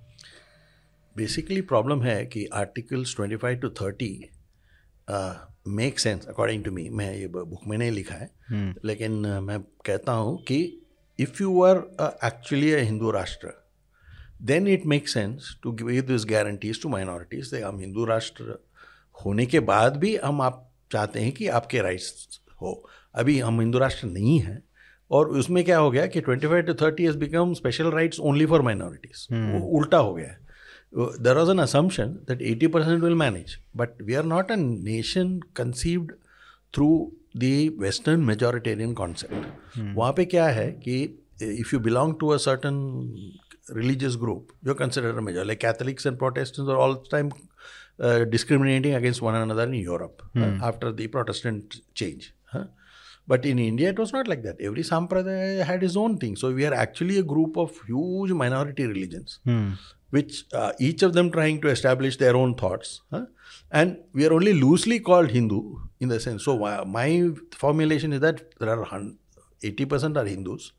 बेसिकली 1.17 1.61
प्रॉब्लम 1.61 2.03
है 2.03 2.27
कि 2.27 2.45
articles 2.55 3.15
25 3.21 3.61
to 3.63 3.71
30 3.83 4.09
make 5.69 5.99
sense 5.99 6.27
according 6.27 6.65
to 6.65 6.71
me 6.71 6.89
मैं 6.93 7.13
ये 7.15 7.29
बुक 7.29 7.61
में 7.67 7.79
नहीं 7.79 7.91
लिखा 7.91 8.15
है 8.15 8.31
hmm. 8.53 8.85
लेकिन 8.85 9.23
uh, 9.25 9.41
मैं 9.41 9.61
कहता 9.87 10.13
हूँ 10.13 10.37
कि 10.43 10.61
if 11.19 11.43
you 11.43 11.63
are 11.63 11.77
actually 12.25 12.73
a 12.73 12.83
Hindu 12.83 13.11
rashtra 13.11 13.53
then 14.43 14.69
it 14.69 14.87
make 14.87 15.09
sense 15.09 15.57
to 15.63 15.73
give 15.73 16.03
this 16.03 16.25
guarantees 16.25 16.83
to 16.83 16.89
minorities 16.89 17.55
हम 17.65 17.79
हिंदू 17.79 18.05
राष्ट्र 18.05 18.63
होने 19.25 19.47
के 19.47 19.61
बाद 19.61 19.97
भी 19.97 20.17
हम 20.17 20.41
आप 20.43 20.63
चाहते 20.93 21.21
हैं 21.21 21.33
कि 21.33 21.49
आपके 21.49 21.81
राइट्स 21.81 22.41
हो। 22.63 22.91
अभी 23.15 23.39
हम 23.39 23.61
हिंदू 23.61 23.79
राष्ट्र 23.79 24.07
नहीं 24.07 24.41
हैं 24.41 24.63
और 25.11 25.29
उसमें 25.29 25.65
क्या 25.65 25.79
हो 25.79 25.91
गया 25.91 26.07
कि 26.07 26.21
twenty 26.21 26.47
five 26.47 26.63
to 26.63 26.75
thirty 26.75 27.05
is 27.05 27.19
become 27.19 27.55
special 27.55 27.91
rights 27.91 28.21
only 28.21 28.47
for 28.47 28.63
minorities 28.63 29.27
वो 29.33 29.79
उल्टा 29.79 29.99
हो 29.99 30.15
गया 30.15 30.37
there 30.99 31.37
was 31.37 31.51
an 31.51 31.59
assumption 31.59 32.09
that 32.29 32.43
eighty 32.43 32.67
percent 32.67 33.03
will 33.03 33.15
manage 33.15 33.59
but 33.77 34.03
we 34.03 34.15
are 34.15 34.25
not 34.25 34.53
a 34.53 34.57
nation 34.57 35.41
conceived 35.57 36.13
through 36.75 37.13
the 37.37 37.77
western 37.79 38.21
majoritarian 38.21 38.95
concept 38.95 39.79
वहाँ 39.97 40.13
पर 40.13 40.25
क्या 40.25 40.47
है 40.47 40.73
कि 40.73 41.25
if 41.43 41.71
you 41.73 41.81
belong 41.81 42.15
to 42.21 42.29
a 42.29 42.37
certain 42.37 42.75
religious 43.77 44.17
group 44.17 44.49
you 44.67 44.75
consider 44.75 45.13
major 45.13 45.45
like 45.45 45.59
Catholics 45.59 46.07
and 46.07 46.19
Protestants 46.19 46.71
और 46.71 46.77
all 46.77 47.03
time 47.11 47.31
uh, 48.01 48.25
discriminating 48.25 48.95
against 48.95 49.23
one 49.23 49.35
another 49.35 49.65
in 49.65 49.75
europe 49.75 50.23
uh, 50.37 50.41
after 50.71 50.93
the 50.93 51.07
protestant 51.09 51.77
change 51.95 52.33
huh? 52.53 52.65
But 53.29 53.45
in 53.45 53.59
India, 53.59 53.89
it 53.89 53.99
was 53.99 54.13
not 54.13 54.29
like 54.29 54.43
that. 54.45 54.61
Every 54.61 54.83
sampradaya 54.89 55.65
had 55.69 55.83
his 55.83 55.97
own 55.97 56.13
thing. 56.19 56.37
So 56.37 56.53
we 56.59 56.65
are 56.65 56.73
actually 56.83 57.19
a 57.19 57.25
group 57.25 57.57
of 57.63 57.73
huge 57.89 58.31
minority 58.43 58.85
religions, 58.87 59.41
which 60.11 60.45
uh, 60.53 60.71
each 60.79 61.03
of 61.03 61.13
them 61.17 61.33
trying 61.33 61.61
to 61.63 61.69
establish 61.73 62.19
their 62.19 62.37
own 62.37 62.55
thoughts. 62.55 62.93
huh? 63.11 63.25
And 63.73 63.97
we 64.13 64.25
are 64.29 64.33
only 64.33 64.53
loosely 64.53 65.01
called 65.01 65.31
Hindu 65.31 65.59
in 65.99 66.09
the 66.09 66.21
sense. 66.21 66.45
So 66.45 66.55
my 66.85 67.31
formulation 67.65 68.13
is 68.13 68.21
that 68.21 68.45
there 68.61 68.71
are 68.71 69.03
80% 69.61 70.17
are 70.23 70.25
Hindus, 70.25 70.71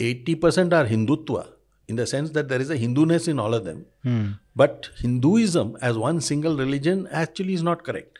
80% 0.00 0.72
are 0.72 0.86
Hindutva 0.86 1.46
in 1.88 1.96
the 1.96 2.06
sense 2.06 2.30
that 2.32 2.48
there 2.48 2.60
is 2.60 2.70
a 2.70 2.76
Hinduness 2.76 3.28
in 3.28 3.38
all 3.38 3.54
of 3.54 3.64
them. 3.64 3.84
But 4.56 4.88
Hinduism 5.00 5.76
as 5.90 5.98
one 5.98 6.20
single 6.20 6.56
religion 6.56 7.06
actually 7.22 7.54
is 7.54 7.62
not 7.62 7.84
correct. 7.84 8.18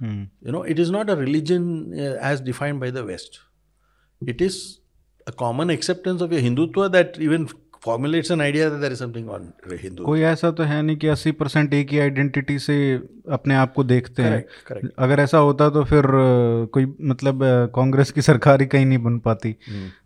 You 0.00 0.52
know, 0.52 0.62
it 0.62 0.78
is 0.78 0.90
not 0.90 1.10
a 1.10 1.16
religion 1.16 1.64
uh, 1.94 2.16
as 2.32 2.40
defined 2.40 2.80
by 2.80 2.90
the 2.90 3.04
West. 3.04 3.40
It 4.22 4.40
is 4.40 4.54
a 5.26 5.32
common 5.32 5.68
acceptance 5.70 6.22
of 6.22 6.32
your 6.32 6.40
Hindutva 6.40 6.90
that 6.92 7.18
even 7.26 7.48
formulates 7.82 8.30
an 8.30 8.40
idea 8.44 8.68
that 8.70 8.78
there 8.84 8.92
is 8.92 8.98
something 9.02 9.28
on 9.34 9.44
Hindu. 9.82 10.04
कोई 10.04 10.20
ऐसा 10.30 10.50
तो 10.56 10.62
है 10.70 10.80
नहीं 10.82 10.96
कि 11.04 11.08
80 11.12 11.32
percent 11.42 11.74
एक 11.74 11.90
ही 11.92 11.98
identity 11.98 12.58
से 12.64 12.74
अपने 13.36 13.54
आप 13.56 13.72
को 13.74 13.84
देखते 13.92 14.22
हैं 14.22 14.40
Correct, 14.40 14.66
correct. 14.70 14.90
अगर 15.06 15.20
ऐसा 15.20 15.38
होता 15.48 15.68
तो 15.76 15.84
फिर 15.92 16.04
अ, 16.06 16.66
कोई 16.74 16.86
मतलब 17.12 17.44
अ, 17.44 17.66
कांग्रेस 17.76 18.10
की 18.18 18.22
सरकार 18.22 18.60
ही 18.60 18.66
कहीं 18.74 18.86
नहीं 18.86 18.98
बन 19.08 19.18
पाती 19.28 19.54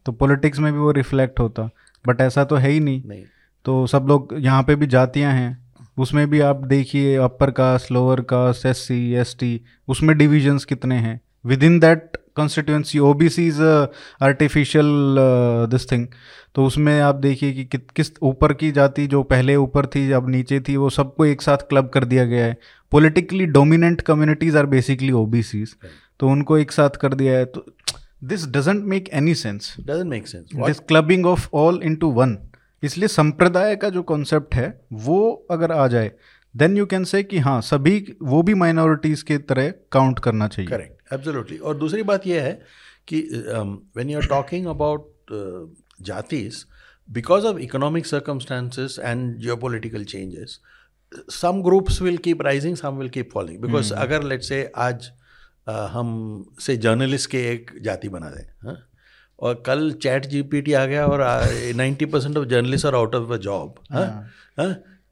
तो 0.06 0.12
पॉलिटिक्स 0.22 0.58
में 0.66 0.72
भी 0.72 0.78
वो 0.78 0.90
रिफ्लेक्ट 1.02 1.40
होता 1.40 1.68
बट 2.06 2.20
ऐसा 2.20 2.44
तो 2.44 2.56
है 2.56 2.70
ही 2.70 2.80
नहीं। 2.80 3.02
नहीं। 3.06 3.22
तो 3.64 3.86
सब 3.86 4.04
लोग 4.08 4.34
यहाँ 4.38 4.62
पे 4.62 4.74
भी 4.74 4.86
जातियाँ 4.86 5.32
हैं। 5.32 5.64
उसमें 5.98 6.30
भी 6.30 6.40
आप 6.40 6.56
देखिए 6.56 7.16
upper 7.16 7.50
caste 7.50 7.92
lower 7.92 8.20
caste 8.20 8.66
S 8.66 8.78
C 8.78 9.12
S 9.12 9.36
T 9.40 9.60
उसमें 9.88 10.18
डिविजन्स 10.18 10.64
कितने 10.64 10.94
हैं। 10.94 11.20
Within 11.62 11.80
that 11.80 12.16
constituency 12.36 12.98
O 12.98 13.14
B 13.14 13.28
C 13.28 13.46
is 13.46 13.62
artificial 14.24 15.16
this 15.70 15.92
thing 15.92 16.06
तो 16.54 16.64
उसमें 16.64 17.00
आप 17.00 17.14
देखिए 17.14 17.52
कि 17.52 17.64
कित- 17.64 17.92
किस 17.92 18.06
ऊपर 18.22 18.52
की 18.52 18.70
जाति 18.70 19.06
जो 19.06 19.22
पहले 19.22 19.56
ऊपर 19.56 19.86
थी 19.86 20.10
अब 20.10 20.28
नीचे 20.28 20.60
थी 20.60 20.76
वो 20.76 20.90
सबको 20.90 21.26
एक 21.26 21.42
साथ 21.42 21.56
क्लब 21.56 21.88
कर 21.88 22.04
दिया 22.04 22.24
गया 22.24 22.46
है। 22.46 22.56
Politically 22.90 23.46
dominant 23.46 24.00
communities 24.00 24.58
are 24.58 24.66
basically 24.66 25.12
O 25.12 25.26
B 25.26 25.42
Cs 25.42 25.74
तो 26.20 26.28
उनको 26.28 26.58
एक 26.58 26.72
साथ 26.72 26.90
कर 26.90 27.14
दिया 27.14 27.32
है। 27.32 27.44
तो 27.44 27.66
this 28.24 28.46
doesn't 28.48 28.84
make 28.84 29.08
any 29.08 29.34
sense 29.34 29.74
doesn't 29.80 30.10
make 30.10 30.26
sense 30.28 30.44
this 30.56 30.78
clubbing 30.78 31.26
of 31.26 31.48
all 31.54 31.80
into 31.84 32.10
one 32.10 32.38
इसलिए 32.82 33.08
संप्रदाय 33.08 33.76
का 33.76 33.88
जो 33.88 34.02
कॉन्सेप्ट 34.02 34.54
है 34.54 34.68
वो 34.92 35.46
अगर 35.50 35.72
आ 35.72 35.86
जाए 35.88 36.12
देन 36.56 36.76
यू 36.76 36.86
कैन 36.86 37.04
से 37.04 37.22
कि 37.22 37.38
हाँ 37.38 37.60
सभी 37.60 38.16
वो 38.22 38.42
भी 38.42 38.54
माइनॉरिटीज 38.54 39.22
के 39.22 39.38
तरह 39.38 39.72
काउंट 39.92 40.18
करना 40.18 40.48
चाहिए। 40.48 40.70
करेक्ट 40.70 41.12
एब्सोल्युटली 41.14 41.58
और 41.58 41.76
दूसरी 41.76 42.02
बात 42.02 42.26
यह 42.26 42.42
है 42.42 42.52
कि 43.08 43.20
when 43.96 44.10
you 44.10 44.18
are 44.18 44.26
talking 44.26 44.66
about 44.66 45.10
jatis 46.02 46.64
because 47.08 47.46
of 47.46 47.58
economic 47.58 48.06
circumstances 48.06 48.98
and 49.04 49.36
geopolitical 49.38 50.04
changes 50.04 50.60
some 51.30 51.58
groups 51.62 51.98
will 52.00 52.16
keep 52.22 52.40
rising 52.44 52.76
some 52.78 52.96
will 53.00 53.10
keep 53.16 53.34
falling. 53.34 53.58
Because 53.64 53.90
अगर 53.92 54.22
let's 54.22 54.48
say 54.52 54.56
आज 54.76 55.04
uh, 55.06 55.23
हम 55.66 56.10
से 56.60 56.76
जर्नलिस्ट 56.76 57.30
के 57.30 57.38
एक 57.52 57.70
जाति 57.82 58.08
बना 58.08 58.30
दें 58.30 58.44
हाँ? 58.62 58.76
और 59.40 59.62
कल 59.66 59.90
चैट 59.92 60.26
जीपीटी 60.26 60.72
आ 60.72 60.84
गया 60.86 61.06
और 61.06 61.20
ninety 61.76 62.06
percent 62.06 62.36
of 62.36 62.46
journalist 62.48 62.86
are 62.86 62.94
out 62.94 63.14
of 63.14 63.32
a 63.32 63.36
job 63.36 63.74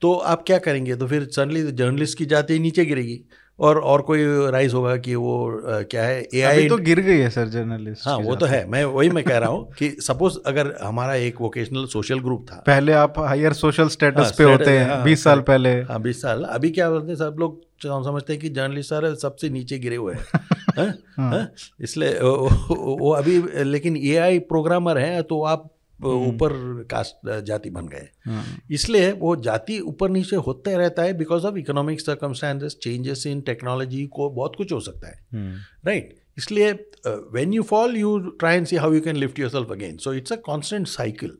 तो 0.02 0.12
आप 0.14 0.42
क्या 0.46 0.58
करेंगे? 0.58 0.94
तो 0.96 1.06
फिर 1.06 1.24
सडनली 1.24 1.62
जर्नलिस्ट 1.72 2.18
की 2.18 2.26
जाति 2.26 2.58
नीचे 2.58 2.84
गिरेगी। 2.84 3.20
और 3.62 3.78
और 3.78 4.02
कोई 4.02 4.24
राइज 4.50 4.74
होगा 4.74 4.96
कि 4.96 5.14
वो 5.14 5.62
uh, 5.68 5.84
क्या 5.90 6.02
है 6.02 6.28
ए 6.34 6.40
अभी 6.40 6.68
तो 6.68 6.76
गिर 6.76 7.00
गई 7.00 7.16
है 7.18 7.30
सर 7.30 7.48
जर्नलिस्ट 7.48 8.06
हाँ 8.06 8.16
वो 8.18 8.36
तो 8.36 8.46
है। 8.46 8.66
मैं 8.68 8.84
वही 8.84 9.10
मैं 9.10 9.24
कह 9.24 9.38
रहा 9.38 9.48
हूँ 9.48 9.72
कि 9.78 9.88
सपोज़ 10.00 10.38
अगर 10.46 10.74
हमारा 10.82 11.14
एक 11.14 11.40
वोकेशनल 11.40 11.86
सोशल 11.86 12.18
ग्रुप 12.18 12.46
था। 12.52 12.62
पहले 12.66 12.92
आप 12.92 13.18
हायर 13.18 13.52
सोशल 13.52 13.88
स्टेटस 13.88 14.20
हाँ, 14.20 14.32
पे 14.38 14.44
होते 14.44 14.78
हैं 14.78 14.88
हाँ, 14.88 15.02
बीस 15.04 15.24
साल 15.24 15.40
पहले। 15.40 15.70
हाँ 15.82 16.00
बीस 16.02 16.22
साल। 16.22 16.44
अभी 16.44 16.70
क्या 16.70 16.90
बोलते 16.90 17.08
हैं 17.08 17.16
सब 17.16 17.36
लोग 17.38 17.60
सम- 17.82 18.04
समझते 18.04 18.32
हैं 18.32 18.42
कि 18.42 18.48
जर्नलिस्ट 18.48 18.90
सारे 18.90 19.14
सबसे 19.14 19.48
नीचे 19.48 19.78
गिरे 19.78 19.96
हुए 19.96 20.14
हैं। 20.14 20.24
हाँ? 20.78 20.94
हाँ? 21.16 21.52
इसलिए 21.80 22.08
वो, 22.10 23.10
अभी 23.12 23.42
लेकिन 23.64 23.96
एआई 23.96 24.38
प्रोग्रामर 24.38 24.98
हैं 24.98 25.22
तो 25.22 25.42
आप 25.42 25.70
हम्म। 26.04 26.28
ऊपर 26.28 26.52
कास्ट 26.90 27.28
जाति 27.46 27.70
बन 27.70 27.86
गए। 27.88 28.08
हाँ। 28.26 28.44
इसलिए 28.70 29.12
वो 29.12 29.34
जाति 29.42 29.78
ऊपर 29.80 30.10
नीचे 30.10 30.36
होते 30.36 30.76
रहता 30.76 31.02
है 31.02 31.12
because 31.18 31.46
of 31.46 31.56
economic 31.58 32.00
circumstances 32.00 32.76
changes 32.82 33.26
in 33.26 33.40
technology 33.40 34.06
को 34.06 34.30
बहुत 34.30 34.56
कुछ 34.56 34.72
हो 34.72 34.80
सकता 34.80 35.08
है। 35.08 35.20
हम्म। 35.32 35.88
राइट 35.88 36.14
इसलिए 36.38 36.72
when 37.06 37.52
you 37.52 37.62
fall 37.62 37.96
you 37.96 38.18
try 38.40 38.56
and 38.56 38.66
see 38.66 38.76
how 38.76 38.92
you 38.92 39.00
can 39.00 39.16
lift 39.16 39.38
yourself 39.50 39.70
again 39.72 39.96
so 39.96 40.12
it's 40.12 40.32
a 40.32 40.36
constant 40.36 40.86
cycle 40.86 41.38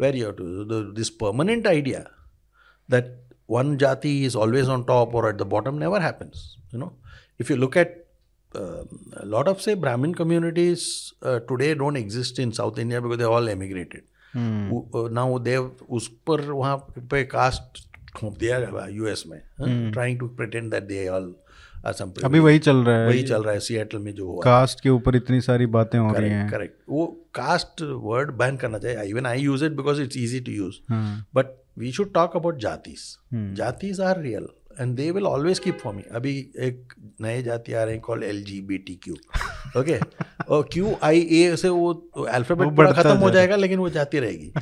where 0.00 0.16
you 0.16 0.30
to 0.30 0.82
this 0.92 1.10
permanent 1.20 1.66
idea 1.66 2.04
that 2.88 3.20
one 3.50 3.76
jati 3.76 4.24
is 4.26 4.36
always 4.36 4.68
on 4.68 4.82
top 4.84 5.14
और 5.14 5.28
at 5.28 5.36
the 5.36 5.46
bottom 5.48 5.74
never 5.74 6.02
happens 6.02 6.54
you 6.74 6.80
know 6.80 6.96
if 7.40 7.52
you 7.52 7.58
look 7.58 7.76
at 7.76 8.03
um, 8.54 8.98
a 9.16 9.26
lot 9.26 9.48
of 9.48 9.60
say 9.60 9.74
brahmin 9.74 10.14
communities 10.14 10.86
uh, 11.22 11.38
today 11.50 11.70
don't 11.74 11.96
exist 11.96 12.38
in 12.38 12.52
south 12.52 12.78
india 12.78 13.00
because 13.00 13.18
they 13.18 13.30
all 13.36 13.48
emigrated. 13.54 14.04
Hmm, 14.34 14.68
वो- 14.70 15.08
now 15.12 15.26
they 15.46 15.56
उस 15.98 16.08
पर 16.26 16.40
वहाँ 16.50 16.76
पे 17.10 17.22
cast 17.32 17.82
खोप 18.16 18.38
दिया 18.38 18.86
US 18.90 19.24
में 19.26 19.40
trying 19.92 20.18
to 20.18 20.26
pretend 20.40 20.70
that 20.70 20.82
they 20.82 21.06
all 21.08 21.34
अभी 22.24 22.38
वही 22.38 22.58
चल 22.58 22.76
रहा 22.76 22.98
है 22.98 23.06
वही 23.06 23.22
चल 23.22 23.42
रहा 23.42 23.52
है 23.54 23.60
सिएटल 23.60 23.98
में 23.98 24.12
जो 24.14 24.26
हुआ 24.26 24.42
कास्ट 24.44 24.80
के 24.80 24.90
ऊपर 24.90 25.16
इतनी 25.16 25.40
सारी 25.40 25.66
बातें 25.74 25.98
हो 25.98 26.12
रही 26.12 26.30
हैं 26.30 26.48
करेक्ट 26.50 26.76
वो 26.88 27.06
कास्ट 27.34 27.82
वर्ड 27.82 28.30
बैन 28.38 28.56
करना 28.56 28.78
चाहिए 28.78 29.02
even 29.10 29.26
I 29.26 29.40
use 29.40 29.64
it 29.64 29.72
because 29.72 30.00
it's 30.02 30.16
easy 30.16 30.40
to 30.40 30.52
use 30.52 30.76
but 31.34 31.52
we 31.78 31.92
should 31.92 32.12
talk 32.14 32.36
about 32.36 32.58
jatis 32.60 33.02
jatis 33.34 34.00
are 34.00 34.20
real 34.22 34.48
and 34.80 34.96
they 34.96 35.10
will 35.10 35.26
always 35.26 35.58
keep 35.58 35.78
forming 35.78 36.14
अभी 36.14 36.38
एक 36.58 36.94
नए 37.20 37.42
जाति 37.42 37.72
आ 37.72 37.82
रहे 37.84 37.94
हैं 37.94 38.02
call 38.02 38.22
L 38.22 38.42
G 38.44 38.60
B 38.60 38.78
T 38.78 38.94
Q 39.02 39.14
okay 39.80 39.98
और 40.48 40.68
Q 40.72 40.94
I 41.02 41.20
A 41.20 41.56
से 41.56 41.68
वो 41.68 41.92
अल्फ़ाबेट 42.28 42.68
बढ़ता 42.68 43.02
खत्म 43.02 43.16
हो 43.16 43.30
जाएगा। 43.30 43.56
लेकिन 43.56 43.78
वो 43.78 43.88
जाती 43.90 44.18
रहेगी। 44.18 44.52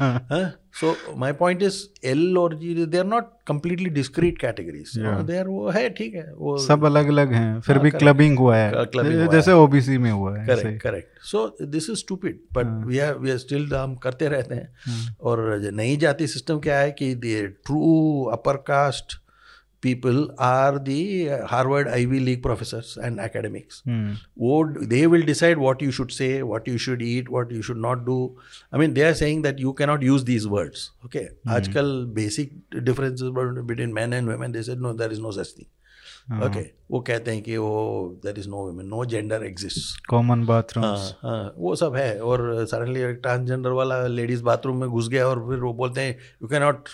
So 0.75 0.95
my 1.17 1.33
point 1.33 1.63
is 1.63 1.79
L 2.05 2.39
और 2.39 2.55
G 2.59 2.87
they 2.87 2.99
are 2.99 3.05
not 3.05 3.31
completely 3.47 3.91
discrete 3.91 4.41
categories 4.41 4.93
they 4.99 5.39
are 5.39 5.49
वो 5.49 5.69
है 5.71 5.91
ठीक 5.91 6.15
है 6.15 6.33
वो 6.37 6.57
सब 6.59 6.85
अलग 6.85 7.09
अलग 7.09 7.33
हैं 7.33 7.61
फिर 7.61 7.79
भी 7.79 7.91
क्लबिंग 7.91 8.39
हुआ 8.39 8.57
है। 8.57 8.73
क- 8.73 8.91
clubbing 8.97 9.15
हुआ 9.15 9.27
जैसे 9.27 9.53
ओबीसी 9.53 9.99
में 9.99 10.11
हुआ 10.11 10.39
है 10.39 10.47
correct 10.47 10.83
correct 10.83 11.23
so 11.23 11.57
this 11.63 11.91
is 11.91 11.99
stupid 11.99 12.41
but 12.53 12.87
we 12.87 12.99
are 12.99 13.19
we 13.19 13.31
are 13.31 13.39
still 13.39 13.75
हम 13.75 13.97
करते 13.97 14.29
रहते 14.29 14.55
हैं। 14.55 15.17
और 15.21 15.71
नई 15.73 15.97
जाति 15.97 16.27
सिस्टम 16.27 16.59
क्या 16.59 16.79
है 16.79 16.91
कि 16.93 17.15
the 17.15 17.55
true 17.67 18.25
upper 18.33 18.57
caste 18.57 19.22
people 19.85 20.19
are 20.39 20.79
the 20.79 21.01
Harvard 21.53 21.89
Ivy 21.89 22.21
League 22.21 22.43
professors 22.43 22.93
and 23.09 23.21
academics. 23.27 23.83
Hmm, 23.87 24.17
वो 24.39 24.89
they 24.95 25.03
will 25.15 25.27
decide 25.31 25.63
what 25.67 25.85
you 25.87 25.91
should 25.99 26.17
say, 26.19 26.31
what 26.53 26.73
you 26.73 26.79
should 26.87 27.03
eat, 27.03 27.29
what 27.37 27.51
you 27.51 27.63
should 27.69 27.83
not 27.85 28.05
do. 28.09 28.19
I 28.73 28.83
mean, 28.83 28.95
they 28.95 29.07
are 29.11 29.15
saying 29.23 29.43
that 29.49 29.63
you 29.67 29.75
cannot 29.83 30.09
use 30.09 30.27
these 30.33 30.49
words. 30.57 30.91
Okay. 31.07 31.27
Mm. 31.29 31.53
आजकल 31.57 31.93
basic 32.19 32.57
differences 32.91 33.31
between 33.73 33.95
men 34.01 34.19
and 34.21 34.35
women, 34.35 34.59
they 34.59 34.63
said 34.71 34.81
no, 34.81 34.93
there 35.03 35.17
is 35.19 35.25
no 35.29 35.33
such 35.39 35.55
thing. 35.61 35.71
Okay. 36.43 36.65
वो 36.91 37.01
कहते 37.07 37.31
हैं 37.31 37.43
कि 37.43 37.57
वो 37.57 38.21
there 38.25 38.39
is 38.39 38.47
no 38.47 38.63
women, 38.67 38.89
no 38.89 39.05
gender 39.13 39.39
exists. 39.49 39.97
Common 40.11 40.45
bathroom 40.47 40.85
हाँ 40.85 40.97
हाँ 41.23 41.55
वो 41.57 41.75
सब 41.77 41.97
है 41.97 42.21
और 42.21 42.65
सडनली 42.71 43.01
एक 43.03 43.19
ट्रांसजेंडर 43.23 43.71
वाला 43.79 44.07
लेडीज़ 44.07 44.43
बाथरूम 44.51 44.81
में 44.81 44.89
घुस 44.89 45.09
गया 45.09 45.27
और 45.29 45.41
फिर 45.49 45.59
वो 45.65 45.73
बोलते 45.83 46.01
हैं 46.01 46.17
you 46.43 46.49
can 46.49 46.63
not 46.63 46.89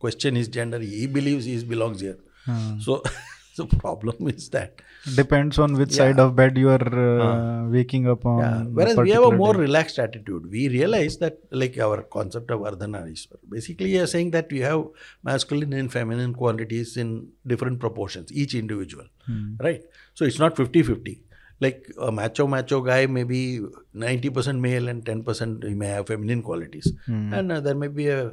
question 0.00 0.36
his 0.36 0.50
gender 0.52 0.80
he 0.82 1.06
believes 1.16 1.44
he 1.46 1.56
belongs 1.68 2.02
here 2.02 2.18
Hmm. 2.46 2.78
So 2.80 3.02
the 3.56 3.66
problem 3.66 4.28
is 4.28 4.48
that 4.50 4.80
depends 5.14 5.58
on 5.58 5.74
which 5.74 5.90
yeah. 5.92 5.96
side 5.96 6.18
of 6.18 6.34
bed 6.34 6.56
you 6.56 6.68
are 6.70 6.88
uh, 7.06 7.24
uh, 7.24 7.68
waking 7.68 8.08
up 8.08 8.24
on 8.24 8.38
yeah. 8.38 8.62
whereas 8.76 8.96
we 8.96 9.10
have 9.10 9.24
a 9.24 9.30
more 9.30 9.54
day. 9.54 9.60
relaxed 9.60 9.98
attitude 9.98 10.50
we 10.50 10.68
realize 10.68 11.18
that 11.18 11.38
like 11.50 11.76
our 11.86 12.02
concept 12.16 12.50
of 12.50 12.60
ardhana 12.60 13.00
basically 13.48 13.90
you 13.94 14.02
are 14.02 14.12
saying 14.14 14.30
that 14.36 14.50
we 14.50 14.60
have 14.60 14.84
masculine 15.22 15.72
and 15.72 15.92
feminine 15.92 16.32
quantities 16.32 16.96
in 16.96 17.28
different 17.46 17.78
proportions 17.80 18.32
each 18.32 18.54
individual 18.54 19.06
hmm. 19.26 19.56
right 19.60 19.82
so 20.14 20.24
it's 20.24 20.38
not 20.38 20.56
50 20.56 20.82
50 20.82 21.20
like 21.60 21.82
a 22.08 22.10
macho 22.10 22.46
macho 22.46 22.80
guy 22.80 23.06
may 23.06 23.24
be 23.24 23.60
90% 23.94 24.58
male 24.60 24.88
and 24.88 25.04
10% 25.04 25.68
he 25.68 25.74
may 25.74 25.90
have 25.96 26.06
feminine 26.06 26.42
qualities 26.42 26.92
hmm. 27.06 27.32
and 27.34 27.52
uh, 27.52 27.60
there 27.60 27.74
may 27.74 27.88
be 27.88 28.08
a 28.08 28.32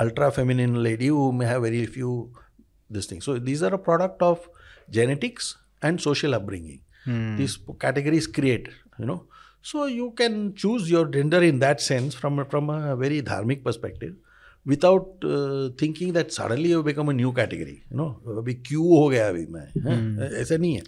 ultra 0.00 0.30
feminine 0.30 0.82
lady 0.82 1.08
who 1.08 1.32
may 1.32 1.44
have 1.46 1.62
very 1.62 1.84
few 1.86 2.12
this 2.96 3.08
thing 3.12 3.20
so 3.26 3.34
these 3.50 3.62
are 3.68 3.72
a 3.78 3.82
product 3.88 4.22
of 4.30 4.48
genetics 4.98 5.52
and 5.82 6.06
social 6.08 6.40
upbringing 6.40 6.80
Hmm. 7.06 7.30
these 7.38 7.54
categories 7.82 8.26
create 8.34 8.66
you 9.02 9.06
know 9.06 9.14
so 9.70 9.86
you 9.92 10.04
can 10.18 10.34
choose 10.64 10.84
your 10.90 11.00
gender 11.14 11.40
in 11.46 11.56
that 11.62 11.80
sense 11.86 12.14
from 12.20 12.38
a, 12.42 12.44
from 12.52 12.68
a 12.74 12.94
very 13.00 13.18
dharmic 13.30 13.64
perspective 13.64 14.12
without 14.72 15.24
uh, 15.30 15.64
thinking 15.80 16.12
that 16.18 16.30
suddenly 16.36 16.68
you 16.74 16.82
become 16.90 17.08
a 17.14 17.16
new 17.22 17.32
category 17.40 17.74
you 17.90 17.98
know 18.02 18.08
अभी 18.42 18.54
क्यों 18.68 18.86
हो 18.98 19.08
गया 19.08 19.28
अभी 19.28 19.44
मैं 19.56 19.66
हैं? 19.88 20.30
ऐसा 20.42 20.56
नहीं 20.56 20.74
है 20.74 20.82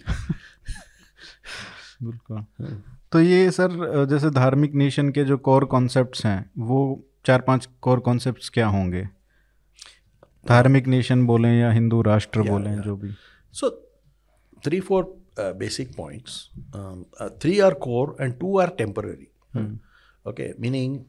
बिल्कुल 2.03 2.43
तो 3.11 3.19
ये 3.21 3.51
सर 3.51 4.05
जैसे 4.09 4.29
धार्मिक 4.39 4.73
नेशन 4.83 5.09
के 5.17 5.23
जो 5.25 5.37
कोर 5.49 5.65
कॉन्सेप्ट्स 5.75 6.25
हैं 6.25 6.39
वो 6.71 6.79
चार 7.25 7.41
पाँच 7.41 7.67
कोर 7.81 7.99
कॉन्सेप्ट्स 8.07 8.49
क्या 8.49 8.67
होंगे 8.67 9.07
धार्मिक 10.47 10.87
नेशन 10.87 11.25
बोलें 11.25 11.53
या 11.59 11.71
हिंदू 11.71 12.01
राष्ट्र 12.01 12.39
yeah, 12.39 12.51
बोलें 12.51 12.71
yeah. 12.71 12.85
जो 12.85 12.95
भी। 12.95 13.09
So 13.53 13.69
three 14.65 14.79
four 14.79 15.03
basic 15.39 15.95
points 15.97 16.49
three 17.41 17.59
are 17.59 17.73
core 17.81 18.15
and 18.21 18.39
two 18.39 18.57
are 18.59 18.69
temporary 18.77 19.27
okay 20.25 20.53
meaning 20.61 20.99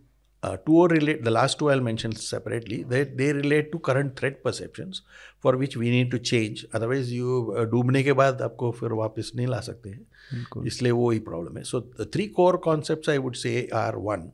two 0.67 0.81
और 0.83 0.93
relate 0.93 1.23
the 1.25 1.29
last 1.29 1.59
two 1.59 1.69
I 1.69 1.81
mention 1.81 2.11
separately 2.11 2.83
they 2.85 3.31
relate 3.33 3.71
to 3.73 3.79
current 3.89 4.13
threat 4.19 4.41
perceptions 4.45 5.03
for 5.43 5.57
which 5.57 5.77
we 5.77 5.91
need 5.91 6.11
to 6.11 6.19
change 6.19 6.65
otherwise 6.75 7.13
you 7.15 7.55
डूबने 7.71 8.03
के 8.03 8.13
बाद 8.13 8.43
आपको 8.43 8.71
फिर 8.81 8.93
वापस 8.93 9.33
नहीं 9.37 9.47
ला 9.47 9.61
सकते 9.61 9.91
हैं। 9.91 10.65
इसलिए 10.67 10.93
वो 10.93 11.11
ही 11.11 11.19
प्रॉब्लम 11.29 11.57
है। 11.57 11.63
So 11.65 11.81
three 12.15 12.27
core 12.39 12.57
concept 12.65 13.09
I 13.11 13.19
would 13.19 13.35
say 13.35 13.69
are 13.75 13.97
one 14.11 14.31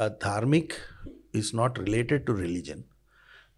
dharmik 0.00 0.72
is 1.34 1.50
not 1.54 1.78
related 1.78 2.24
to 2.26 2.34
religion 2.34 2.84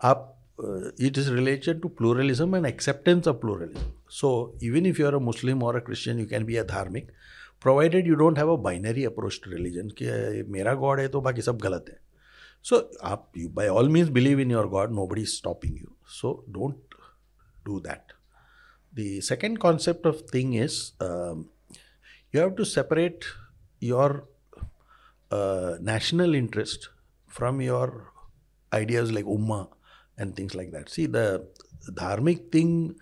आप 0.01 0.31
uh, 0.64 0.92
it 0.98 1.18
is 1.18 1.32
related 1.32 1.82
to 1.82 1.90
pluralism 1.90 2.54
and 2.54 2.66
acceptance 2.66 3.28
of 3.28 3.40
pluralism. 3.42 3.94
So 4.08 4.54
even 4.60 4.86
if 4.86 5.00
you 5.00 5.08
are 5.08 5.16
a 5.16 5.20
Muslim 5.20 5.64
or 5.64 5.78
a 5.78 5.82
Christian, 5.82 6.18
you 6.18 6.26
can 6.26 6.46
be 6.46 6.58
a 6.58 6.66
dharmic, 6.66 7.08
provided 7.60 8.06
you 8.06 8.16
don't 8.16 8.38
have 8.38 8.50
a 8.50 8.58
binary 8.58 9.06
approach 9.06 9.42
to 9.42 9.50
religion. 9.50 9.90
कि 9.90 10.44
मेरा 10.52 10.74
God 10.80 11.00
है 11.00 11.08
तो 11.08 11.22
बाकी 11.22 11.42
सब 11.42 11.60
गलत 11.62 11.86
है. 11.90 11.98
So 12.62 12.84
आप 13.04 13.28
you 13.36 13.50
by 13.50 13.68
all 13.68 13.88
means 13.88 14.10
believe 14.10 14.40
in 14.40 14.50
your 14.50 14.68
God. 14.68 14.92
Nobody 14.92 15.22
is 15.22 15.38
stopping 15.38 15.78
you. 15.78 15.96
So 16.08 16.44
don't 16.52 16.98
do 17.66 17.80
that. 17.82 18.14
The 18.94 19.22
second 19.22 19.60
concept 19.60 20.06
of 20.06 20.22
thing 20.22 20.54
is 20.54 20.94
um, 21.00 21.50
you 22.32 22.40
have 22.40 22.56
to 22.56 22.66
separate 22.66 23.26
your 23.80 24.26
uh, 25.32 25.76
national 25.80 26.36
interest 26.36 26.90
from 27.28 27.62
your 27.62 28.12
ideas 28.74 29.12
like 29.12 29.26
ummah 29.26 29.68
and 30.19 30.37
things 30.37 30.55
like 30.55 30.71
that. 30.73 30.89
See, 30.89 31.07
the 31.07 31.47
dharmic 31.91 32.51
thing, 32.51 32.97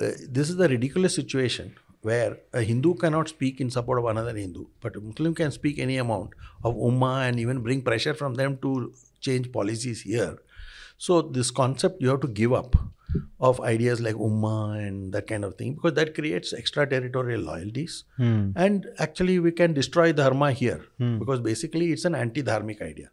uh, 0.00 0.10
this 0.28 0.50
is 0.50 0.56
the 0.56 0.68
ridiculous 0.68 1.14
situation 1.14 1.74
where 2.02 2.38
a 2.52 2.62
Hindu 2.62 2.94
cannot 2.94 3.28
speak 3.28 3.60
in 3.60 3.70
support 3.70 3.98
of 3.98 4.04
another 4.04 4.34
Hindu, 4.36 4.66
but 4.80 4.96
a 4.96 5.00
Muslim 5.00 5.34
can 5.34 5.50
speak 5.50 5.78
any 5.78 5.96
amount 5.96 6.30
of 6.62 6.74
ummah 6.74 7.28
and 7.28 7.40
even 7.40 7.60
bring 7.60 7.82
pressure 7.82 8.14
from 8.14 8.34
them 8.34 8.58
to 8.58 8.92
change 9.20 9.50
policies 9.52 10.02
here. 10.02 10.36
So, 10.98 11.22
this 11.22 11.50
concept 11.50 12.00
you 12.00 12.08
have 12.08 12.20
to 12.20 12.28
give 12.28 12.52
up 12.52 12.76
of 13.40 13.60
ideas 13.60 14.00
like 14.00 14.14
ummah 14.14 14.86
and 14.86 15.12
that 15.12 15.26
kind 15.26 15.44
of 15.44 15.56
thing 15.56 15.74
because 15.74 15.94
that 15.94 16.14
creates 16.14 16.52
extraterritorial 16.52 17.40
loyalties. 17.40 18.04
Hmm. 18.16 18.50
And 18.56 18.86
actually, 18.98 19.38
we 19.38 19.52
can 19.52 19.72
destroy 19.72 20.12
dharma 20.12 20.52
here 20.52 20.84
because 21.18 21.40
basically 21.40 21.92
it's 21.92 22.04
an 22.04 22.14
anti 22.14 22.42
dharmic 22.42 22.82
idea. 22.82 23.10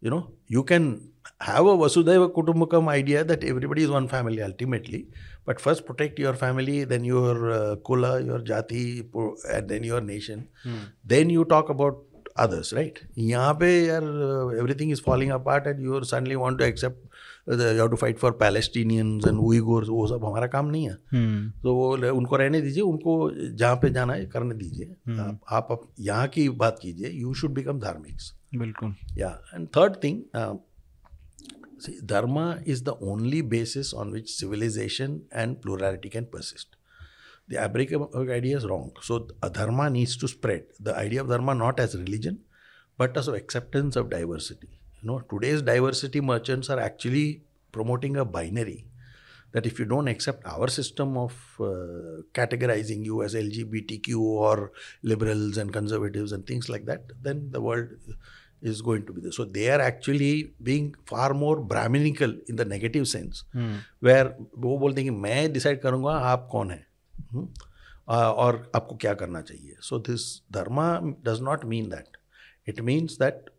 You 0.00 0.10
know, 0.10 0.30
you 0.46 0.62
can 0.62 1.10
have 1.40 1.66
a 1.66 1.76
Vasudhaiva 1.76 2.32
Kutumbakam 2.32 2.88
idea 2.88 3.24
that 3.24 3.44
everybody 3.44 3.82
is 3.82 3.90
one 3.90 4.08
family 4.08 4.42
ultimately, 4.42 5.08
but 5.44 5.60
first 5.60 5.86
protect 5.86 6.18
your 6.18 6.34
family, 6.34 6.84
then 6.84 7.04
your 7.04 7.50
uh, 7.52 7.76
kula, 7.76 8.24
your 8.24 8.40
jati, 8.40 9.06
and 9.52 9.68
then 9.68 9.84
your 9.84 10.00
nation. 10.00 10.48
Hmm. 10.62 10.78
Then 11.04 11.30
you 11.30 11.44
talk 11.44 11.68
about 11.68 12.02
others, 12.36 12.72
right? 12.72 12.98
यहाँ 13.18 13.58
पे 13.60 13.68
यार 13.86 14.02
uh, 14.02 14.58
everything 14.60 14.90
is 14.90 15.00
falling 15.00 15.30
apart 15.30 15.66
and 15.66 15.80
you 15.80 16.02
suddenly 16.04 16.36
want 16.36 16.58
to 16.58 16.64
accept 16.66 16.96
uh, 17.48 17.56
the, 17.56 17.72
you 17.74 17.80
have 17.80 17.90
to 17.90 17.96
fight 17.96 18.18
for 18.18 18.32
Palestinians 18.32 19.24
and 19.26 19.38
Uyghurs 19.40 19.88
वो 19.88 20.06
सब 20.08 20.24
हमारा 20.24 20.46
काम 20.54 20.66
नहीं 20.70 20.88
है 20.88 20.96
हम्म 21.14 21.50
तो 21.62 21.74
वो 21.74 21.88
उनको 22.18 22.36
रहने 22.36 22.60
दीजिए 22.60 22.82
उनको 22.82 23.14
जहाँ 23.56 23.76
पे 23.82 23.90
जाना 23.90 24.12
है 24.12 24.26
करने 24.36 24.54
दीजिए 24.54 24.94
आप, 25.18 25.40
आप 25.72 25.88
यहाँ 26.10 26.26
की 26.36 26.48
बात 26.64 26.78
कीजिए 26.82 27.10
यू 27.20 27.34
शुड 27.42 27.54
बिकम 27.54 27.80
धार्मिक्स 27.80 28.32
बिल्कुल 28.56 28.94
Yeah, 29.16 29.38
and 29.54 29.72
third 29.76 30.00
thing, 30.02 30.20
uh, 30.34 30.54
see, 31.78 32.00
dharma 32.04 32.60
is 32.64 32.82
the 32.82 32.96
only 33.00 33.40
basis 33.40 33.92
on 33.92 34.10
which 34.10 34.30
civilization 34.30 35.24
and 35.32 35.60
plurality 35.60 36.08
can 36.08 36.26
persist. 36.26 36.76
The 37.48 37.62
Abrahamic 37.64 38.30
idea 38.30 38.56
is 38.56 38.66
wrong. 38.66 38.92
So, 39.02 39.28
dharma 39.52 39.88
needs 39.88 40.16
to 40.16 40.28
spread. 40.28 40.64
The 40.80 40.96
idea 40.96 41.20
of 41.20 41.28
dharma 41.28 41.54
not 41.54 41.78
as 41.78 41.96
religion, 41.96 42.40
but 42.98 43.16
as 43.16 43.28
acceptance 43.28 43.94
of 43.96 44.10
diversity. 44.10 44.80
You 45.00 45.08
know, 45.08 45.20
today's 45.20 45.62
diversity 45.62 46.20
merchants 46.20 46.70
are 46.70 46.80
actually 46.80 47.42
promoting 47.70 48.16
a 48.16 48.24
binary 48.24 48.86
that 49.52 49.66
if 49.66 49.78
you 49.78 49.84
don't 49.84 50.08
accept 50.08 50.44
our 50.46 50.68
system 50.68 51.16
of 51.16 51.32
uh, 51.60 52.22
categorizing 52.34 53.04
you 53.04 53.22
as 53.22 53.34
LGBTQ 53.34 54.18
or 54.18 54.72
liberals 55.02 55.56
and 55.56 55.72
conservatives 55.72 56.32
and 56.32 56.46
things 56.46 56.68
like 56.68 56.84
that, 56.86 57.04
then 57.22 57.48
the 57.52 57.60
world 57.60 57.88
is 58.61 58.81
going 58.81 59.05
to 59.05 59.13
be 59.13 59.21
there. 59.21 59.31
So 59.31 59.43
they 59.45 59.69
are 59.71 59.81
actually 59.81 60.51
being 60.61 60.93
far 61.05 61.33
more 61.33 61.57
brahminical 61.73 62.35
in 62.47 62.55
the 62.55 62.65
negative 62.65 63.07
sense, 63.07 63.43
where 63.99 64.33
वो 64.65 64.77
बोलते 64.79 65.01
हैं 65.01 65.11
कि 65.11 65.17
मैं 65.19 65.51
decide 65.53 65.81
करूंगा 65.81 66.13
आप 66.33 66.47
कौन 66.51 66.71
है 66.71 66.85
हम्म? 67.33 67.47
आ, 68.09 68.17
और 68.43 68.71
आपको 68.75 68.95
क्या 69.01 69.13
करना 69.23 69.41
चाहिए 69.41 69.75
so 69.89 69.99
this 70.09 70.25
Dharma 70.53 70.87
does 71.25 71.41
not 71.49 71.65
mean 71.73 71.89
that 71.89 72.17
it 72.71 72.79
means 72.87 73.17
that 73.17 73.49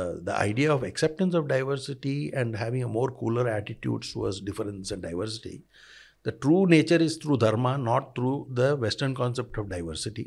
uh, 0.00 0.12
the 0.26 0.34
idea 0.40 0.72
of 0.72 0.84
acceptance 0.88 1.34
of 1.34 1.48
diversity 1.48 2.32
and 2.32 2.54
having 2.56 2.82
a 2.84 2.88
more 2.96 3.10
cooler 3.20 3.48
attitudes 3.48 4.12
towards 4.12 4.40
difference 4.40 4.92
and 4.96 5.02
diversity 5.02 5.56
the 6.28 6.32
true 6.44 6.60
nature 6.74 6.98
is 7.06 7.16
through 7.22 7.38
dharma 7.44 7.72
not 7.86 8.14
through 8.18 8.36
the 8.60 8.68
western 8.84 9.14
concept 9.22 9.58
of 9.62 9.68
diversity 9.72 10.26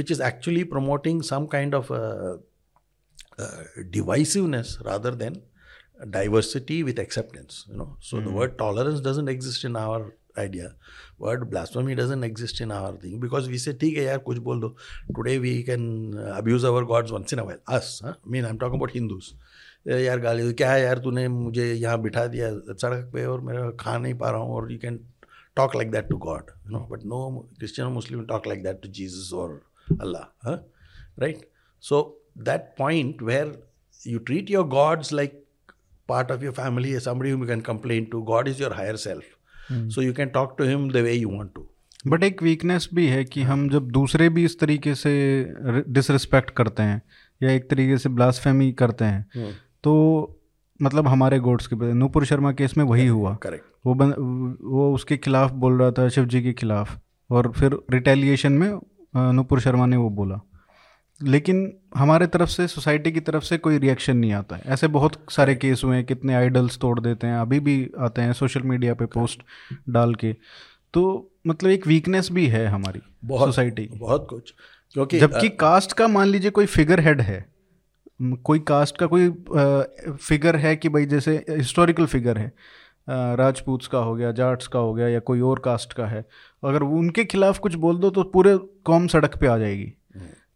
which 0.00 0.10
is 0.16 0.20
actually 0.20 0.64
promoting 0.74 1.22
some 1.22 1.46
kind 1.56 1.74
of 1.80 1.90
uh, 1.90 2.02
uh, 2.28 2.36
divisiveness 3.97 4.83
rather 4.85 5.11
than 5.11 5.41
diversity 6.09 6.83
with 6.83 6.99
acceptance 6.99 7.65
you 7.69 7.77
know 7.77 7.89
so 7.99 8.17
mm. 8.17 8.23
the 8.25 8.31
word 8.31 8.57
tolerance 8.57 9.01
doesn't 9.01 9.27
exist 9.27 9.65
in 9.69 9.75
our 9.75 10.13
idea 10.37 10.73
word 11.17 11.49
blasphemy 11.49 11.95
doesn't 11.95 12.23
exist 12.23 12.61
in 12.61 12.71
our 12.71 12.91
thing 13.03 13.19
because 13.19 13.49
we 13.53 13.57
say 13.57 13.73
ठीक 13.83 13.97
है 13.97 14.03
यार 14.03 14.17
कुछ 14.27 14.37
बोल 14.47 14.61
दो 14.61 14.75
today 15.17 15.37
we 15.45 15.53
can 15.69 15.85
uh, 16.17 16.33
abuse 16.41 16.65
our 16.71 16.83
gods 16.91 17.11
once 17.11 17.33
in 17.33 17.39
a 17.39 17.45
while 17.49 17.77
us 17.77 18.01
huh? 18.05 18.13
I 18.25 18.29
mean 18.35 18.45
I'm 18.45 18.59
talking 18.63 18.81
about 18.81 18.95
Hindus 18.97 19.33
यार 19.87 20.19
गाली 20.19 20.53
क्या 20.53 20.71
है 20.71 20.81
यार 20.81 20.99
तूने 21.03 21.27
मुझे 21.27 21.73
यहाँ 21.73 22.01
बिठा 22.01 22.25
दिया 22.27 22.49
सड़क 22.81 23.09
पे 23.13 23.25
और 23.25 23.41
मेरा 23.41 23.69
खा 23.79 23.97
नहीं 23.97 24.13
पा 24.21 24.29
रहा 24.29 24.39
हूँ 24.41 24.55
और 24.55 24.71
you 24.71 24.79
can 24.79 24.99
talk 25.59 25.75
like 25.79 25.91
that 25.91 26.09
to 26.09 26.17
God 26.25 26.51
you 26.65 26.73
know 26.75 26.85
but 26.89 27.05
no 27.13 27.21
Christian 27.59 27.87
or 27.87 27.91
Muslim 27.91 28.25
talk 28.27 28.45
like 28.45 28.63
that 28.63 28.81
to 28.81 28.91
Jesus 28.99 29.31
or 29.33 29.63
Allah 29.99 30.29
huh? 30.45 30.57
right 31.17 31.45
so 31.79 32.01
that 32.39 32.75
point 32.77 33.21
where 33.21 33.49
you 34.03 34.19
treat 34.19 34.49
your 34.49 34.65
gods 34.67 35.11
like 35.11 35.33
part 36.07 36.31
of 36.31 36.43
your 36.43 36.53
family 36.53 36.93
as 36.95 37.03
somebody 37.03 37.31
whom 37.31 37.41
you 37.41 37.47
can 37.47 37.61
complain 37.61 38.09
to 38.11 38.23
god 38.23 38.47
is 38.47 38.59
your 38.59 38.73
higher 38.73 38.97
self 38.97 39.23
so 39.95 40.01
you 40.01 40.13
can 40.13 40.31
talk 40.31 40.57
to 40.57 40.63
him 40.63 40.89
the 40.89 41.03
way 41.03 41.15
you 41.15 41.29
want 41.29 41.53
to 41.55 41.67
but 42.07 42.23
एक 42.23 42.41
weakness 42.43 42.89
भी 42.93 43.07
है 43.07 43.23
कि 43.25 43.41
हम 43.41 43.69
जब 43.69 43.89
दूसरे 43.91 44.29
भी 44.29 44.43
इस 44.45 44.59
तरीके 44.59 44.93
से 44.95 45.11
डिसरिस्पेक्ट 45.87 46.49
करते 46.49 46.83
हैं 46.83 47.01
या 47.43 47.51
एक 47.51 47.69
तरीके 47.69 47.97
से 47.97 48.09
ब्लासफेमी 48.09 48.71
करते 48.71 49.05
हैं 49.05 49.53
तो 49.83 49.93
मतलब 50.81 51.07
हमारे 51.07 51.39
गोड्स 51.39 51.67
के 51.67 51.93
नूपुर 51.93 52.25
शर्मा 52.25 52.51
केस 52.51 52.77
में 52.77 52.85
वही 52.85 53.07
हुआ 53.07 53.37
correct 53.45 53.63
वो 53.85 53.93
बन, 53.93 54.13
वो 54.61 54.93
उसके 54.93 55.17
खिलाफ 55.17 55.51
बोल 55.51 55.81
रहा 55.81 55.91
था 55.91 56.07
शिव 56.09 56.25
जी 56.25 56.41
के 56.41 56.53
खिलाफ 56.53 56.99
और 57.29 57.51
फिर 57.51 57.77
रिटेलिएशन 57.91 58.51
में 58.51 58.79
नूपुर 59.15 59.59
शर्मा 59.59 59.85
ने 59.85 59.97
वो 59.97 60.09
बोला 60.09 60.39
लेकिन 61.21 61.71
हमारे 61.97 62.27
तरफ़ 62.27 62.49
से 62.49 62.67
सोसाइटी 62.67 63.11
की 63.11 63.19
तरफ़ 63.19 63.43
से 63.43 63.57
कोई 63.57 63.77
रिएक्शन 63.77 64.17
नहीं 64.17 64.31
आता 64.33 64.55
है। 64.55 64.61
ऐसे 64.67 64.87
बहुत 64.87 65.13
सारे 65.31 65.55
केस 65.55 65.81
हुए 65.85 65.95
हैं 65.95 66.05
कितने 66.05 66.33
आइडल्स 66.35 66.77
तोड़ 66.77 66.99
देते 66.99 67.27
हैं 67.27 67.37
अभी 67.37 67.59
भी 67.59 67.89
आते 67.99 68.21
हैं 68.21 68.33
सोशल 68.33 68.61
मीडिया 68.61 68.93
पे 68.93 69.05
पोस्ट 69.05 69.43
डाल 69.89 70.15
के। 70.15 70.33
तो 70.93 71.31
मतलब 71.47 71.71
एक 71.71 71.87
वीकनेस 71.87 72.31
भी 72.31 72.47
है 72.47 72.65
हमारी 72.67 73.01
बहुत 73.25 73.47
सोसाइटी 73.47 73.85
की। 73.85 73.99
बहुत 73.99 74.27
कुछ 74.29 74.53
क्योंकि 74.95 75.19
जबकि 75.19 75.49
कास्ट 75.49 75.93
का 75.93 76.07
मान 76.07 76.27
लीजिए 76.27 76.51
कोई 76.51 76.65
फिगर 76.65 76.99
हेड 76.99 77.21
है 77.21 77.45
कोई 78.43 78.59
कास्ट 78.59 78.97
का 78.97 79.05
कोई 79.05 79.29
फिगर 80.21 80.55
है 80.55 80.75
कि 80.75 80.89
भाई 80.89 81.05
जैसे 81.05 81.35
हिस्टोरिकल 81.49 82.05
फिगर 82.05 82.37
है 82.37 82.51
राजपूत्स 83.35 83.87
का 83.87 83.99
हो 83.99 84.15
गया 84.15 84.31
जाट्स 84.31 84.67
का 84.67 84.79
हो 84.79 84.93
गया 84.93 85.07
या 85.07 85.19
कोई 85.19 85.39
और 85.41 85.59
कास्ट 85.59 85.93
का 85.93 86.05
है 86.05 86.25
अगर 86.63 86.83
उनके 86.83 87.25
खिलाफ 87.25 87.59
कुछ 87.59 87.75
बोल 87.75 87.97
दो 87.97 88.09
तो 88.09 88.23
पूरे 88.23 88.57
कौम 88.85 89.07
सड़क 89.07 89.37
पे 89.37 89.47
आ 89.47 89.57
जाएगी। 89.57 89.93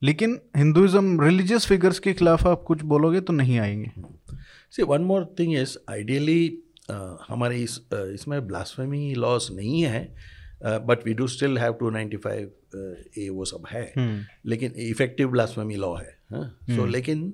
लेकिन 0.04 0.42
हिंदुइज्म 0.58 1.22
रिलीजियस 1.22 1.66
फिगर्स 1.66 2.00
के 2.00 2.14
खिलाफ 2.14 2.46
आप 2.48 2.64
कुछ 2.68 2.82
बोलोगे 2.82 3.22
तो 3.22 3.34
नहीं 3.34 3.60
आएँगे। 3.60 3.92
See 4.72 4.84
one 4.84 5.02
more 5.02 5.36
thing 5.40 5.54
is 5.54 5.78
ideally 5.90 6.64
हमारे 7.28 7.58
इस 7.58 7.80
uh, 7.94 8.00
इसमें 8.00 8.48
ब्लास्फेमी 8.48 9.14
लॉस 9.14 9.50
नहीं 9.52 9.82
है 9.82 10.04
but 10.66 11.06
we 11.06 11.14
do 11.14 11.28
still 11.28 11.58
have 11.58 11.74
two 11.74 11.90
ninety 11.90 12.18
five 12.18 12.52
A 13.18 13.30
वो 13.30 13.46
सब 13.46 13.64
है। 13.72 13.94
hmm. 13.94 14.20
लेकिन 14.46 14.72
इफ़ेक्टिव 14.78 15.30
ब्लास्फेमी 15.32 15.76
लॉ 15.76 15.96
है 15.96 16.18
सो 16.34 16.72
hmm. 16.72 16.80
so, 16.80 16.88
लेकिन 16.88 17.34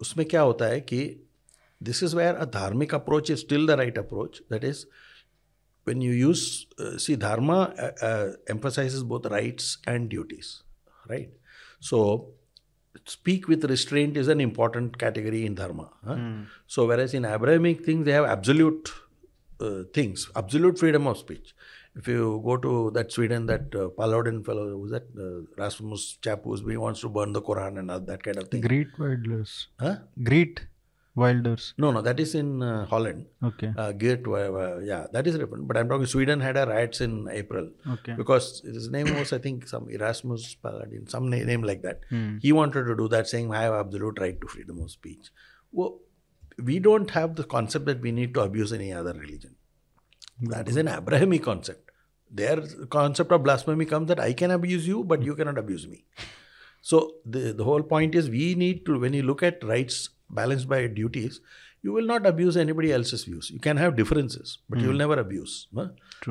उसमें 0.00 0.26
क्या 0.28 0.40
होता 0.40 0.64
है 0.64 0.80
कि 0.80 1.26
this 1.82 2.02
is 2.02 2.16
where 2.16 2.34
a 2.34 2.44
dharmik 2.44 2.94
approach 2.94 3.30
is 3.30 3.38
still 3.38 3.66
the 3.66 3.70
right 3.70 3.98
approach 3.98 4.42
that 4.52 4.64
is 4.64 4.84
when 5.88 6.02
you 6.02 6.12
use 6.18 6.42
uh, 6.82 6.98
see 7.04 7.14
dharma 7.22 7.56
uh, 7.86 7.88
uh, 8.08 8.28
emphasizes 8.52 9.02
both 9.08 9.26
rights 9.32 9.66
and 9.92 10.06
duties 10.12 10.52
right? 11.10 11.32
So 11.90 12.00
speak 13.12 13.48
with 13.48 13.64
restraint 13.72 14.16
is 14.16 14.28
an 14.34 14.40
important 14.40 14.98
category 14.98 15.40
in 15.46 15.54
dharma 15.60 15.86
huh? 16.08 16.18
so 16.74 16.86
whereas 16.90 17.12
in 17.18 17.24
abrahamic 17.30 17.84
things 17.86 18.04
they 18.06 18.14
have 18.18 18.26
absolute 18.34 18.90
uh, 19.64 19.80
things 19.96 20.22
absolute 20.42 20.78
freedom 20.82 21.08
of 21.12 21.18
speech 21.24 21.48
If 21.96 22.08
you 22.08 22.42
go 22.44 22.56
to 22.56 22.90
that 22.90 23.12
Sweden, 23.12 23.46
that 23.46 23.74
uh, 23.74 23.88
Paludan 23.96 24.44
fellow, 24.44 24.68
who's 24.70 24.90
that 24.90 25.06
uh, 25.16 25.46
Rasmus 25.56 26.18
chap 26.20 26.40
who's 26.42 26.60
he 26.68 26.76
wants 26.76 27.00
to 27.02 27.08
burn 27.08 27.32
the 27.32 27.40
Quran 27.40 27.78
and 27.78 27.90
all 27.90 28.00
that 28.00 28.22
kind 28.22 28.36
of 28.36 28.48
thing. 28.48 28.62
Geert 28.62 28.98
Wilders. 28.98 29.68
Huh? 29.78 29.98
Geert 30.30 30.66
Wilders. 31.16 31.74
No, 31.78 31.92
no, 31.92 32.02
that 32.02 32.18
is 32.18 32.34
in 32.34 32.60
uh, 32.60 32.86
Holland. 32.86 33.26
Okay. 33.42 33.72
Uh, 33.76 33.92
Geert, 33.92 34.26
uh, 34.26 34.78
yeah, 34.80 35.06
that 35.12 35.26
is 35.28 35.38
different. 35.38 35.68
But 35.68 35.76
I'm 35.76 35.88
talking 35.88 36.06
Sweden 36.06 36.40
had 36.40 36.56
a 36.56 36.66
riots 36.66 37.00
in 37.00 37.28
April 37.30 37.70
Okay. 37.88 38.14
because 38.14 38.62
his 38.64 38.90
name 38.90 39.14
was, 39.16 39.32
I 39.32 39.38
think, 39.38 39.68
some 39.68 39.88
Erasmus 39.88 40.56
Paludan, 40.62 41.08
some 41.08 41.30
na- 41.30 41.44
name 41.44 41.62
like 41.62 41.82
that. 41.82 42.00
Hmm. 42.10 42.38
He 42.38 42.50
wanted 42.50 42.84
to 42.86 42.96
do 42.96 43.06
that, 43.08 43.28
saying, 43.28 43.54
I 43.54 43.62
have 43.62 43.74
absolute 43.74 44.18
right 44.18 44.40
to 44.40 44.48
freedom 44.48 44.80
of 44.80 44.90
speech. 44.90 45.30
Well, 45.70 46.00
we 46.62 46.80
don't 46.80 47.10
have 47.10 47.36
the 47.36 47.44
concept 47.44 47.86
that 47.86 48.00
we 48.00 48.10
need 48.10 48.34
to 48.34 48.40
abuse 48.40 48.72
any 48.72 48.92
other 48.92 49.12
religion. 49.12 49.54
That 50.40 50.68
is 50.68 50.76
an 50.76 50.88
Abrahamic 50.88 51.44
concept. 51.44 51.90
Their 52.28 52.60
concept 52.90 53.30
of 53.30 53.44
blasphemy 53.44 53.84
comes 53.84 54.08
that 54.08 54.18
I 54.18 54.32
can 54.32 54.50
abuse 54.50 54.86
you, 54.88 55.04
but 55.04 55.22
you 55.22 55.36
cannot 55.36 55.58
abuse 55.58 55.86
me. 55.86 56.06
So 56.82 57.14
the, 57.24 57.52
the 57.52 57.62
whole 57.64 57.82
point 57.82 58.14
is 58.16 58.28
we 58.28 58.56
need 58.56 58.84
to, 58.86 58.98
when 58.98 59.12
you 59.14 59.22
look 59.22 59.42
at 59.44 59.62
rights 59.62 60.10
balanced 60.30 60.68
by 60.68 60.86
duties, 60.86 61.40
you 61.82 61.92
will 61.92 62.06
not 62.06 62.26
abuse 62.26 62.56
anybody 62.56 62.92
else's 62.92 63.24
views. 63.24 63.50
You 63.50 63.58
can 63.58 63.76
have 63.76 63.96
differences, 63.96 64.58
but 64.68 64.78
mm. 64.78 64.82
you 64.82 64.88
will 64.88 64.94
hmm. 64.94 65.06
never 65.06 65.20
abuse. 65.20 65.68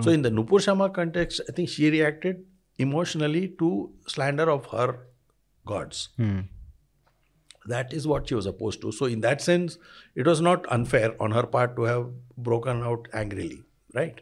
So 0.02 0.10
in 0.10 0.24
the 0.24 0.32
Nupur 0.32 0.60
Sharma 0.66 0.92
context, 0.92 1.42
I 1.48 1.52
think 1.52 1.70
she 1.70 1.92
reacted 1.92 2.44
emotionally 2.80 3.50
to 3.60 3.92
slander 4.08 4.50
of 4.50 4.66
her 4.68 5.00
gods. 5.66 6.10
Mm. 6.20 6.46
That 7.68 7.94
is 7.94 8.08
what 8.08 8.28
she 8.28 8.36
was 8.36 8.46
opposed 8.46 8.82
to. 8.82 8.92
So 8.92 9.06
in 9.06 9.22
that 9.22 9.42
sense, 9.42 9.78
it 10.16 10.26
was 10.26 10.42
not 10.42 10.66
unfair 10.72 11.16
on 11.22 11.32
her 11.32 11.44
part 11.44 11.76
to 11.76 11.84
have 11.84 12.08
broken 12.38 12.82
out 12.84 13.08
angrily. 13.14 13.62
Right. 13.94 14.22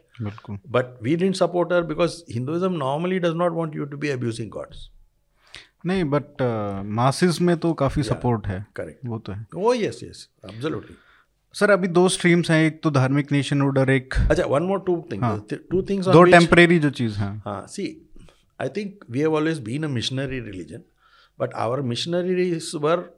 But 0.68 0.98
we 1.00 1.16
didn't 1.16 1.38
support 1.38 1.70
her 1.70 1.82
because 1.82 2.24
Hinduism 2.28 2.76
normally 2.76 3.18
does 3.18 3.34
not 3.34 3.52
want 3.54 3.72
you 3.72 3.86
to 3.86 3.96
be 3.96 4.10
abusing 4.10 4.50
gods. 4.50 4.90
नहीं 5.86 6.04
but 6.04 6.42
masses 6.98 7.34
uh, 7.34 7.40
में 7.40 7.56
तो 7.56 7.72
काफ़ी 7.74 8.02
support 8.02 8.46
है। 8.46 8.66
Correct 8.76 9.06
वो 9.06 9.18
तो 9.18 9.32
है। 9.32 9.46
Oh 9.56 9.72
yes 9.74 10.00
yes 10.04 10.28
absolutely 10.44 10.96
sir 11.54 11.70
अभी 11.70 11.88
दो 11.88 12.08
स्ट्रीम्स 12.08 12.50
हैं 12.50 12.62
एक 12.64 12.82
तो 12.82 12.90
धार्मिक 12.90 13.32
नेशन 13.32 13.62
ऑर्डर 13.62 13.90
एक 13.90 14.14
अच्छा 14.30 14.44
one 14.44 14.62
more 14.62 14.80
two 14.86 14.96
things 15.12 15.58
two 15.70 15.82
things 15.82 16.08
दो 16.08 16.22
टेंपरेरी 16.22 16.78
जो 16.78 16.90
चीज़ 17.00 17.18
है। 17.18 17.36
हाँ 17.38 17.66
see 17.66 17.88
I 18.60 18.68
think 18.68 19.04
we 19.10 19.20
have 19.20 19.34
always 19.34 19.58
been 19.62 19.84
a 19.84 19.88
missionary 19.88 20.40
religion 20.40 20.82
but 21.40 21.54
our 21.54 21.80
missionaries 21.90 22.70
were 22.76 23.10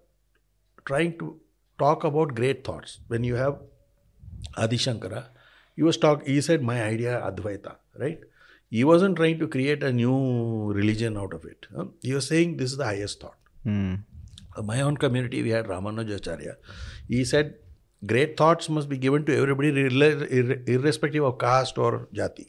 trying 0.87 1.13
to 1.21 1.39
talk 1.79 2.07
about 2.07 2.33
great 2.33 2.63
thoughts 2.69 2.99
when 3.11 3.25
you 3.25 3.37
have 3.37 3.61
Adi 4.63 4.77
Shankara, 4.83 5.21
he 5.79 5.85
was 5.85 5.97
talk. 6.01 6.25
He 6.31 6.35
said, 6.47 6.65
"My 6.67 6.75
idea 6.81 7.13
Advaita," 7.29 7.71
right? 8.01 8.21
He 8.77 8.83
wasn't 8.91 9.17
trying 9.19 9.39
to 9.41 9.47
create 9.55 9.83
a 9.89 9.93
new 9.93 10.15
religion 10.79 11.17
out 11.23 11.33
of 11.33 11.45
it. 11.45 11.67
Huh? 11.77 11.85
He 12.03 12.13
was 12.13 12.27
saying 12.27 12.57
this 12.61 12.73
is 12.73 12.79
the 12.79 12.89
highest 12.93 13.21
thought. 13.21 13.37
Mm. 13.65 14.01
My 14.71 14.81
own 14.81 14.97
community, 14.97 15.43
we 15.45 15.51
had 15.51 15.67
Ramanujacharya. 15.67 16.55
He 17.09 17.25
said, 17.25 17.55
great 18.05 18.37
thoughts 18.37 18.69
must 18.69 18.89
be 18.89 18.99
given 18.99 19.25
to 19.27 19.37
everybody, 19.37 19.69
irrespective 20.77 21.23
of 21.23 21.39
caste 21.39 21.79
or 21.79 22.09
jati. 22.13 22.49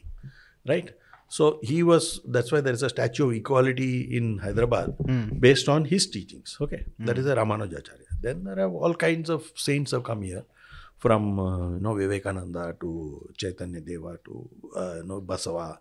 Right? 0.66 0.90
So 1.28 1.60
he 1.62 1.82
was, 1.82 2.20
that's 2.26 2.50
why 2.50 2.60
there 2.60 2.74
is 2.74 2.82
a 2.82 2.88
statue 2.88 3.28
of 3.28 3.32
equality 3.34 4.16
in 4.16 4.38
Hyderabad 4.38 4.96
mm. 4.98 5.40
based 5.40 5.68
on 5.68 5.84
his 5.84 6.08
teachings. 6.08 6.56
Okay. 6.60 6.84
Mm. 7.00 7.06
That 7.06 7.18
is 7.18 7.26
a 7.26 7.36
Ramanujacharya. 7.36 8.20
Then 8.20 8.44
there 8.44 8.58
are 8.66 8.70
all 8.70 8.94
kinds 8.94 9.30
of 9.30 9.52
saints 9.54 9.92
have 9.92 10.02
come 10.02 10.22
here 10.22 10.44
from 10.98 11.38
uh, 11.38 11.74
you 11.74 11.80
know 11.80 11.94
Vivekananda 11.94 12.74
to 12.80 13.28
Chaitanya 13.36 13.80
Deva 13.80 14.18
to 14.24 14.48
uh, 14.76 14.94
you 14.96 15.04
know 15.04 15.20
Basava. 15.20 15.78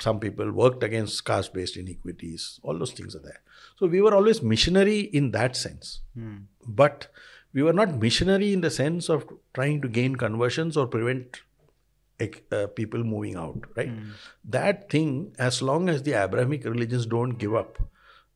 Some 0.00 0.20
people 0.20 0.50
worked 0.52 0.82
against 0.82 1.24
caste-based 1.24 1.76
inequities. 1.76 2.60
All 2.62 2.78
those 2.78 2.92
things 2.92 3.16
are 3.16 3.20
there. 3.20 3.40
So 3.78 3.86
we 3.86 4.00
were 4.00 4.14
always 4.14 4.42
missionary 4.42 5.00
in 5.00 5.30
that 5.32 5.56
sense, 5.56 6.00
mm. 6.16 6.44
but 6.66 7.08
we 7.52 7.62
were 7.62 7.72
not 7.72 8.00
missionary 8.00 8.52
in 8.52 8.60
the 8.60 8.70
sense 8.70 9.08
of 9.08 9.26
trying 9.54 9.80
to 9.82 9.88
gain 9.88 10.16
conversions 10.16 10.76
or 10.76 10.86
prevent 10.86 11.40
uh, 12.52 12.66
people 12.68 13.02
moving 13.02 13.36
out. 13.36 13.64
Right? 13.76 13.90
Mm. 13.90 14.10
That 14.44 14.90
thing, 14.90 15.34
as 15.38 15.62
long 15.62 15.88
as 15.88 16.02
the 16.02 16.12
Abrahamic 16.12 16.64
religions 16.64 17.06
don't 17.06 17.38
give 17.38 17.54
up, 17.54 17.78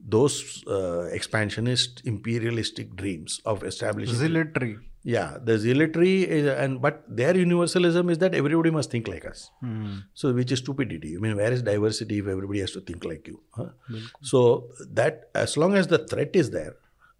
those 0.01 0.65
uh, 0.67 1.09
expansionist 1.13 2.03
imperialistic 2.05 2.95
dreams 2.95 3.41
of 3.45 3.65
establishing 3.65 4.21
military 4.21 4.79
yeah, 5.05 5.39
the 5.43 5.59
zealotry, 5.59 6.23
is, 6.23 6.47
and 6.47 6.83
but 6.83 7.05
their 7.09 7.37
universalism 7.37 8.11
is 8.11 8.19
that 8.19 8.35
everybody 8.35 8.71
must 8.71 8.91
think 8.91 9.07
like 9.09 9.25
us. 9.25 9.51
Hmm. 9.61 9.99
So, 10.15 10.33
which 10.33 10.53
is 10.53 10.59
stupidity. 10.59 11.17
I 11.17 11.21
mean, 11.21 11.37
where 11.37 11.53
is 11.53 11.63
diversity 11.63 12.19
if 12.19 12.27
everybody 12.27 12.61
has 12.61 12.73
to 12.73 12.81
think 12.81 13.05
like 13.05 13.27
you? 13.27 13.41
Huh? 13.53 13.69
So, 14.23 14.69
that 14.91 15.31
as 15.35 15.57
long 15.57 15.75
as 15.75 15.87
the 15.87 15.99
threat 15.99 16.31
is 16.35 16.51
there, 16.51 16.75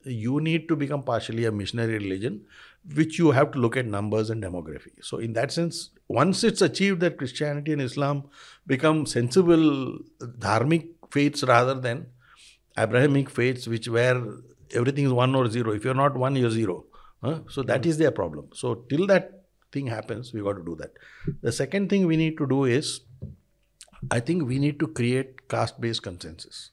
you 0.05 0.41
need 0.41 0.69
to 0.69 0.77
become 0.77 1.03
partially 1.03 1.45
a 1.45 1.53
missionary 1.53 1.99
religion, 1.99 2.45
which 2.95 3.19
you 3.19 3.31
have 3.31 3.53
to 3.53 3.59
look 3.59 3.77
at 3.77 3.87
numbers 3.87 4.31
and 4.31 4.43
demography. 4.43 4.93
So, 5.03 5.19
in 5.19 5.33
that 5.35 5.53
sense, 5.53 5.91
once 6.09 6.43
it's 6.43 6.63
achieved 6.63 7.01
that 7.01 7.17
Christianity 7.17 7.73
and 7.73 7.83
Islam 7.83 8.25
become 8.67 9.07
sensible 9.07 9.99
dharmic 10.21 10.89
faiths 11.11 11.45
rather 11.45 11.75
than 11.75 12.07
Abrahamic 12.77 13.31
faiths, 13.31 13.67
which 13.69 13.89
where 13.89 14.21
everything 14.75 15.05
is 15.05 15.13
one 15.13 15.35
or 15.35 15.49
zero. 15.49 15.73
If 15.73 15.85
you're 15.85 15.95
not 15.95 16.17
one, 16.17 16.37
you're 16.37 16.51
zero. 16.51 16.85
Huh? 17.23 17.41
So 17.49 17.63
that 17.65 17.85
is 17.85 17.99
their 17.99 18.11
problem. 18.11 18.49
So 18.55 18.75
till 18.89 19.07
that 19.09 19.43
thing 19.73 19.87
happens, 19.87 20.33
we 20.33 20.41
got 20.41 20.55
to 20.55 20.65
do 20.65 20.77
that. 20.77 20.93
The 21.43 21.53
second 21.53 21.91
thing 21.91 22.07
we 22.07 22.17
need 22.17 22.39
to 22.39 22.47
do 22.47 22.65
is, 22.65 23.01
I 24.11 24.21
think 24.21 24.47
we 24.47 24.59
need 24.59 24.79
to 24.81 24.87
create 24.87 25.49
caste-based 25.49 26.03
consensus. 26.03 26.71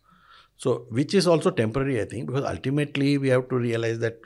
So 0.58 0.86
which 0.90 1.14
is 1.14 1.28
also 1.28 1.50
temporary, 1.50 2.00
I 2.00 2.06
think, 2.06 2.28
because 2.28 2.46
ultimately 2.46 3.18
we 3.18 3.30
have 3.30 3.50
to 3.50 3.56
realize 3.56 4.00
that 4.00 4.20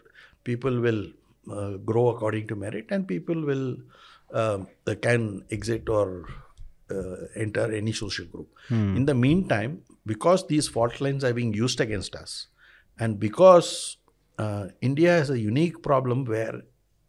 people 0.44 0.80
will 0.80 1.08
uh, 1.52 1.78
grow 1.78 2.10
according 2.10 2.48
to 2.48 2.56
merit, 2.56 2.88
and 2.90 3.08
people 3.08 3.42
will 3.42 3.78
um, 4.34 4.68
uh, 4.86 4.96
can 5.02 5.44
exit 5.50 5.90
or 5.90 6.26
uh, 6.92 7.16
enter 7.36 7.72
any 7.74 7.94
social 7.94 8.26
group. 8.26 8.48
In 8.70 9.06
the 9.06 9.16
meantime, 9.16 9.82
because 10.06 10.46
these 10.48 10.68
fault 10.68 11.00
lines 11.02 11.24
are 11.24 11.34
being 11.34 11.54
used 11.54 11.80
against 11.82 12.16
us, 12.16 12.48
and 13.00 13.20
because 13.20 13.98
uh, 14.39 14.67
India 14.81 15.11
has 15.12 15.31
a 15.31 15.39
unique 15.39 15.83
problem 15.83 16.25
where 16.25 16.62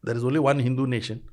there 0.03 0.16
is 0.16 0.24
only 0.24 0.39
one 0.39 0.60
Hindu 0.60 0.86
nation, 0.88 1.24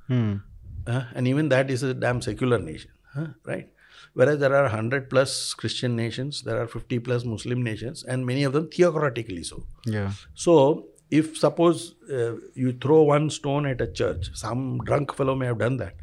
uh, 0.86 1.04
and 1.14 1.28
even 1.28 1.48
that 1.48 1.70
is 1.70 1.82
a 1.82 1.94
damn 1.94 2.20
secular 2.22 2.58
nation, 2.58 2.90
huh? 3.14 3.26
right? 3.44 3.68
Whereas 4.14 4.38
there 4.40 4.54
are 4.54 4.64
100 4.64 5.08
plus 5.10 5.54
Christian 5.54 5.96
nations, 5.96 6.42
there 6.42 6.60
are 6.60 6.66
50 6.66 6.98
plus 6.98 7.24
Muslim 7.24 7.62
nations, 7.62 8.04
and 8.04 8.26
many 8.26 8.42
of 8.44 8.52
them 8.52 8.68
theocratically 8.68 9.42
so. 9.42 9.64
या 9.88 10.10
So, 10.34 10.86
if 11.10 11.36
suppose 11.36 11.94
uh, 12.10 12.36
you 12.54 12.72
throw 12.72 13.02
one 13.02 13.30
stone 13.30 13.66
at 13.66 13.80
a 13.80 13.86
church, 13.86 14.30
some 14.34 14.78
drunk 14.84 15.14
fellow 15.14 15.34
may 15.34 15.46
have 15.46 15.58
done 15.58 15.76
that, 15.78 15.94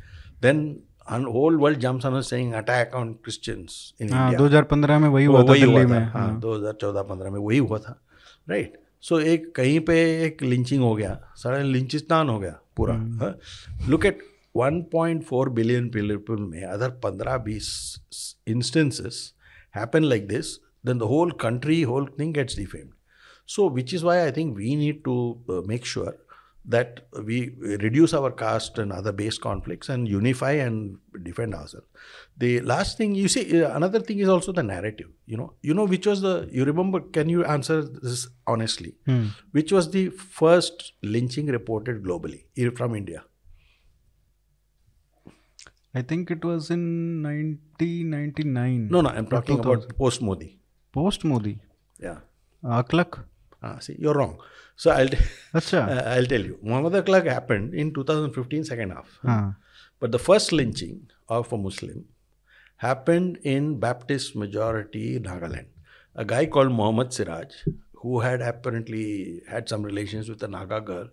then 0.42 0.82
an 1.08 1.24
whole 1.24 1.58
world 1.58 1.80
jumps 1.80 2.06
on 2.06 2.14
us 2.14 2.28
saying 2.28 2.54
attack 2.54 2.94
on 2.94 3.16
Christians 3.16 3.94
in 4.00 4.10
हाँ 4.10 4.32
India. 4.32 4.40
2015 4.40 5.00
में 5.00 5.10
वही 5.10 5.28
वो 5.28 5.38
हुआ 5.38 5.44
था 5.44 5.52
वही 5.52 5.62
हुआ 5.62 5.74
दिल्ली 5.74 5.86
था 5.86 6.00
में 6.00 6.08
हाँ 6.08 6.40
दो 6.40 6.56
हजार 6.56 6.74
चौदह 6.74 7.02
पंद्रह 7.02 7.32
में 7.32 7.40
वही 7.40 7.58
हुआ 7.58 7.80
था 7.80 8.02
राइट 8.50 8.78
सो 9.05 9.19
एक 9.21 9.51
कहीं 9.57 9.81
पे 9.87 9.95
एक 10.27 10.43
लिंचिंग 10.43 10.83
हो 10.83 10.95
गया 10.95 11.19
सारा 11.37 11.59
लिंचिस्तान 11.63 12.29
हो 12.29 12.39
गया 12.39 12.59
पूरा 12.77 12.95
लुक 13.89 14.07
एट 14.07 14.23
1.4 14.57 15.49
बिलियन 15.49 15.89
पीपल 15.89 16.37
में 16.41 16.63
other 16.65 16.91
15-20 17.05 17.67
instances 18.49 19.19
happen 19.77 20.05
like 20.05 20.27
this 20.29 20.55
then 20.87 20.99
the 20.99 21.03
whole 21.13 21.33
country 21.41 21.81
whole 21.83 22.07
thing 22.19 22.35
gets 22.35 22.57
defamed 22.59 22.93
so 23.49 23.69
which 23.71 23.95
is 23.95 24.05
why 24.05 24.19
I 24.19 24.33
think 24.33 24.57
we 24.57 24.77
need 24.77 25.03
to 25.05 25.65
make 25.69 25.87
sure 25.87 26.24
that 26.67 27.07
we 27.25 27.55
reduce 27.61 28.15
our 28.15 28.31
caste 28.31 28.79
and 28.79 28.93
other 28.93 29.13
base 29.13 29.37
conflicts 29.37 29.89
and 29.89 30.09
unify 30.09 30.53
and 30.53 30.97
defend 31.23 31.55
ourselves. 31.55 31.87
The 32.39 32.61
last 32.61 32.97
thing 32.97 33.15
you 33.15 33.29
see 33.29 33.63
uh, 33.63 33.77
another 33.77 34.01
thing 34.01 34.19
is 34.19 34.29
also 34.29 34.53
the 34.53 34.63
narrative. 34.63 35.09
You 35.27 35.37
know 35.37 35.53
you 35.63 35.75
know 35.75 35.85
which 35.85 36.07
was 36.07 36.23
the 36.23 36.49
you 36.51 36.65
remember 36.65 37.01
can 37.01 37.29
you 37.29 37.45
answer 37.45 37.83
this 37.83 38.29
honestly? 38.47 38.95
Hmm. 39.07 39.27
which 39.53 39.73
was 39.73 39.91
the 39.91 40.09
first 40.09 40.93
lynching 41.03 41.47
reported 41.47 42.03
globally 42.03 42.45
from 42.77 42.95
india? 42.95 43.25
I 45.95 46.03
think 46.03 46.31
it 46.31 46.45
was 46.45 46.71
in 46.71 47.23
1999 47.23 48.89
no 48.91 49.01
no 49.01 49.11
i'm 49.11 49.27
talking 49.27 49.61
about 49.61 49.97
post 49.99 50.23
modi. 50.23 50.59
Post 50.93 51.25
modi? 51.25 51.59
Yeah. 52.01 52.19
Akhlaq 52.65 53.25
Ah, 53.65 53.79
see, 53.79 53.97
you're 53.99 54.15
wrong. 54.15 54.39
So 54.77 54.91
I'll, 54.91 55.09
uh, 55.55 56.03
I'll 56.15 56.27
tell 56.33 56.45
you. 56.51 56.59
Muhammad 56.63 57.05
Akhlaq 57.05 57.27
happened 57.27 57.75
in 57.75 57.95
2015, 57.95 58.65
second 58.65 58.91
half. 58.91 59.19
Uh. 59.25 59.53
But 60.01 60.13
the 60.13 60.19
first 60.19 60.53
lynching 60.53 61.11
of 61.29 61.53
a 61.53 61.57
Muslim 61.57 62.05
happened 62.77 63.39
in 63.43 63.79
Baptist 63.79 64.37
majority 64.37 65.19
Nagaland. 65.19 65.69
A 66.15 66.25
guy 66.25 66.47
called 66.47 66.73
Mohammed 66.73 67.13
Siraj, 67.13 67.53
who 68.03 68.21
had 68.21 68.43
apparently 68.43 69.43
had 69.49 69.69
some 69.69 69.83
relations 69.83 70.29
with 70.29 70.43
a 70.43 70.49
Naga 70.49 70.81
girl, 70.81 71.09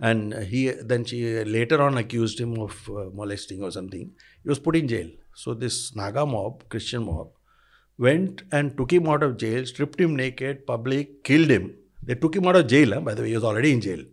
and 0.00 0.34
he 0.34 0.70
then 0.70 1.04
she 1.04 1.20
later 1.44 1.80
on 1.80 1.96
accused 1.96 2.40
him 2.40 2.58
of 2.58 2.90
uh, 2.90 3.04
molesting 3.14 3.62
or 3.62 3.70
something. 3.70 4.10
He 4.42 4.48
was 4.48 4.58
put 4.58 4.76
in 4.76 4.88
jail. 4.88 5.08
So 5.34 5.54
this 5.54 5.94
Naga 5.94 6.26
mob, 6.26 6.68
Christian 6.68 7.06
mob, 7.06 7.30
went 7.97 8.43
and 8.51 8.75
took 8.77 8.91
him 8.91 9.07
out 9.07 9.23
of 9.23 9.37
jail, 9.37 9.65
stripped 9.65 9.99
him 9.99 10.15
naked, 10.15 10.65
public, 10.65 11.23
killed 11.23 11.49
him. 11.49 11.73
They 12.03 12.15
took 12.15 12.35
him 12.35 12.47
out 12.47 12.55
of 12.55 12.67
jail, 12.67 12.93
huh? 12.93 13.01
by 13.01 13.13
the 13.13 13.21
way, 13.21 13.29
he 13.29 13.35
was 13.35 13.43
already 13.43 13.71
in 13.73 13.81
jail. 13.81 14.03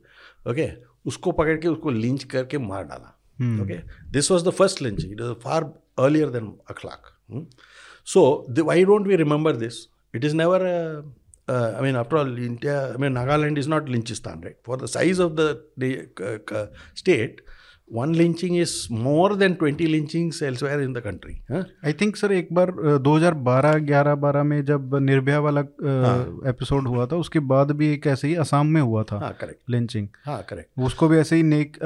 Okay? 0.47 0.71
उसको 1.07 1.33
पकड़ 1.33 1.57
के 1.61 1.69
उसको 1.69 1.91
lynch 1.91 2.25
करके 2.33 2.59
मार 2.59 2.85
डाला 2.85 3.15
okay 3.63 3.77
this 4.13 4.31
was 4.31 4.43
the 4.47 4.51
first 4.59 4.83
lynching 4.83 5.13
it 5.13 5.21
is 5.21 5.35
far 5.45 5.65
earlier 6.05 6.31
than 6.31 6.53
Akhlaq 6.71 7.13
so 8.13 8.25
why 8.69 8.77
don't 8.91 9.11
we 9.13 9.19
remember 9.21 9.53
this 9.63 9.79
it 10.19 10.27
is 10.29 10.35
never 10.41 10.59
uh, 10.73 11.03
uh, 11.49 11.75
I 11.79 11.81
mean, 11.81 11.97
after 11.97 12.19
all, 12.19 12.39
India, 12.47 12.93
I 12.93 12.99
mean, 12.99 13.15
Nagaland 13.15 13.59
is 13.59 13.69
not 13.73 13.87
Lynchistan, 13.87 14.45
right? 14.45 14.57
For 14.65 14.77
the 14.77 14.89
size 14.95 15.19
of 15.19 15.37
the, 15.37 15.63
the 15.79 16.09
uh, 16.53 16.67
state, 16.95 17.41
one 17.92 18.14
lynching 18.16 18.56
is 18.58 18.76
more 18.92 19.36
than 19.36 19.54
twenty 19.54 19.86
lynchings 19.88 20.42
elsewhere 20.44 20.82
in 20.82 20.94
the 20.94 21.00
country 21.00 21.34
I 21.86 21.94
think 22.02 22.16
sir 22.16 22.32
एक 22.32 22.48
बार 22.54 22.72
2012 23.08 23.76
11 23.90 24.16
12 24.22 24.44
में 24.44 24.64
जब 24.66 24.96
निर्भया 25.02 25.40
वाला 25.40 25.62
episode 26.50 26.82
हाँ. 26.82 26.94
हुआ 26.94 27.06
था 27.06 27.16
उसके 27.16 27.40
बाद 27.52 27.72
भी 27.72 27.92
एक 27.94 28.08
ऐसे 28.08 28.28
ही 28.28 28.36
असम 28.46 28.68
में 28.68 28.82
हुआ 28.82 29.04
था 29.12 29.20
हाँ 29.20 29.34
करेक्ट 29.42 29.70
लिंचिंग 29.70 30.08
हाँ 30.26 30.42
करेक्ट 30.50 30.80
उसको 30.86 31.08
भी 31.08 31.18
ऐसे 31.18 31.36
ही 31.36 31.44
नेक 31.44 31.78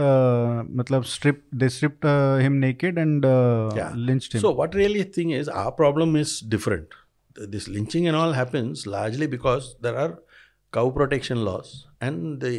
मतलब 0.78 1.04
strip 1.16 1.42
they 1.56 1.70
stripped 1.70 2.08
him 2.42 2.54
naked 2.66 2.98
and 2.98 3.26
lynched 3.26 4.34
him 4.34 4.42
so 4.42 4.54
what 4.56 4.76
really 4.76 5.04
thing 5.18 5.34
is 5.34 5.50
our 5.50 5.72
problem 5.78 6.18
is 6.18 6.40
different 6.50 6.96
this 7.38 7.68
lynching 7.68 8.08
and 8.08 8.16
all 8.16 8.32
happens 8.34 8.88
largely 8.88 9.28
because 9.28 9.66
there 9.80 9.96
are 9.96 10.20
cow 10.78 10.88
protection 10.98 11.44
laws 11.48 11.70
and 12.08 12.42
they 12.46 12.58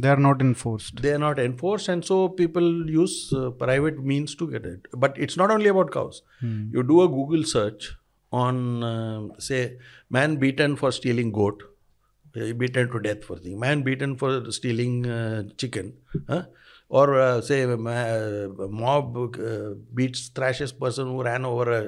they 0.00 0.10
are 0.14 0.22
not 0.28 0.40
enforced 0.46 1.02
they 1.04 1.12
are 1.16 1.22
not 1.26 1.38
enforced 1.46 1.88
and 1.92 2.04
so 2.10 2.16
people 2.40 2.66
use 3.02 3.16
uh, 3.32 3.50
private 3.62 3.98
means 4.12 4.34
to 4.40 4.50
get 4.54 4.66
it 4.72 4.90
but 5.04 5.22
it's 5.26 5.38
not 5.42 5.50
only 5.56 5.70
about 5.74 5.90
cows 5.98 6.18
hmm. 6.40 6.60
you 6.74 6.82
do 6.92 6.98
a 7.06 7.08
google 7.16 7.44
search 7.56 7.88
on 8.32 8.82
uh, 8.82 9.20
say 9.48 9.78
man 10.10 10.36
beaten 10.44 10.76
for 10.76 10.92
stealing 10.98 11.32
goat 11.40 11.62
uh, 12.36 12.52
beaten 12.62 12.90
to 12.94 13.00
death 13.08 13.24
for 13.24 13.36
thing 13.38 13.58
man 13.66 13.82
beaten 13.82 14.16
for 14.22 14.30
stealing 14.58 14.96
uh, 15.18 15.42
chicken 15.56 15.94
huh? 16.28 16.44
or 16.88 17.06
uh, 17.18 17.40
say 17.40 17.62
uh, 17.64 18.48
mob 18.82 19.16
beats 19.94 20.28
thrashes 20.28 20.72
person 20.72 21.08
who 21.12 21.22
ran 21.22 21.44
over 21.44 21.70
a 21.78 21.82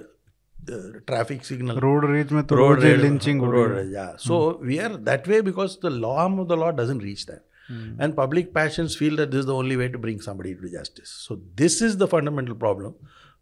traffic 0.67 1.45
signal. 1.45 1.79
Road 1.81 2.05
rage 2.11 2.33
में 2.33 2.43
तो 2.43 2.57
road 2.57 2.85
lynching 2.85 3.43
road 3.43 3.73
rage 3.73 3.95
so 4.21 4.39
we 4.65 4.79
are 4.79 4.97
that 5.05 5.29
way 5.29 5.41
because 5.43 5.77
the 5.85 5.93
law 5.95 6.29
the 6.45 6.59
law 6.61 6.71
doesn't 6.83 7.03
reach 7.03 7.25
that 7.31 8.03
and 8.03 8.15
public 8.15 8.53
passion 8.55 8.87
feel 8.99 9.17
that 9.17 9.29
this 9.29 9.45
the 9.45 9.49
only 9.61 9.77
way 9.77 9.89
to 9.89 9.99
bring 9.99 10.21
somebody 10.21 10.55
to 10.55 10.69
justice 10.69 11.09
so 11.27 11.37
this 11.57 11.83
is 11.83 11.97
the 11.99 12.07
fundamental 12.13 12.53
problem 12.65 12.93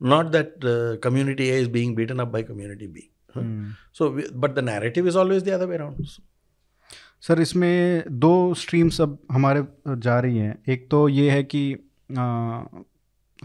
not 0.01 0.27
that 0.33 0.55
community 1.05 1.49
A 1.49 1.61
is 1.61 1.69
being 1.71 1.97
beaten 1.97 2.19
up 2.19 2.29
by 2.29 2.43
community 2.43 2.87
B 2.89 3.09
so 3.95 4.11
but 4.11 4.55
the 4.55 4.64
narrative 4.64 5.09
is 5.09 5.17
always 5.19 5.45
the 5.45 5.49
other 5.51 5.67
way 5.67 5.77
around 5.77 6.05
sir 7.27 7.41
इसमें 7.41 8.05
दो 8.21 8.33
streams 8.55 9.01
अब 9.01 9.19
हमारे 9.33 9.62
जा 9.89 10.19
रही 10.21 10.39
हैं। 10.39 10.59
एक 10.69 10.87
तो 10.91 11.09
ये 11.09 11.31
है 11.31 11.43
कि 11.45 11.62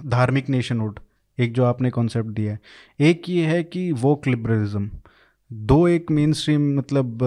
धार्मिक 0.08 0.50
नेशनहुड 0.50 1.00
एक 1.42 1.54
जो 1.54 1.64
आपने 1.66 1.90
कॉन्सेप्ट 1.90 2.30
दिया 2.30 2.54
है। 2.54 2.60
एक 3.02 3.30
ये 3.30 3.46
है 3.46 3.64
कि 3.64 3.92
वोक 3.92 4.28
लिबरलिज्म 4.28 4.90
दो 5.52 5.88
एक 5.88 6.12
मेन 6.12 6.34
स्ट्रीम 6.34 6.74
मतलब 6.78 7.24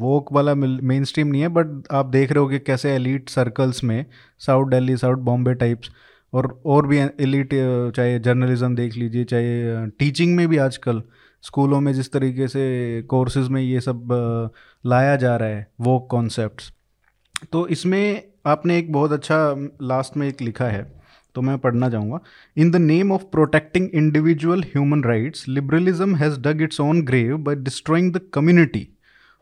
वोक 0.00 0.32
वाला 0.32 0.54
मेन 0.54 1.04
स्ट्रीम 1.04 1.26
नहीं 1.26 1.42
है 1.42 1.48
बट 1.48 1.92
आप 1.92 2.06
देख 2.06 2.32
रहे 2.32 2.40
हो 2.40 2.48
कि 2.48 2.58
कैसे 2.58 2.94
एलिट 2.94 3.28
सर्कल्स 3.28 3.82
में 3.84 4.04
south 4.38 4.70
Delhi 4.70 4.96
south 4.96 5.16
Bombay 5.24 5.54
types 5.54 5.90
और 6.32 6.48
और 6.66 6.86
भी 6.86 6.98
एलिट 6.98 7.50
चाहे 7.96 8.18
जर्नलिज्म 8.18 8.74
देख 8.74 8.96
लीजिए, 8.96 9.24
चाहे 9.24 9.86
टीचिंग 9.88 10.34
में 10.36 10.46
भी 10.48 10.56
आजकल, 10.58 11.02
स्कूलों 11.44 11.80
में 11.80 11.92
जिस 11.92 12.12
तरीके 12.12 12.48
से 12.48 13.02
कोर्सेज 13.08 13.48
में 13.48 13.60
ये 13.62 13.80
सब 13.80 14.50
लाया 14.84 15.16
जा 15.16 15.36
रहा 15.36 15.48
है 15.48 15.66
वो 15.80 15.98
कॉन्सेप्ट्स 16.10 16.72
तो 17.52 17.66
इसमें 17.68 18.22
आपने 18.46 18.78
एक 18.78 18.92
बहुत 18.92 19.12
अच्छा 19.12 19.54
लास्ट 19.82 20.16
में 20.16 20.26
एक 20.28 20.42
लिखा 20.42 20.64
है। 20.64 20.82
तो 21.34 21.42
मैं 21.42 21.58
पढ़ना 21.58 21.90
चाहूँगा। 21.90 22.18
In 22.56 22.70
the 22.70 22.76
name 22.76 23.12
of 23.12 23.22
protecting 23.22 23.88
individual 23.94 24.62
human 24.62 25.04
rights 25.04 25.48
liberalism 25.48 26.16
has 26.16 26.40
dug 26.40 26.62
its 26.62 26.80
own 26.80 27.02
grave 27.02 27.36
by 27.36 27.56
destroying 27.56 28.12
the 28.12 28.20
community 28.34 28.88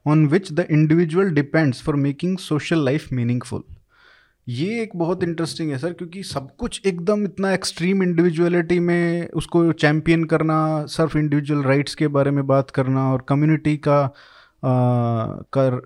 on 0.06 0.26
which 0.26 0.52
the 0.52 0.66
individual 0.70 1.30
depends 1.30 1.82
for 1.82 1.96
making 1.96 2.38
social 2.38 2.84
life 2.84 3.12
meaningful 3.12 3.62
ये 4.48 4.82
एक 4.82 4.90
बहुत 4.96 5.22
इंटरेस्टिंग 5.22 5.70
है 5.70 5.78
सर 5.78 5.92
क्योंकि 5.92 6.22
सब 6.22 6.56
कुछ 6.56 6.82
एकदम 6.86 7.24
इतना 7.24 7.52
एक्सट्रीम 7.52 8.02
इंडिविजुअलिटी 8.02 8.78
में 8.80 9.28
उसको 9.28 9.72
चैम्पियन 9.72 10.24
करना 10.24 10.86
सिर्फ़ 10.86 11.18
इंडिविजुअल 11.18 11.62
राइट्स 11.62 11.94
के 11.94 12.08
बारे 12.08 12.30
में 12.30 12.46
बात 12.46 12.70
करना 12.70 13.12
और 13.12 13.26
कम्युनिटी 13.28 13.76
का 13.76 14.02
आ, 14.02 14.10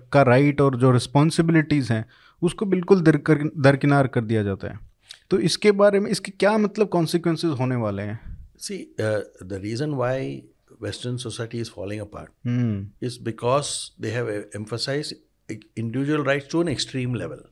का 0.09 0.21
राइट 0.21 0.45
right 0.45 0.61
और 0.61 0.79
जो 0.79 0.91
रिस्पॉन्सिबिलिटीज़ 0.91 1.93
हैं 1.93 2.05
उसको 2.41 2.65
बिल्कुल 2.65 3.01
दरकिनार 3.01 4.07
कर 4.07 4.21
दिया 4.21 4.43
जाता 4.43 4.67
है। 4.67 4.86
तो 5.31 5.39
इसके 5.39 5.71
बारे 5.71 5.99
में 5.99 6.09
इसके 6.11 6.31
क्या 6.31 6.57
मतलब 6.57 6.87
कॉन्सिक्वेंसेज 6.87 7.51
होने 7.51 7.75
वाले 7.75 8.03
हैं? 8.03 8.19
See 8.57 8.77
the 8.99 9.59
reason 9.63 9.93
why 9.93 10.43
western 10.81 11.17
society 11.17 11.59
is 11.59 11.69
following 11.71 12.01
apart 12.01 13.03
is 13.03 13.21
because 13.23 13.67
they 14.01 14.09
have 14.09 14.29
emphasise 14.55 15.15
individual 15.49 16.23
right 16.23 16.47
to 16.51 16.61
an 16.61 16.69
extreme 16.69 17.15
level 17.15 17.43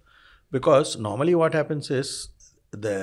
because 0.51 0.97
normally 0.99 1.33
what 1.33 1.55
happens 1.55 1.91
is 1.91 2.11
the 2.75 2.95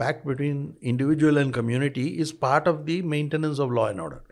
pact 0.00 0.26
between 0.26 0.74
individual 0.82 1.38
and 1.38 1.54
community 1.54 2.06
is 2.24 2.32
part 2.42 2.68
of 2.68 2.76
the 2.80 3.00
maintenance 3.06 3.60
of 3.60 3.72
law 3.72 3.88
and 3.90 4.00
order 4.00 4.29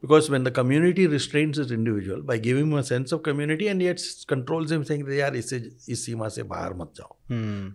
Because 0.00 0.30
when 0.30 0.44
the 0.44 0.50
community 0.50 1.06
restrains 1.06 1.58
its 1.58 1.70
individual 1.70 2.22
by 2.22 2.38
giving 2.38 2.70
him 2.70 2.74
a 2.74 2.82
sense 2.82 3.12
of 3.12 3.22
community 3.22 3.68
and 3.68 3.82
yet 3.82 4.00
controls 4.28 4.72
him 4.72 4.84
saying, 4.84 5.04
यार 5.18 5.36
इससे 5.36 5.62
इस 5.88 6.06
सीमा 6.06 6.28
से 6.36 6.42
बाहर 6.54 6.74
मत 6.80 6.92
जाओ 6.96 7.16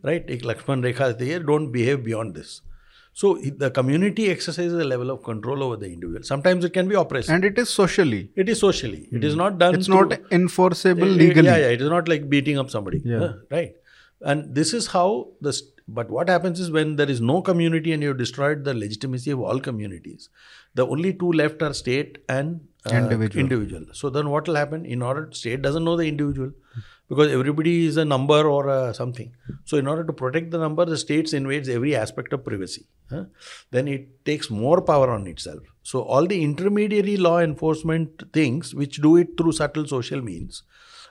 right 0.06 0.30
एक 0.32 0.46
लक्ष्मण 0.46 0.84
रेखा 0.84 1.08
देती 1.12 1.30
है 1.32 1.40
don't 1.44 1.70
behave 1.72 1.98
beyond 2.10 2.34
this 2.34 2.60
So 3.20 3.30
the 3.62 3.70
community 3.70 4.26
exercises 4.32 4.74
a 4.82 4.86
level 4.90 5.10
of 5.14 5.24
control 5.24 5.64
over 5.64 5.76
the 5.76 5.88
individual. 5.88 6.24
Sometimes 6.24 6.64
it 6.64 6.74
can 6.76 6.88
be 6.88 6.96
oppressive. 6.96 7.34
And 7.36 7.44
it 7.44 7.58
is 7.58 7.70
socially. 7.70 8.32
It 8.36 8.48
is 8.48 8.60
socially. 8.60 9.10
Mm. 9.12 9.18
It 9.18 9.24
is 9.30 9.36
not 9.36 9.58
done. 9.58 9.76
It's 9.76 9.90
not 9.90 10.14
enforceable 10.32 11.08
legally. 11.08 11.48
Yeah, 11.48 11.58
yeah. 11.58 11.74
It 11.78 11.82
is 11.82 11.90
not 11.90 12.08
like 12.08 12.30
beating 12.30 12.58
up 12.58 12.70
somebody. 12.70 13.02
Yeah. 13.04 13.24
Uh, 13.26 13.34
right. 13.52 13.74
And 14.22 14.56
this 14.56 14.74
is 14.74 14.88
how 14.88 15.08
the 15.42 15.54
but 15.87 16.11
what 16.11 16.29
happens 16.29 16.61
is 16.61 16.71
when 16.71 16.97
there 16.97 17.11
is 17.11 17.21
no 17.21 17.43
community 17.43 17.93
and 17.93 18.03
you 18.03 18.09
have 18.09 18.19
destroyed 18.19 18.65
the 18.65 18.73
legitimacy 18.73 19.31
of 19.31 19.41
all 19.41 19.61
communities, 19.61 20.31
the 20.75 20.87
only 20.87 21.13
two 21.13 21.31
left 21.33 21.63
are 21.63 21.75
state 21.75 22.19
and 22.29 22.67
uh, 22.91 22.95
individual. 22.95 23.41
individual. 23.41 23.87
So 23.93 24.09
then 24.09 24.31
what 24.31 24.47
will 24.47 24.55
happen? 24.55 24.87
In 24.87 25.03
order, 25.03 25.29
state 25.33 25.63
doesn't 25.63 25.85
know 25.85 25.97
the 25.97 26.07
individual 26.07 26.53
because 27.09 27.31
everybody 27.31 27.87
is 27.87 27.99
a 27.99 28.05
number 28.05 28.49
or 28.49 28.69
a 28.69 28.95
something. 28.95 29.35
So 29.65 29.77
in 29.77 29.87
order 29.87 30.05
to 30.05 30.13
protect 30.13 30.51
the 30.51 30.59
number, 30.59 30.85
the 30.87 30.97
states 30.97 31.35
invades 31.35 31.69
every 31.69 31.95
aspect 31.95 32.33
of 32.33 32.45
privacy. 32.45 32.87
Huh? 33.11 33.25
Then 33.71 33.87
it 33.87 34.25
takes 34.25 34.51
more 34.51 34.81
power 34.81 35.11
on 35.11 35.27
itself. 35.27 35.63
So 35.83 36.01
all 36.03 36.27
the 36.27 36.43
intermediary 36.43 37.19
law 37.19 37.41
enforcement 37.41 38.23
things, 38.33 38.75
which 38.75 39.03
do 39.03 39.17
it 39.17 39.37
through 39.37 39.53
subtle 39.53 39.87
social 39.87 40.23
means, 40.23 40.63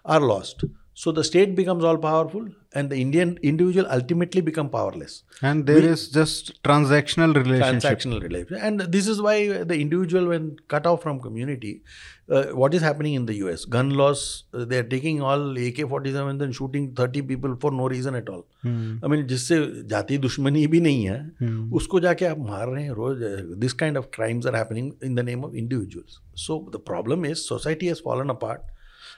are 0.03 0.19
lost. 0.19 0.63
So 1.00 1.12
the 1.12 1.22
state 1.22 1.54
becomes 1.54 1.84
all 1.84 1.96
powerful 1.96 2.48
and 2.72 2.90
the 2.90 2.96
Indian 3.00 3.38
individual 3.40 3.86
ultimately 3.88 4.40
become 4.40 4.68
powerless. 4.68 5.22
And 5.40 5.64
there 5.64 5.82
we, 5.82 5.86
is 5.86 6.09
just 6.09 6.61
transactional 6.64 7.36
relationship. 7.36 7.84
Transactional 7.84 8.20
relationship. 8.20 8.64
And 8.64 8.80
this 8.80 9.06
is 9.06 9.22
why 9.22 9.62
the 9.62 9.78
individual 9.80 10.26
when 10.26 10.56
cut 10.66 10.88
off 10.88 11.00
from 11.00 11.20
community, 11.20 11.82
uh, 12.28 12.46
what 12.46 12.74
is 12.74 12.82
happening 12.82 13.14
in 13.14 13.26
the 13.26 13.34
US? 13.44 13.64
Gun 13.64 13.90
laws, 13.90 14.42
uh, 14.52 14.64
they 14.64 14.78
are 14.78 14.88
taking 14.94 15.22
all 15.22 15.52
AK-47 15.52 16.42
and 16.42 16.52
shooting 16.52 16.92
30 16.94 17.22
people 17.22 17.54
for 17.61 17.70
no 17.70 17.86
reason 17.88 18.16
at 18.16 18.28
all. 18.28 18.44
Hmm. 18.62 18.96
I 19.00 19.06
mean 19.06 19.24
जिससे 19.28 19.59
जाति 19.92 20.18
दुश्मनी 20.18 20.66
भी 20.72 20.80
नहीं 20.80 21.04
है 21.04 21.20
hmm. 21.42 21.61
उसको 21.80 22.00
जाके 22.00 22.26
आप 22.32 22.38
मार 22.48 22.68
रहे 22.68 22.82
हैं 22.84 22.94
रोज 22.98 23.61
this 23.61 23.72
kind 23.84 23.96
of 24.02 24.11
crimes 24.11 24.50
are 24.50 24.56
happening 24.56 24.90
in 25.00 25.14
the 25.14 25.22
name 25.22 25.44
of 25.44 25.54
individuals. 25.54 26.18
So 26.34 26.59
the 26.72 26.82
problem 26.90 27.24
is 27.24 27.46
society 27.46 27.86
has 27.86 28.00
fallen 28.00 28.30
apart 28.36 28.66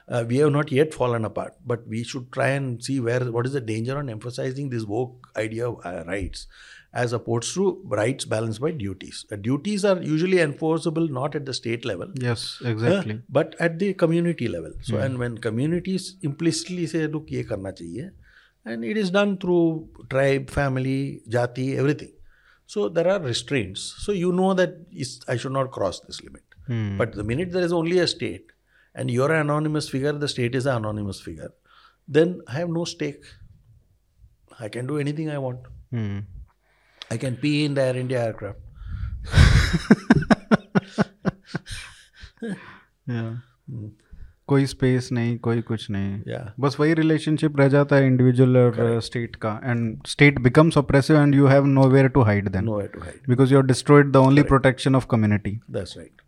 uh, 0.08 0.24
we 0.28 0.38
have 0.38 0.52
not 0.52 0.72
yet 0.72 0.94
fallen 0.94 1.26
apart, 1.26 1.56
but 1.66 1.88
we 1.88 2.04
should 2.04 2.32
try 2.32 2.50
and 2.50 2.84
see 2.84 3.00
where 3.00 3.32
what 3.32 3.46
is 3.46 3.54
the 3.54 3.62
danger 3.62 3.98
on 3.98 4.10
emphasizing 4.10 4.70
this 4.70 4.84
woke 4.84 5.28
idea 5.36 5.70
of 5.70 5.86
uh, 5.86 6.04
rights 6.06 6.48
as 6.94 7.12
opposed 7.12 7.54
to 7.54 7.82
rights 7.86 8.24
balanced 8.24 8.62
by 8.62 8.72
duties. 8.72 9.26
Uh, 9.32 9.36
duties 9.36 9.84
are 9.84 10.02
usually 10.02 10.40
enforceable 10.40 11.08
not 11.08 11.36
at 11.36 11.46
the 11.46 11.54
state 11.54 11.84
level. 11.84 12.08
Yes, 12.16 12.62
exactly. 12.64 13.22
but 13.30 13.56
at 13.60 13.80
the 13.80 13.94
community 13.94 14.48
level. 14.48 14.72
So, 14.82 14.98
and 14.98 15.18
when 15.18 15.38
communities 15.40 16.16
implicitly 16.22 16.88
say, 16.88 17.08
look, 17.08 17.30
ye 17.30 17.44
karna 17.44 17.74
chahiye, 17.74 18.12
and 18.64 18.84
it 18.84 18.98
is 18.98 19.12
done 19.12 19.38
through 19.38 19.90
tribe, 20.10 20.50
family, 20.50 21.22
jati, 21.30 21.78
everything. 21.78 22.14
So 22.66 22.90
there 22.90 23.08
are 23.08 23.20
restraints. 23.20 23.96
So 24.00 24.12
you 24.12 24.32
know 24.32 24.54
that 24.54 24.76
I 25.28 25.38
should 25.38 25.52
not 25.52 25.72
cross 25.72 26.00
this 26.00 26.22
limit. 26.24 26.44
Hmm. 26.68 26.98
But 26.98 27.14
the 27.14 27.24
minute 27.24 27.52
there 27.52 27.64
is 27.64 27.74
only 27.74 28.00
a 28.00 28.08
state, 28.08 28.52
and 28.95 29.11
you're 29.11 29.31
an 29.33 29.41
anonymous 29.41 29.89
figure, 29.89 30.13
the 30.13 30.29
state 30.29 30.55
is 30.55 30.67
an 30.67 30.77
anonymous 30.85 31.21
figure, 31.21 31.51
then 32.09 32.41
I 32.49 32.55
have 32.59 32.69
no 32.79 32.85
stake. 32.85 33.25
I 34.61 34.69
can 34.69 34.87
do 34.87 34.99
anything 34.99 35.31
I 35.31 35.39
want. 35.39 35.69
Hmm. 35.91 36.19
I 37.11 37.17
can 37.17 37.37
pee 37.37 37.65
in 37.65 37.75
the 37.75 37.83
Air 37.83 37.97
India 37.97 38.21
aircraft. 38.25 38.59
yeah. 43.09 43.31
कोई 44.49 44.67
space 44.67 45.09
नहीं 45.13 45.37
कोई 45.39 45.61
कुछ 45.63 45.91
नहीं 45.91 46.15
Yeah. 46.29 46.47
बस 46.61 46.77
वही 46.81 46.95
relationship 46.95 47.59
रह 47.61 47.69
जाता 47.75 47.97
है 47.97 48.07
इंडिविजुअल 48.07 48.57
और 48.57 49.01
स्टेट 49.09 49.37
का 49.45 49.51
and 49.65 50.07
state 50.09 50.39
becomes 50.47 50.77
oppressive 50.79 51.17
and 51.21 51.35
you 51.35 51.47
have 51.47 51.67
know 51.67 51.87
where 51.91 52.09
to 52.17 52.23
hide 52.31 52.49
then 52.49 52.65
Nowhere 52.69 52.89
to 52.95 53.03
hide. 53.05 53.29
Because 53.29 53.53
you 53.53 53.59
are 53.59 53.67
destroyed 53.67 54.11
the 54.13 54.17
only 54.17 54.43
protection 54.53 54.95
of 54.97 55.07
community 55.11 55.59
That's 55.77 55.97
right. 55.99 56.25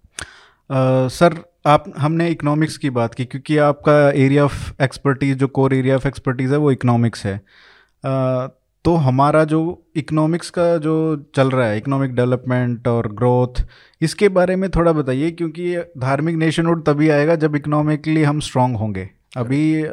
sir 1.19 1.43
आप 1.68 1.92
हमने 1.98 2.30
economics 2.30 2.78
की 2.78 2.90
बात 2.90 3.14
की 3.14 3.26
क्योंकि 3.26 3.58
आपका 3.58 3.94
एरिया 4.12 4.44
ऑफ़ 4.46 4.84
एक्सपर्टीज 4.84 5.38
जो 5.38 5.48
core 5.48 5.74
area 5.74 5.96
of 5.96 6.08
expertise 6.08 6.52
है 6.52 6.58
वो 6.58 6.72
इकोनॉमिक्स 6.72 7.26
है। 7.26 7.40
uh, 7.40 8.50
तो 8.86 8.96
हमारा 8.96 9.44
जो 9.44 9.60
इकोनॉमिक्स 9.96 10.50
का 10.50 10.78
जो 10.78 10.94
चल 11.36 11.50
रहा 11.50 11.68
है 11.68 11.78
इकोनॉमिक 11.78 12.16
डेवलपमेंट 12.16 12.88
और 12.88 13.12
ग्रोथ 13.14 13.64
इसके 14.02 14.30
बारे 14.30 14.56
में 14.56 14.70
थोड़ा 14.70 14.92
बताइए 14.92 15.32
क्योंकि 15.32 15.76
धार्मिक 15.98 16.36
नेशनहुड 16.36 16.86
तभी 16.86 17.10
आएगा 17.10 17.36
जब 17.36 17.56
इकोनॉमिकली 17.56 18.24
हम 18.24 18.40
स्ट्रांग 18.40 18.76
होंगे। 18.78 19.10
अभी 19.38 19.84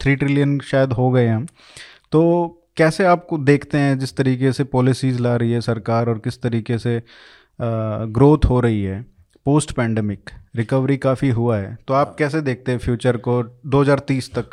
थ्री 0.00 0.16
ट्रिलियन 0.16 0.58
शायद 0.60 0.92
हो 0.92 1.10
गए 1.10 1.26
हम 1.26 1.46
तो 2.12 2.22
कैसे 2.76 3.04
आपको 3.04 3.38
देखते 3.38 3.78
हैं 3.78 3.98
जिस 3.98 4.16
तरीके 4.16 4.52
से 4.52 4.64
पॉलिसीज़ 4.64 5.22
ला 5.22 5.36
रही 5.36 5.52
है 5.52 5.60
सरकार 5.60 6.08
और 6.08 6.18
किस 6.18 6.42
तरीके 6.42 6.78
से 6.78 7.02
ग्रोथ 7.60 8.44
हो 8.44 8.60
रही 8.60 8.82
है? 8.82 9.04
पोस्ट 9.46 9.72
पैंडमिक 9.72 10.30
रिकवरी 10.56 10.96
काफ़ी 10.96 11.30
हुआ 11.30 11.58
है 11.58 11.78
तो 11.88 11.94
आप 11.94 12.16
कैसे 12.18 12.40
देखते 12.40 12.72
हैं 12.72 12.78
फ्यूचर 12.78 13.16
को 13.16 13.60
2030 13.66 14.34
तक? 14.34 14.44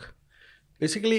Basically 0.82 1.18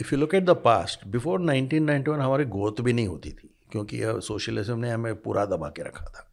if 0.00 0.14
you 0.14 0.18
look 0.20 0.34
at 0.34 0.44
the 0.44 0.50
past 0.50 1.06
before 1.06 1.40
1991 1.40 2.08
हमारी 2.08 2.44
ग्रोथ 2.44 2.80
भी 2.80 2.92
नहीं 2.92 3.06
होती 3.06 3.30
थी 3.30 3.50
क्योंकि 3.72 4.00
सोशलिज्म 4.06 4.78
ने 4.78 4.90
हमें 4.90 5.14
पूरा 5.16 5.44
दबा 5.44 5.68
के 5.68 5.82
रखा 5.82 6.04
था। 6.04 6.32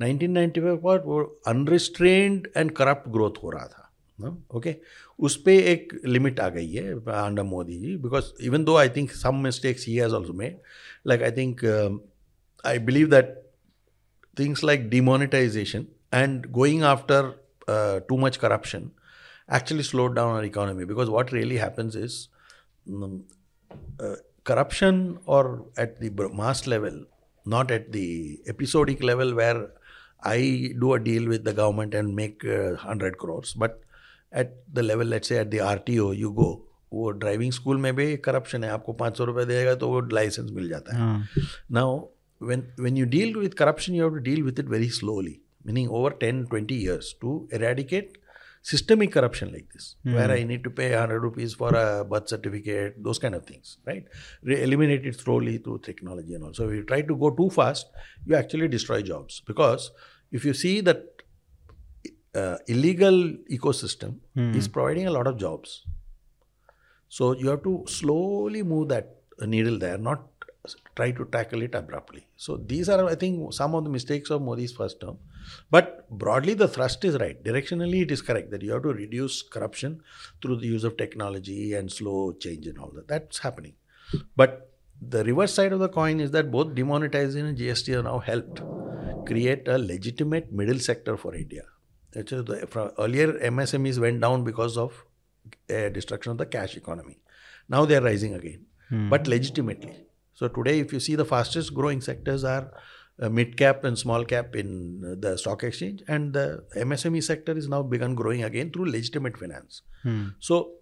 1995 0.00 0.76
पर 0.82 1.02
वो 1.06 1.40
अनरिस्ट्रेंड 1.46 2.48
एंड 2.56 2.70
करप्ट 2.70 3.10
ग्रोथ 3.10 3.32
हो 3.42 3.50
रहा 3.50 3.66
था 3.66 3.92
ओके 4.50 4.72
okay? 4.72 4.82
उस 5.18 5.36
पर 5.36 5.50
एक 5.50 6.00
लिमिट 6.06 6.40
आ 6.40 6.48
गई 6.48 6.72
है 6.72 6.94
under 6.94 7.42
Modi 7.42 7.78
ji 7.78 7.96
because 7.96 8.24
even 8.40 8.64
though 8.64 8.76
I 8.76 8.88
think 8.88 9.10
some 9.10 9.36
mistakes 9.36 9.86
he 9.86 9.96
has 9.96 10.12
also 10.12 10.32
made 10.32 10.58
like 11.06 11.22
I 11.22 11.30
think 11.30 11.64
I 12.66 12.78
believe 12.78 13.10
that 13.10 13.41
things 14.36 14.62
like 14.62 14.88
demonetization 14.90 15.86
and 16.12 16.52
going 16.52 16.82
after 16.82 17.34
uh, 17.68 18.00
too 18.08 18.16
much 18.16 18.38
corruption 18.38 18.90
actually 19.48 19.82
slowed 19.82 20.14
down 20.16 20.34
our 20.36 20.44
economy 20.44 20.84
because 20.84 21.10
what 21.10 21.32
really 21.32 21.56
happens 21.56 21.96
is 21.96 22.28
um, 22.88 23.24
uh, 24.00 24.16
corruption 24.44 25.18
or 25.26 25.66
at 25.76 26.00
the 26.00 26.10
mass 26.32 26.66
level 26.66 27.04
not 27.44 27.70
at 27.70 27.92
the 27.92 28.40
episodic 28.46 29.02
level 29.02 29.34
where 29.34 29.70
i 30.22 30.72
do 30.80 30.94
a 30.94 30.98
deal 30.98 31.28
with 31.28 31.44
the 31.44 31.52
government 31.52 31.94
and 31.94 32.14
make 32.14 32.44
uh, 32.44 32.72
100 32.74 33.18
crores 33.18 33.54
but 33.54 33.80
at 34.32 34.52
the 34.72 34.82
level 34.82 35.06
let's 35.06 35.28
say 35.28 35.38
at 35.38 35.50
the 35.50 35.58
rto 35.58 36.16
you 36.24 36.32
go 36.42 36.50
वो 36.94 37.10
driving 37.10 37.52
school 37.52 37.76
में 37.80 37.94
भी 37.96 38.16
corruption 38.24 38.64
है 38.64 38.70
आपको 38.70 38.92
पाँच 38.92 39.18
सौ 39.18 39.24
रुपये 39.24 39.44
देगा 39.46 39.74
तो 39.82 39.88
वो 39.88 40.00
लाइसेंस 40.12 40.50
मिल 40.50 40.68
जाता 40.68 40.96
है 40.96 41.00
हाँ 41.00 41.28
now, 41.76 42.08
when, 42.48 42.72
when 42.76 42.96
you 42.96 43.06
deal 43.06 43.38
with 43.38 43.56
corruption, 43.56 43.94
you 43.94 44.02
have 44.04 44.14
to 44.14 44.20
deal 44.20 44.44
with 44.44 44.58
it 44.58 44.66
very 44.66 44.88
slowly, 44.88 45.40
meaning 45.64 45.88
over 45.88 46.10
10, 46.10 46.46
20 46.46 46.74
years 46.74 47.14
to 47.20 47.48
eradicate 47.52 48.18
systemic 48.64 49.10
corruption 49.12 49.52
like 49.52 49.68
this, 49.74 49.96
where 50.14 50.30
I 50.30 50.42
need 50.44 50.62
to 50.64 50.70
pay 50.70 50.90
100 50.90 51.20
rupees 51.20 51.54
for 51.54 51.74
a 51.74 52.04
birth 52.04 52.28
certificate, 52.28 53.02
those 53.02 53.18
kind 53.18 53.34
of 53.34 53.44
things, 53.44 53.78
right? 53.86 54.04
Re- 54.42 54.62
eliminate 54.62 55.04
it 55.06 55.18
slowly 55.18 55.58
through 55.58 55.78
technology 55.80 56.34
and 56.34 56.44
all. 56.44 56.54
So, 56.54 56.68
if 56.68 56.74
you 56.76 56.84
try 56.84 57.02
to 57.02 57.16
go 57.16 57.30
too 57.30 57.50
fast, 57.50 57.86
you 58.24 58.36
actually 58.36 58.68
destroy 58.68 59.02
jobs 59.02 59.42
because 59.46 59.90
if 60.30 60.44
you 60.44 60.54
see 60.54 60.80
that 60.82 61.02
uh, 62.34 62.56
illegal 62.66 63.16
ecosystem 63.50 64.16
is 64.56 64.68
providing 64.68 65.06
a 65.06 65.10
lot 65.10 65.26
of 65.26 65.36
jobs. 65.36 65.84
So 67.08 67.32
you 67.34 67.48
have 67.48 67.62
to 67.64 67.84
slowly 67.88 68.62
move 68.62 68.88
that 68.88 69.16
needle 69.40 69.78
there, 69.78 69.98
not 69.98 70.20
try 70.94 71.10
to 71.10 71.24
tackle 71.26 71.62
it 71.62 71.74
abruptly. 71.74 72.26
So 72.36 72.56
these 72.56 72.88
are, 72.88 73.08
I 73.08 73.14
think, 73.14 73.52
some 73.52 73.74
of 73.74 73.84
the 73.84 73.90
mistakes 73.90 74.30
of 74.30 74.42
Modi's 74.42 74.72
first 74.72 75.00
term. 75.00 75.18
But 75.70 76.08
broadly, 76.10 76.54
the 76.54 76.68
thrust 76.68 77.04
is 77.04 77.16
right. 77.18 77.42
Directionally, 77.42 78.02
it 78.02 78.10
is 78.10 78.22
correct 78.22 78.50
that 78.52 78.62
you 78.62 78.72
have 78.72 78.82
to 78.82 78.92
reduce 78.92 79.42
corruption 79.42 80.02
through 80.40 80.56
the 80.56 80.66
use 80.66 80.84
of 80.84 80.96
technology 80.96 81.74
and 81.74 81.90
slow 81.90 82.32
change 82.32 82.66
and 82.66 82.78
all 82.78 82.92
that. 82.94 83.08
That's 83.08 83.38
happening. 83.38 83.74
But 84.36 84.70
the 85.00 85.24
reverse 85.24 85.52
side 85.52 85.72
of 85.72 85.80
the 85.80 85.88
coin 85.88 86.20
is 86.20 86.30
that 86.30 86.50
both 86.50 86.74
demonetization 86.74 87.46
and 87.46 87.58
GST 87.58 87.92
have 87.94 88.04
now 88.04 88.18
helped 88.20 88.62
create 89.26 89.66
a 89.66 89.78
legitimate 89.78 90.52
middle 90.52 90.78
sector 90.78 91.16
for 91.16 91.34
India. 91.34 91.62
The, 92.12 92.92
earlier 92.98 93.32
MSMEs 93.32 93.98
went 93.98 94.20
down 94.20 94.44
because 94.44 94.76
of 94.76 95.04
uh, 95.70 95.88
destruction 95.88 96.32
of 96.32 96.38
the 96.38 96.46
cash 96.46 96.76
economy. 96.76 97.18
Now 97.68 97.84
they 97.84 97.96
are 97.96 98.02
rising 98.02 98.34
again, 98.34 98.66
but 99.10 99.26
legitimately. 99.26 99.96
So 100.41 100.47
today, 100.47 100.79
if 100.79 100.93
you 100.93 100.99
see 100.99 101.15
the 101.15 101.25
fastest 101.25 101.73
growing 101.73 101.99
sectors 102.01 102.43
are 102.43 102.71
uh, 103.19 103.29
mid 103.29 103.57
cap 103.57 103.83
and 103.83 103.97
small 103.97 104.23
cap 104.23 104.55
in 104.55 105.03
uh, 105.03 105.15
the 105.19 105.37
stock 105.37 105.63
exchange, 105.63 106.03
and 106.07 106.33
the 106.33 106.63
MSME 106.75 107.23
sector 107.23 107.57
is 107.57 107.67
now 107.67 107.81
begun 107.81 108.13
growing 108.15 108.43
again 108.43 108.71
through 108.71 108.91
legitimate 108.91 109.37
finance. 109.37 109.81
So 110.39 110.73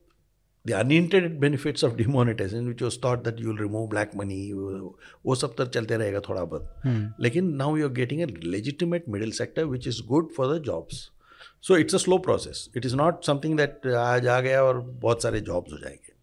the 0.65 0.73
unintended 0.73 1.39
benefits 1.39 1.84
of 1.84 1.95
demonetization, 1.95 2.67
which 2.67 2.82
was 2.82 2.97
thought 2.97 3.23
that 3.23 3.39
you 3.39 3.47
will 3.47 3.57
remove 3.57 3.89
black 3.89 4.13
money, 4.13 4.51
वो 4.53 4.97
वो 5.26 5.36
सब 5.36 5.55
तो 5.55 5.65
चलते 5.65 5.97
रहेगा 5.97 6.19
थोड़ा 6.30 6.43
बहुत 6.53 7.17
लेकिन 7.21 7.57
now 7.57 7.73
you 7.76 7.86
are 7.86 7.95
getting 8.01 8.23
a 8.23 8.28
legitimate 8.55 9.07
middle 9.07 9.32
sector 9.32 9.67
which 9.67 9.88
is 9.88 10.01
good 10.01 10.32
for 10.38 10.47
the 10.47 10.59
jobs. 10.59 11.11
So 11.61 11.76
it's 11.76 11.93
a 11.93 11.99
slow 11.99 12.19
process. 12.19 12.69
It 12.73 12.86
is 12.86 12.95
not 12.95 13.23
something 13.23 13.55
that 13.57 13.86
uh, 13.86 13.95
आज 13.95 14.28
आ 14.28 14.39
गया 14.41 14.63
और 14.63 14.80
बहुत 15.05 15.23
सारे 15.23 15.41
jobs 15.41 15.71
हो 15.71 15.78
जाएंगे. 15.78 16.13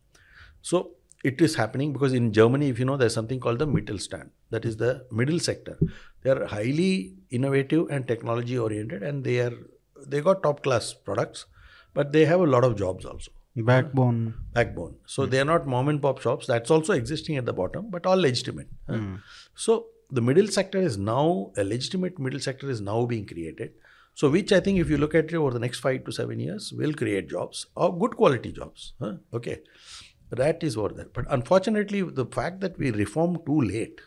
So 0.70 0.82
it 1.24 1.41
is 1.41 1.55
happening 1.55 1.93
because 1.93 2.13
in 2.13 2.32
Germany, 2.32 2.70
if 2.70 2.80
you 2.80 2.86
know, 2.86 2.97
there's 2.97 3.13
something 3.13 3.39
called 3.39 3.59
the 3.59 3.68
Mittelstand, 3.68 4.30
that 4.51 4.65
is 4.65 4.78
the 4.78 5.05
middle 5.11 5.39
sector. 5.39 5.78
They 6.22 6.30
are 6.30 6.45
highly 6.45 7.15
innovative 7.30 7.88
and 7.89 8.07
technology 8.07 8.57
oriented, 8.57 9.03
and 9.03 9.24
they 9.24 9.39
are 9.39 9.53
they 10.05 10.22
got 10.22 10.43
top 10.43 10.63
class 10.63 10.93
products, 10.93 11.45
but 11.93 12.11
they 12.11 12.26
have 12.26 12.39
a 12.39 12.45
lot 12.45 12.63
of 12.63 12.78
jobs 12.78 13.05
also. 13.05 13.32
Backbone. 13.55 14.36
Backbone. 14.53 14.95
So 15.07 15.26
mm. 15.26 15.32
they 15.32 15.39
are 15.39 15.45
not 15.45 15.65
mom 15.65 15.89
and 15.89 15.99
pop 15.99 16.22
shops. 16.22 16.45
That's 16.45 16.70
also 16.70 16.93
existing 16.93 17.38
at 17.38 17.45
the 17.45 17.53
bottom, 17.53 17.89
but 17.89 18.05
all 18.05 18.18
legitimate. 18.18 18.68
Mm. 18.88 19.22
So 19.55 19.88
the 20.11 20.22
middle 20.22 20.47
sector 20.47 20.78
is 20.78 20.97
now 20.97 21.51
a 21.57 21.63
legitimate 21.63 22.20
middle 22.20 22.39
sector 22.39 22.70
is 22.70 22.82
now 22.82 23.05
being 23.05 23.26
created. 23.26 23.72
So, 24.13 24.30
which 24.32 24.51
I 24.51 24.59
think 24.59 24.80
if 24.80 24.89
you 24.89 24.97
look 24.97 25.13
at 25.13 25.26
it 25.26 25.36
over 25.36 25.51
the 25.51 25.59
next 25.59 25.80
five 25.80 26.03
to 26.05 26.11
seven 26.11 26.39
years, 26.39 26.74
will 26.74 26.93
create 26.93 27.30
jobs 27.30 27.68
or 27.76 27.95
good 27.97 28.15
quality 28.15 28.51
jobs. 28.51 28.93
Okay 29.32 29.59
that 30.30 30.63
is 30.63 30.78
what 30.78 30.95
that. 30.97 31.13
But 31.13 31.25
unfortunately, 31.30 32.01
the 32.01 32.25
fact 32.25 32.61
that 32.61 32.78
we 32.78 32.91
reformed 32.91 33.45
too 33.45 33.61
late. 33.61 33.99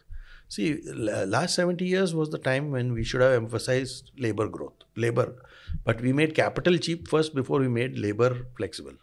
See, 0.48 0.80
la- 0.84 1.22
last 1.24 1.54
70 1.54 1.84
years 1.84 2.14
was 2.14 2.30
the 2.30 2.38
time 2.38 2.70
when 2.72 2.92
we 2.92 3.04
should 3.04 3.20
have 3.20 3.32
emphasized 3.32 4.10
labor 4.18 4.48
growth, 4.48 4.74
labor. 4.96 5.36
But 5.84 6.00
we 6.00 6.12
made 6.12 6.34
capital 6.34 6.76
cheap 6.76 7.06
first 7.08 7.34
before 7.34 7.60
we 7.60 7.68
made 7.68 7.96
labor 7.98 8.46
flexible. 8.56 8.94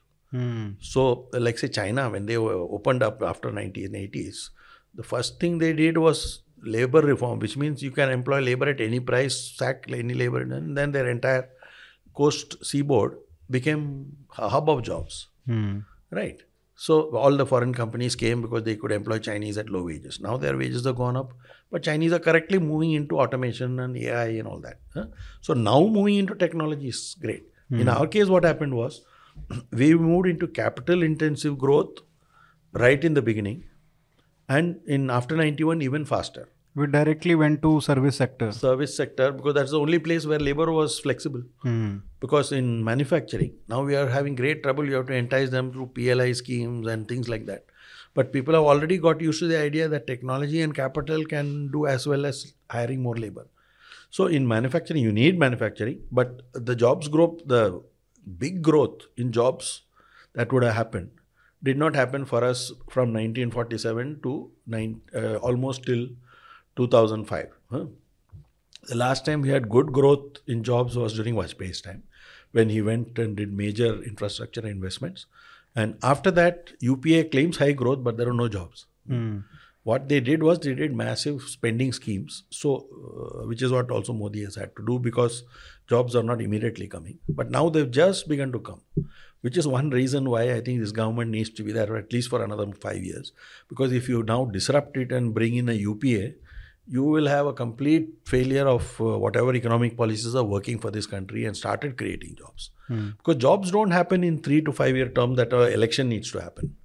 So, 0.81 1.29
uh, 1.33 1.39
like 1.39 1.57
say 1.57 1.69
China, 1.69 2.09
when 2.09 2.25
they 2.25 2.37
were 2.37 2.53
opened 2.53 3.01
up 3.01 3.21
after 3.23 3.49
1980s, 3.49 4.49
the 4.93 5.03
first 5.03 5.39
thing 5.39 5.57
they 5.57 5.71
did 5.71 5.97
was 5.97 6.41
labor 6.61 7.01
reform, 7.01 7.39
which 7.39 7.55
means 7.55 7.81
you 7.81 7.91
can 7.91 8.09
employ 8.09 8.39
labor 8.41 8.67
at 8.67 8.81
any 8.81 8.99
price, 8.99 9.39
sack 9.57 9.85
any 9.89 10.13
labor, 10.13 10.41
and 10.41 10.75
then 10.77 10.91
their 10.91 11.09
entire 11.09 11.47
coast 12.13 12.63
seaboard 12.65 13.17
became 13.49 14.17
a 14.37 14.49
hub 14.49 14.69
of 14.69 14.81
jobs. 14.83 15.27
Right. 16.11 16.41
So 16.79 17.09
all 17.17 17.35
the 17.35 17.45
foreign 17.45 17.73
companies 17.73 18.15
came 18.15 18.43
because 18.43 18.63
they 18.63 18.75
could 18.75 18.91
employ 18.91 19.17
Chinese 19.17 19.57
at 19.57 19.67
low 19.67 19.83
wages. 19.83 20.19
Now 20.21 20.37
their 20.37 20.55
wages 20.55 20.85
have 20.85 20.95
gone 20.95 21.17
up, 21.17 21.33
but 21.71 21.81
Chinese 21.81 22.13
are 22.13 22.19
correctly 22.19 22.59
moving 22.59 22.91
into 22.91 23.19
automation 23.19 23.79
and 23.79 23.97
AI 23.97 24.25
and 24.41 24.47
all 24.47 24.59
that. 24.59 24.79
huh? 24.93 25.05
So 25.41 25.55
now 25.55 25.87
moving 25.87 26.15
into 26.15 26.35
technology 26.35 26.89
is 26.89 27.15
great. 27.19 27.45
In 27.71 27.81
hmm. 27.81 27.89
our 27.89 28.05
case, 28.05 28.27
what 28.27 28.43
happened 28.43 28.75
was 28.75 29.01
we 29.71 29.95
moved 29.95 30.27
into 30.27 30.47
capital 30.47 31.01
intensive 31.01 31.57
growth 31.57 31.97
right 32.73 33.03
in 33.03 33.15
the 33.15 33.23
beginning, 33.23 33.63
and 34.47 34.79
in 34.85 35.09
after 35.09 35.35
91 35.35 35.81
even 35.81 36.05
faster. 36.05 36.49
We 36.77 36.85
directly 36.85 37.33
went 37.33 37.59
to 37.63 37.69
service 37.81 38.17
sector 38.17 38.51
Service 38.51 38.95
sector 38.95 39.31
because 39.31 39.55
that's 39.55 39.71
the 39.71 39.79
only 39.79 39.97
place 39.97 40.27
where 40.27 40.37
labor 40.37 40.71
was 40.71 40.99
flexible. 40.99 41.41
Hmm. 41.63 41.97
Because 42.19 42.51
in 42.51 42.83
manufacturing, 42.83 43.53
now 43.67 43.83
we 43.83 43.95
are 43.95 44.07
having 44.07 44.35
great 44.35 44.61
trouble. 44.61 44.85
You 44.85 44.93
have 44.95 45.07
to 45.07 45.13
entice 45.13 45.49
them 45.49 45.71
through 45.71 45.87
PLI 45.95 46.33
schemes 46.33 46.87
and 46.87 47.07
things 47.07 47.27
like 47.27 47.47
that. 47.47 47.65
But 48.13 48.31
people 48.31 48.53
have 48.53 48.63
already 48.63 48.99
got 48.99 49.21
used 49.21 49.39
to 49.39 49.47
the 49.47 49.59
idea 49.59 49.87
that 49.87 50.05
technology 50.05 50.61
and 50.61 50.75
capital 50.75 51.25
can 51.25 51.71
do 51.71 51.87
as 51.87 52.05
well 52.05 52.27
as 52.27 52.53
hiring 52.69 53.01
more 53.01 53.15
labor. 53.15 53.47
So 54.11 54.27
in 54.27 54.47
manufacturing, 54.47 55.01
you 55.01 55.11
need 55.11 55.39
manufacturing, 55.39 56.01
but 56.11 56.43
the 56.53 56.75
jobs 56.75 57.07
growth, 57.07 57.41
the 57.45 57.81
big 58.37 58.61
growth 58.61 59.01
in 59.17 59.31
jobs 59.31 59.81
that 60.33 60.53
would 60.53 60.63
have 60.63 60.75
happened, 60.75 61.09
did 61.63 61.77
not 61.77 61.95
happen 61.95 62.23
for 62.23 62.43
us 62.43 62.71
from 62.87 63.13
1947 63.13 64.19
to 64.21 64.51
nine, 64.67 65.01
uh, 65.15 65.35
almost 65.37 65.83
till 65.83 66.07
2005. 66.77 67.49
huh? 67.71 67.85
The 68.87 68.95
last 68.95 69.25
time 69.25 69.41
we 69.41 69.49
had 69.49 69.69
good 69.69 69.91
growth 69.91 70.39
in 70.47 70.63
jobs 70.63 70.95
was 70.95 71.13
during 71.15 71.35
Vajpayee's 71.35 71.81
time, 71.81 72.03
when 72.51 72.69
he 72.69 72.81
went 72.81 73.19
and 73.19 73.35
did 73.35 73.51
major 73.51 74.01
infrastructure 74.03 74.65
investments. 74.65 75.25
And 75.75 75.97
after 76.01 76.31
that, 76.31 76.71
UPA 76.79 77.25
claims 77.25 77.57
high 77.57 77.73
growth, 77.73 78.03
but 78.03 78.17
there 78.17 78.29
are 78.29 78.33
no 78.33 78.47
jobs. 78.47 78.85
Hmm. 79.07 79.39
What 79.83 80.09
they 80.09 80.19
did 80.19 80.43
was 80.43 80.59
they 80.59 80.73
did 80.73 80.93
massive 80.93 81.43
spending 81.43 81.93
schemes, 81.93 82.43
so 82.49 82.71
uh, 82.75 83.47
which 83.47 83.61
is 83.61 83.71
what 83.71 83.89
also 83.89 84.11
Modi 84.11 84.43
has 84.43 84.55
had 84.55 84.75
to 84.75 84.85
do 84.85 84.99
because 84.99 85.43
jobs 85.87 86.13
are 86.13 86.23
not 86.23 86.41
immediately 86.41 86.87
coming. 86.87 87.19
But 87.29 87.51
now 87.51 87.69
they've 87.69 87.89
just 87.89 88.27
begun 88.27 88.51
to 88.51 88.59
come, 88.59 88.81
which 89.41 89.57
is 89.57 89.65
one 89.65 89.89
reason 89.89 90.29
why 90.29 90.53
I 90.53 90.59
think 90.59 90.81
this 90.81 90.91
government 90.91 91.31
needs 91.31 91.49
to 91.51 91.63
be 91.63 91.71
there 91.71 91.95
at 91.95 92.11
least 92.11 92.29
for 92.29 92.43
another 92.43 92.69
five 92.73 93.01
years. 93.01 93.31
Because 93.69 93.93
if 93.93 94.09
you 94.09 94.23
now 94.23 94.43
disrupt 94.43 94.97
it 94.97 95.13
and 95.13 95.33
bring 95.33 95.55
in 95.55 95.69
a 95.69 95.73
UPA, 95.73 96.33
you 96.86 97.04
will 97.04 97.26
have 97.26 97.46
a 97.46 97.52
complete 97.52 98.08
failure 98.26 98.66
of 98.66 99.00
uh, 99.00 99.18
whatever 99.24 99.54
economic 99.54 99.96
policies 99.96 100.34
are 100.34 100.44
working 100.44 100.78
for 100.78 100.90
this 100.90 101.06
country 101.06 101.44
and 101.44 101.56
started 101.56 101.96
creating 101.96 102.34
jobs. 102.36 102.70
Because 102.88 103.36
jobs 103.36 103.70
don't 103.70 103.90
happen 103.90 104.24
in 104.24 104.38
three 104.42 104.60
to 104.62 104.72
five 104.72 104.96
year 104.96 105.08
term 105.08 105.36
that 105.36 105.52
an 105.52 105.72
election 105.72 106.08
needs 106.08 106.30
to 106.32 106.40
happen. 106.40 106.76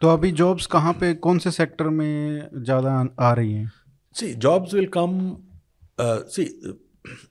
तो 0.00 0.08
अभी 0.08 0.30
jobs 0.38 0.66
कहाँ 0.72 0.92
पे 1.00 1.12
कौन 1.14 1.38
से 1.38 1.50
sector 1.50 1.88
में 1.90 2.48
ज़्यादा 2.64 2.92
आ 3.20 3.32
रही 3.32 3.52
हैं 3.52 3.70
See, 4.18 4.34
jobs 4.34 4.72
will 4.72 4.86
come. 4.88 5.16
Uh, 5.98 6.20
see, 6.26 6.46
uh, 6.68 6.72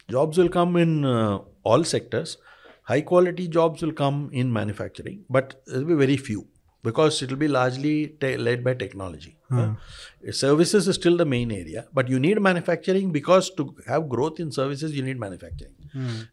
jobs 0.09 0.38
will 0.38 0.49
come 0.49 0.75
in 0.78 1.05
uh, 1.05 1.39
all 1.63 1.84
sectors. 1.84 2.38
High 2.84 3.01
quality 3.01 3.47
jobs 3.47 3.82
will 3.82 3.93
come 3.93 4.30
in 4.32 4.51
manufacturing, 4.57 5.23
but 5.30 5.55
there 5.65 5.80
will 5.80 5.88
be 5.88 5.95
very 6.05 6.17
few 6.17 6.45
because 6.85 7.22
it 7.22 7.30
will 7.30 7.39
be 7.39 7.49
largely 7.49 8.09
te- 8.20 8.37
led 8.37 8.64
by 8.64 8.74
technology. 8.74 9.37
Uh, 9.53 10.33
services 10.33 10.89
is 10.89 10.97
still 10.97 11.16
the 11.16 11.24
main 11.24 11.53
area, 11.53 11.87
but 11.95 12.09
you 12.09 12.18
need 12.18 12.41
manufacturing 12.41 13.12
because 13.12 13.51
to 13.59 13.74
have 13.87 14.09
growth 14.09 14.41
in 14.41 14.51
services, 14.51 14.93
you 14.97 15.03
need 15.03 15.18
manufacturing. 15.20 15.74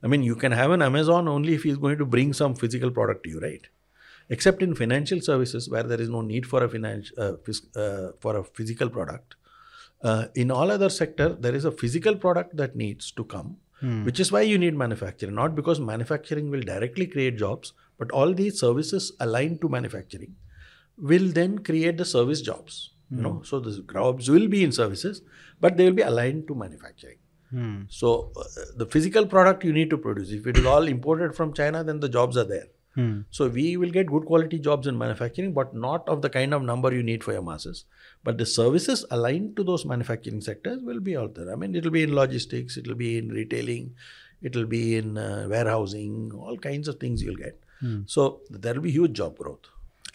I 0.04 0.08
mean, 0.08 0.24
you 0.24 0.36
can 0.36 0.52
have 0.54 0.72
an 0.72 0.82
Amazon 0.82 1.28
only 1.28 1.54
if 1.54 1.64
he's 1.64 1.78
going 1.78 1.97
to 2.00 2.06
bring 2.06 2.34
some 2.34 2.56
physical 2.56 2.91
product 2.91 3.24
to 3.26 3.30
you, 3.30 3.39
right? 3.39 3.68
Except 4.30 4.62
in 4.64 4.74
financial 4.76 5.22
services 5.22 5.70
where 5.70 5.84
there 5.84 6.00
is 6.02 6.10
no 6.10 6.22
need 6.22 6.45
for 6.45 6.64
a 6.64 6.70
finance 6.70 7.12
uh, 7.18 7.34
phys- 7.45 7.68
uh, 7.76 8.12
for 8.20 8.38
a 8.38 8.43
physical 8.43 8.89
product. 8.89 9.36
Uh, 10.02 10.26
in 10.36 10.50
all 10.50 10.72
other 10.72 10.89
sector, 10.89 11.30
there 11.30 11.54
is 11.54 11.66
a 11.66 11.72
physical 11.72 12.16
product 12.16 12.56
that 12.56 12.76
needs 12.76 13.12
to 13.12 13.24
come, 13.24 13.58
which 14.06 14.20
is 14.20 14.32
why 14.32 14.41
you 14.41 14.58
need 14.58 14.76
manufacturing. 14.76 15.36
Not 15.36 15.56
because 15.56 15.80
manufacturing 15.80 16.50
will 16.50 16.62
directly 16.62 17.06
create 17.08 17.38
jobs, 17.38 17.74
but 18.00 18.12
all 18.12 18.34
these 18.34 18.60
services 18.60 19.12
aligned 19.20 19.62
to 19.62 19.70
manufacturing 19.70 20.36
will 20.97 21.28
then 21.28 21.60
create 21.60 21.97
the 21.97 22.06
service 22.06 22.41
jobs. 22.41 22.91
You 23.12 23.24
know, 23.24 23.41
so 23.43 23.60
the 23.60 23.84
jobs 23.91 24.30
will 24.30 24.47
be 24.47 24.64
in 24.64 24.72
services, 24.72 25.24
but 25.60 25.78
they 25.78 25.86
will 25.86 25.93
be 25.93 26.04
aligned 26.04 26.47
to 26.47 26.54
manufacturing. 26.54 27.18
Hmm. 27.50 27.82
So 27.89 28.32
uh, 28.38 28.43
the 28.76 28.86
physical 28.86 29.26
product 29.26 29.64
you 29.64 29.74
need 29.74 29.89
to 29.89 29.97
produce. 29.97 30.32
If 30.32 30.45
it 30.45 30.58
is 30.58 30.66
all 30.66 30.88
imported 30.88 31.36
from 31.36 31.54
China, 31.54 31.84
then 31.84 32.00
the 32.00 32.10
jobs 32.10 32.38
are 32.38 32.43
there. 32.43 32.68
Hmm. 32.93 33.22
So 33.32 33.47
we 33.47 33.78
will 33.78 33.89
get 33.89 34.08
good 34.08 34.26
quality 34.26 34.60
jobs 34.60 34.86
in 34.86 34.95
manufacturing, 34.97 35.54
but 35.54 35.74
not 35.74 36.08
of 36.08 36.22
the 36.22 36.30
kind 36.30 36.54
of 36.54 36.62
number 36.62 36.93
you 36.93 37.02
need 37.02 37.24
for 37.24 37.34
your 37.34 37.41
masses. 37.41 37.86
But 38.24 38.38
the 38.38 38.45
services 38.45 39.06
aligned 39.10 39.56
to 39.56 39.64
those 39.64 39.86
manufacturing 39.86 40.41
sectors 40.41 40.84
will 40.84 41.00
be 41.00 41.18
out 41.18 41.34
there. 41.34 41.52
I 41.52 41.56
mean, 41.56 41.76
it 41.76 41.84
will 41.84 41.91
be 41.91 42.04
in 42.04 42.14
logistics, 42.14 42.78
it 42.78 42.88
will 42.88 42.95
be 42.95 43.18
in 43.18 43.30
retailing, 43.30 43.95
it 44.43 44.56
will 44.56 44.68
be 44.68 44.97
in 44.97 45.18
uh, 45.18 45.47
warehousing, 45.50 46.32
all 46.34 46.58
kinds 46.58 46.88
of 46.88 47.00
things 47.00 47.24
you'll 47.24 47.36
get. 47.36 47.60
So 48.05 48.41
there 48.49 48.73
will 48.73 48.82
be 48.82 48.91
huge 48.91 49.13
job 49.13 49.38
growth. 49.38 49.59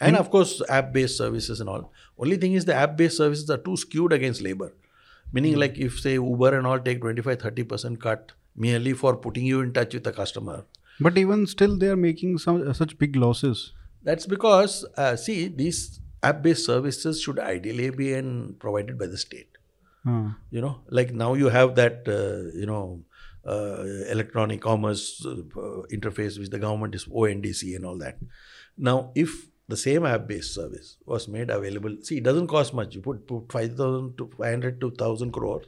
And 0.01 0.17
of 0.17 0.29
course, 0.29 0.61
app 0.69 0.93
based 0.93 1.17
services 1.17 1.61
and 1.61 1.69
all. 1.69 1.91
Only 2.19 2.37
thing 2.37 2.53
is, 2.53 2.65
the 2.65 2.73
app 2.73 2.97
based 2.97 3.17
services 3.17 3.49
are 3.49 3.57
too 3.57 3.77
skewed 3.77 4.13
against 4.13 4.41
labor. 4.41 4.73
Meaning, 5.31 5.55
like 5.55 5.77
if 5.77 5.99
say 5.99 6.13
Uber 6.13 6.57
and 6.57 6.67
all 6.67 6.79
take 6.79 7.01
25 7.01 7.37
30% 7.39 7.99
cut 7.99 8.33
merely 8.55 8.93
for 8.93 9.15
putting 9.15 9.45
you 9.45 9.61
in 9.61 9.73
touch 9.73 9.93
with 9.93 10.03
the 10.03 10.11
customer, 10.11 10.63
But 10.99 11.17
even 11.17 11.45
still, 11.45 11.77
they 11.77 11.87
are 11.87 11.95
making 11.97 12.37
some 12.37 12.73
such 12.73 12.97
big 12.97 13.15
losses. 13.15 13.73
That's 14.03 14.25
because, 14.25 14.85
uh, 14.97 15.15
see, 15.15 15.47
these 15.47 15.99
app 16.23 16.41
based 16.41 16.65
services 16.65 17.21
should 17.21 17.39
ideally 17.39 17.89
be 17.89 18.13
in, 18.13 18.55
provided 18.59 18.97
by 18.97 19.07
the 19.07 19.17
state. 19.17 19.57
Huh. 20.05 20.29
You 20.51 20.61
know, 20.61 20.81
like 20.89 21.13
now 21.13 21.33
you 21.33 21.49
have 21.49 21.75
that, 21.75 22.07
uh, 22.07 22.57
you 22.57 22.65
know, 22.65 22.81
uh, 22.83 23.14
electronic 24.09 24.61
commerce 24.61 25.25
uh, 25.25 25.35
interface 25.93 26.39
which 26.39 26.49
the 26.49 26.59
government 26.59 26.95
is 26.95 27.05
ONDC 27.05 27.75
and 27.75 27.85
all 27.85 27.97
that. 27.97 28.17
Now, 28.77 29.11
if 29.15 29.47
the 29.67 29.77
same 29.77 30.05
app 30.05 30.27
based 30.27 30.53
service 30.53 30.97
was 31.05 31.27
made 31.27 31.49
available, 31.49 31.95
see, 32.01 32.17
it 32.17 32.23
doesn't 32.23 32.47
cost 32.47 32.73
much. 32.73 32.95
You 32.95 33.01
put, 33.01 33.27
put 33.27 33.51
5,000 33.51 34.17
to 34.17 34.29
500 34.37 34.81
to 34.81 34.87
1,000 34.87 35.31
crores. 35.31 35.65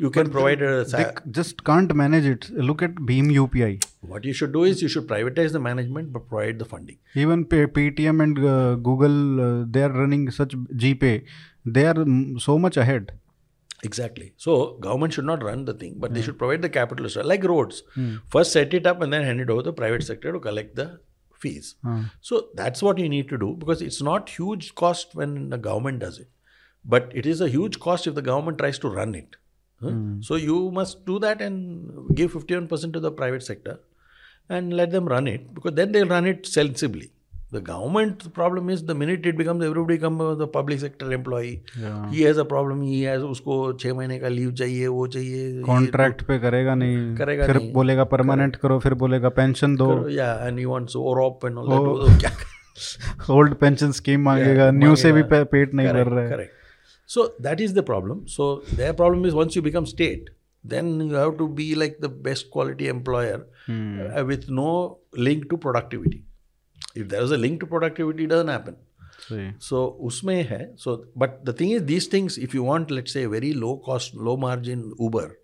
You 0.00 0.10
can 0.10 0.30
provide 0.30 0.62
a. 0.62 0.84
They 0.84 1.06
just 1.32 1.64
can't 1.64 1.92
manage 1.92 2.24
it. 2.24 2.50
Look 2.50 2.82
at 2.82 2.94
BHIM 2.94 3.32
UPI. 3.32 3.84
What 4.02 4.24
you 4.24 4.32
should 4.32 4.52
do 4.52 4.62
is 4.62 4.80
you 4.80 4.86
should 4.86 5.08
privatize 5.08 5.50
the 5.50 5.58
management 5.58 6.12
but 6.12 6.28
provide 6.28 6.60
the 6.60 6.64
funding. 6.64 6.98
Even 7.16 7.44
Paytm 7.44 8.22
and 8.22 8.38
uh, 8.38 8.76
Google, 8.76 9.40
uh, 9.40 9.64
they 9.68 9.82
are 9.82 9.90
running 9.90 10.30
such 10.30 10.50
GPay. 10.50 11.24
They 11.66 11.84
are 11.84 11.96
so 12.38 12.60
much 12.60 12.76
ahead. 12.76 13.10
Exactly. 13.84 14.32
So 14.36 14.74
government 14.78 15.12
should 15.12 15.24
not 15.24 15.42
run 15.42 15.64
the 15.64 15.74
thing, 15.74 15.94
but 15.98 16.12
they 16.12 16.20
hmm. 16.20 16.26
should 16.26 16.38
provide 16.38 16.62
the 16.62 16.68
capital 16.68 17.08
like 17.24 17.44
roads. 17.44 17.82
Hmm. 17.94 18.16
First 18.28 18.52
set 18.52 18.74
it 18.74 18.86
up 18.86 19.00
and 19.02 19.12
then 19.12 19.22
hand 19.22 19.40
it 19.40 19.50
over 19.50 19.62
to 19.62 19.70
the 19.70 19.72
private 19.72 20.02
sector 20.02 20.32
to 20.32 20.40
collect 20.40 20.74
the 20.74 21.00
fees. 21.38 21.76
Huh. 21.84 22.02
So 22.20 22.48
that's 22.54 22.82
what 22.82 22.98
you 22.98 23.08
need 23.08 23.28
to 23.28 23.38
do 23.38 23.54
because 23.58 23.80
it's 23.82 24.02
not 24.02 24.30
huge 24.30 24.74
cost 24.74 25.14
when 25.14 25.50
the 25.50 25.58
government 25.58 26.00
does 26.00 26.18
it, 26.18 26.28
but 26.84 27.12
it 27.14 27.26
is 27.26 27.40
a 27.40 27.48
huge 27.48 27.78
cost 27.78 28.06
if 28.06 28.14
the 28.14 28.22
government 28.22 28.58
tries 28.58 28.78
to 28.80 28.88
run 28.88 29.14
it. 29.14 29.36
Huh? 29.80 29.92
So 30.20 30.34
you 30.34 30.72
must 30.72 31.06
do 31.06 31.20
that 31.20 31.40
and 31.40 32.16
give 32.16 32.32
51% 32.32 32.92
to 32.94 33.00
the 33.00 33.12
private 33.12 33.44
sector 33.44 33.78
and 34.48 34.72
let 34.72 34.90
them 34.90 35.06
run 35.06 35.28
it 35.28 35.54
because 35.54 35.74
then 35.74 35.92
they'll 35.92 36.08
run 36.08 36.26
it 36.26 36.46
sensibly. 36.46 37.12
The 37.51 37.59
government 37.65 38.23
problem 38.35 38.69
is 38.73 38.79
the 38.85 38.93
minute 38.99 39.25
it 39.31 39.35
becomes 39.39 39.63
everybody 39.65 39.97
become 39.97 40.15
the 40.37 40.45
public 40.53 40.79
sector 40.83 41.09
employee. 41.17 41.51
Yeah. 41.81 41.97
He 42.13 42.23
has 42.27 42.39
a 42.43 42.45
problem. 42.53 42.79
He 42.85 43.01
has 43.09 43.21
उसको 43.33 43.57
छह 43.83 43.93
महीने 43.99 44.17
का 44.19 44.27
leave 44.37 44.51
चाहिए 44.61 44.87
वो 44.95 45.05
चाहिए 45.15 45.43
ये 45.57 45.61
contract 45.67 46.21
पे 46.29 46.37
करेगा 46.45 46.75
नहीं 46.75 46.95
करेगा 47.17 47.45
फिर 47.47 47.55
नहीं। 47.57 47.71
बोलेगा 47.73 48.03
परमानेंट 48.15 48.55
करो 48.63 48.79
फिर 48.87 48.93
बोलेगा 49.03 49.29
पेंशन 49.41 49.75
दो 49.83 49.87
करो, 49.91 50.09
yeah 50.15 50.47
and 50.47 50.63
he 50.63 50.65
wants 50.73 50.97
OROP 51.03 51.47
and 51.51 51.61
all 51.63 51.69
that 51.73 51.77
Oh. 51.77 51.93
वो 51.99 52.17
क्या 52.25 52.31
ओल्ड 53.37 53.53
पेंशन 53.61 53.91
स्कीम 54.01 54.21
मांगेगा 54.29 54.69
न्यू 54.81 54.95
से 55.05 55.11
भी 55.11 55.23
पे- 55.35 55.45
पेट 55.51 55.73
नहीं 55.73 55.87
भर 55.93 56.07
रहा 56.07 56.23
है 56.25 56.29
correct 56.35 56.59
so 57.17 57.27
that 57.49 57.63
is 57.67 57.77
the 57.79 57.85
problem 57.93 58.25
so 58.39 58.49
their 58.81 58.93
problem 59.03 59.29
is 59.31 59.39
once 59.43 59.59
you 59.59 59.67
become 59.71 59.91
state 59.95 60.33
then 60.75 60.91
you 61.07 61.15
have 61.21 61.37
to 61.45 61.47
be 61.63 61.71
like 61.85 61.97
the 62.09 62.13
best 62.29 62.49
quality 62.57 62.91
employer 62.97 63.39
Hmm. 63.71 63.97
uh, 64.07 64.23
with 64.33 64.49
no 64.59 64.69
link 65.29 65.49
to 65.53 65.57
productivity 65.65 66.21
if 66.94 67.08
there 67.08 67.22
is 67.22 67.30
a 67.30 67.36
link 67.36 67.60
to 67.60 67.66
productivity 67.66 68.24
it 68.24 68.28
doesn't 68.28 68.48
happen 68.48 68.76
So 69.58 69.98
usme 70.02 70.48
hai. 70.48 70.68
So 70.76 71.06
but 71.16 71.44
the 71.44 71.52
thing 71.52 71.70
is 71.70 71.84
these 71.84 72.06
things 72.06 72.38
if 72.38 72.54
you 72.54 72.62
want 72.62 72.90
let's 72.90 73.12
say 73.12 73.26
very 73.26 73.52
low 73.52 73.76
cost, 73.78 74.14
low 74.14 74.36
margin 74.36 74.92
Uber, 74.98 75.38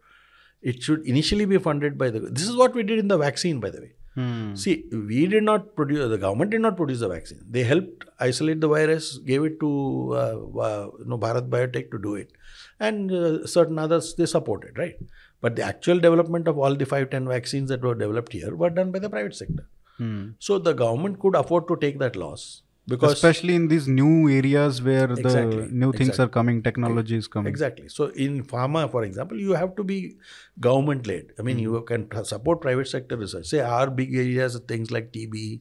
it 0.62 0.82
should 0.82 1.04
initially 1.06 1.44
be 1.44 1.58
funded 1.58 1.98
by 1.98 2.10
the 2.10 2.20
this 2.20 2.48
is 2.48 2.56
what 2.56 2.74
we 2.74 2.82
did 2.82 2.98
in 2.98 3.08
the 3.08 3.18
vaccine 3.18 3.60
by 3.60 3.70
the 3.70 3.80
way. 3.80 3.92
Hmm. 4.14 4.54
See, 4.54 4.84
we 4.92 5.26
did 5.26 5.42
not 5.42 5.74
produce 5.74 6.08
the 6.08 6.18
government 6.18 6.52
did 6.52 6.60
not 6.60 6.76
produce 6.76 7.00
the 7.00 7.08
vaccine. 7.08 7.40
They 7.50 7.64
helped 7.64 8.04
isolate 8.20 8.60
the 8.60 8.68
virus, 8.68 9.18
gave 9.18 9.42
it 9.44 9.58
to 9.58 9.70
uh, 10.12 10.58
uh, 10.60 10.90
you 11.00 11.04
know, 11.06 11.18
Bharat 11.18 11.48
Biotech 11.48 11.90
to 11.90 11.98
do 11.98 12.14
it, 12.14 12.30
and 12.78 13.10
uh, 13.10 13.44
certain 13.44 13.76
others 13.76 14.14
they 14.14 14.26
supported, 14.26 14.78
right? 14.78 14.94
But 15.40 15.56
the 15.56 15.64
actual 15.64 15.98
development 15.98 16.46
of 16.46 16.58
all 16.58 16.76
the 16.76 16.86
five 16.86 17.10
ten 17.10 17.26
vaccines 17.26 17.68
that 17.70 17.82
were 17.82 17.96
developed 17.96 18.32
here 18.32 18.54
were 18.54 18.70
done 18.70 18.92
by 18.92 19.00
the 19.00 19.10
private 19.10 19.34
sector. 19.34 19.66
Hmm. 19.96 20.30
So 20.38 20.58
the 20.58 20.72
government 20.72 21.20
could 21.20 21.34
afford 21.34 21.68
to 21.68 21.76
take 21.76 21.98
that 21.98 22.16
loss 22.16 22.62
because 22.86 23.12
especially 23.12 23.54
in 23.54 23.68
these 23.68 23.88
new 23.88 24.28
areas 24.28 24.82
where 24.82 25.06
the 25.06 25.68
new 25.70 25.92
things 25.92 26.10
exactly. 26.10 26.24
are 26.24 26.28
coming 26.28 26.62
technology 26.62 27.16
is 27.16 27.26
coming 27.26 27.50
Exactly. 27.50 27.88
So 27.88 28.06
in 28.08 28.44
pharma, 28.44 28.90
for 28.90 29.04
example, 29.04 29.38
you 29.38 29.52
have 29.52 29.74
to 29.76 29.84
be 29.84 30.16
government 30.60 31.06
led. 31.06 31.32
I 31.38 31.42
mean, 31.42 31.58
you 31.58 31.80
can 31.82 32.08
support 32.24 32.60
private 32.60 32.88
sector 32.88 33.16
research. 33.16 33.46
Say 33.46 33.60
our 33.60 33.88
big 33.90 34.14
areas, 34.14 34.58
things 34.68 34.90
like 34.90 35.12
TB, 35.12 35.60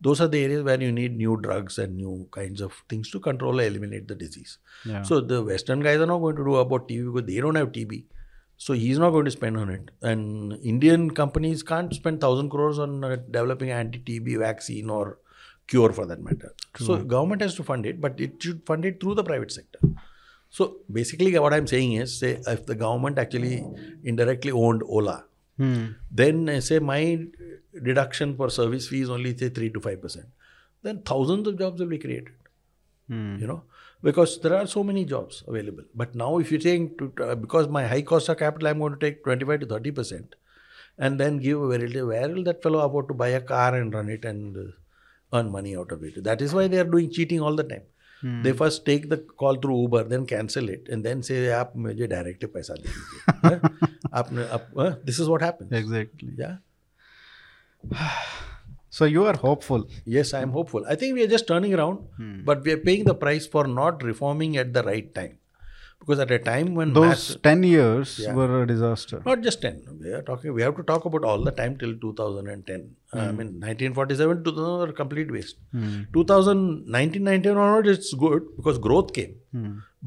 those 0.00 0.20
are 0.20 0.26
the 0.28 0.42
areas 0.42 0.64
where 0.64 0.80
you 0.80 0.90
need 0.90 1.16
new 1.16 1.36
drugs 1.40 1.78
and 1.78 1.96
new 1.96 2.28
kinds 2.32 2.60
of 2.60 2.72
things 2.88 3.10
to 3.10 3.20
control 3.20 3.60
or 3.60 3.64
eliminate 3.64 4.08
the 4.08 4.14
disease. 4.16 4.58
yeah 4.84 5.02
So 5.02 5.20
the 5.20 5.42
Western 5.44 5.80
guys 5.80 6.00
are 6.00 6.06
not 6.06 6.18
going 6.18 6.36
to 6.36 6.44
do 6.44 6.56
about 6.56 6.88
TB 6.88 7.14
because 7.14 7.26
they 7.28 7.40
don't 7.40 7.54
have 7.54 7.68
TB. 7.68 8.04
So 8.56 8.72
he's 8.72 8.98
not 8.98 9.10
going 9.10 9.24
to 9.24 9.30
spend 9.30 9.56
on 9.56 9.68
it. 9.68 9.90
And 10.00 10.54
Indian 10.62 11.10
companies 11.10 11.62
can't 11.62 11.92
spend 11.94 12.20
thousand 12.20 12.50
crores 12.50 12.78
on 12.78 13.02
uh, 13.04 13.16
developing 13.16 13.70
anti-TB 13.70 14.38
vaccine 14.38 14.88
or 14.90 15.18
cure 15.66 15.92
for 15.92 16.06
that 16.06 16.22
matter. 16.22 16.54
So 16.78 16.98
government 16.98 17.42
has 17.42 17.54
to 17.56 17.64
fund 17.64 17.84
it, 17.86 18.00
but 18.00 18.20
it 18.20 18.42
should 18.42 18.64
fund 18.64 18.84
it 18.84 19.00
through 19.00 19.14
the 19.16 19.24
private 19.24 19.50
sector. 19.52 19.80
So 20.50 20.76
basically, 20.90 21.36
what 21.38 21.52
I'm 21.52 21.66
saying 21.66 21.94
is, 21.94 22.16
say 22.18 22.40
if 22.46 22.64
the 22.66 22.74
government 22.76 23.18
actually 23.18 23.64
indirectly 24.04 24.50
owned 24.52 24.82
Ola, 24.84 25.24
Hmm. 25.56 25.82
then 26.10 26.48
uh, 26.48 26.60
say 26.60 26.80
my 26.80 27.26
deduction 27.82 28.36
for 28.36 28.50
service 28.50 28.88
fee 28.88 29.02
is 29.02 29.10
only 29.10 29.36
say 29.36 29.48
three 29.50 29.70
to 29.70 29.80
five 29.80 30.00
percent, 30.02 30.26
then 30.82 31.02
thousands 31.02 31.46
of 31.46 31.58
jobs 31.58 31.80
will 31.80 31.86
be 31.86 31.98
created. 31.98 32.32
you 33.08 33.46
know 33.46 33.62
because 34.07 34.33
there 34.43 34.55
are 34.57 34.65
so 34.73 34.83
many 34.89 35.03
jobs 35.13 35.43
available 35.47 35.83
but 36.01 36.15
now 36.23 36.31
if 36.43 36.51
you 36.53 36.59
think 36.65 36.97
to, 36.99 37.11
uh, 37.23 37.35
because 37.35 37.67
my 37.77 37.85
high 37.93 38.01
cost 38.11 38.29
of 38.33 38.37
capital 38.43 38.67
i'm 38.69 38.79
going 38.83 38.93
to 38.97 38.99
take 39.05 39.23
25 39.23 39.59
to 39.61 39.65
30 39.73 39.91
percent 39.99 40.35
and 40.97 41.19
then 41.23 41.37
give 41.47 41.61
a 41.61 41.67
very 41.73 41.87
little 41.87 42.07
where 42.13 42.29
will 42.35 42.43
that 42.49 42.61
fellow 42.67 42.79
afford 42.85 43.07
to 43.09 43.13
buy 43.23 43.29
a 43.39 43.41
car 43.53 43.69
and 43.75 43.93
run 43.99 44.09
it 44.17 44.23
and 44.33 44.57
uh, 44.57 44.67
earn 45.37 45.51
money 45.57 45.75
out 45.83 45.91
of 45.97 46.03
it 46.03 46.23
that 46.29 46.41
is 46.47 46.53
why 46.59 46.67
they 46.73 46.79
are 46.83 46.89
doing 46.95 47.09
cheating 47.19 47.41
all 47.49 47.55
the 47.63 47.67
time 47.73 47.87
they 48.45 48.51
first 48.61 48.79
take 48.87 49.03
the 49.11 49.17
call 49.41 49.55
through 49.65 49.75
uber 49.81 50.03
then 50.13 50.23
cancel 50.31 50.67
it 50.77 50.87
and 50.95 51.05
then 51.09 51.21
say 51.27 51.37
आप 51.59 51.75
मुझे 51.83 52.07
direct 52.13 52.45
पैसा 52.55 52.73
दे 52.79 52.89
दीजिए 52.95 53.59
आपने 54.21 54.47
आप 54.57 54.65
this 55.09 55.19
is 55.25 55.29
what 55.33 55.45
happens 55.49 55.71
Exactly. 55.83 56.31
yeah 56.41 56.57
So 58.96 59.06
you 59.12 59.22
are 59.30 59.36
hopeful. 59.44 59.86
Yes, 60.16 60.34
I 60.38 60.40
am 60.46 60.50
hopeful. 60.56 60.84
I 60.88 60.94
think 60.98 61.14
we 61.16 61.22
are 61.24 61.32
just 61.36 61.48
turning 61.52 61.72
around, 61.78 61.98
but 62.50 62.62
we 62.66 62.72
are 62.74 62.82
paying 62.88 63.04
the 63.10 63.14
price 63.24 63.46
for 63.54 63.64
not 63.78 64.04
reforming 64.10 64.56
at 64.62 64.72
the 64.76 64.84
right 64.88 65.08
time. 65.16 65.32
Because 65.98 66.20
at 66.24 66.30
a 66.36 66.38
time 66.38 66.68
when 66.78 66.92
Those 66.98 67.06
mass, 67.06 67.36
10 67.48 67.62
years 67.70 68.12
Yeah. 68.22 68.34
were 68.38 68.48
a 68.62 68.66
disaster. 68.70 69.18
not 69.28 69.42
just 69.46 69.62
10, 69.66 69.76
we 70.00 70.12
are 70.16 70.22
talking, 70.30 70.52
we 70.58 70.62
have 70.66 70.76
to 70.80 70.84
talk 70.90 71.06
about 71.10 71.24
all 71.28 71.42
the 71.48 71.54
time 71.60 71.76
till 71.82 71.94
2010. 72.04 72.82
Uh, 73.12 73.18
I 73.18 73.30
mean, 73.38 73.50
1947 73.66 74.42
to 74.44 74.50
2000 74.58 74.88
are 74.88 74.96
complete 75.02 75.30
waste. 75.36 75.56
2000, 76.18 76.64
1991 76.98 77.62
onward, 77.66 77.88
it's 77.96 78.12
good 78.24 78.50
because 78.58 78.82
growth 78.88 79.12
came. 79.20 79.36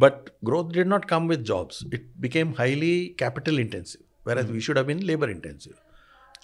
But 0.03 0.35
growth 0.49 0.71
did 0.81 0.87
not 0.95 1.07
come 1.13 1.27
with 1.33 1.43
jobs. 1.53 1.85
It 1.97 2.05
became 2.27 2.53
highly 2.61 2.95
capital 3.23 3.57
intensive, 3.67 4.03
whereas 4.23 4.53
we 4.57 4.61
should 4.67 4.77
have 4.81 4.87
been 4.93 5.03
labor 5.13 5.29
intensive. 5.39 5.77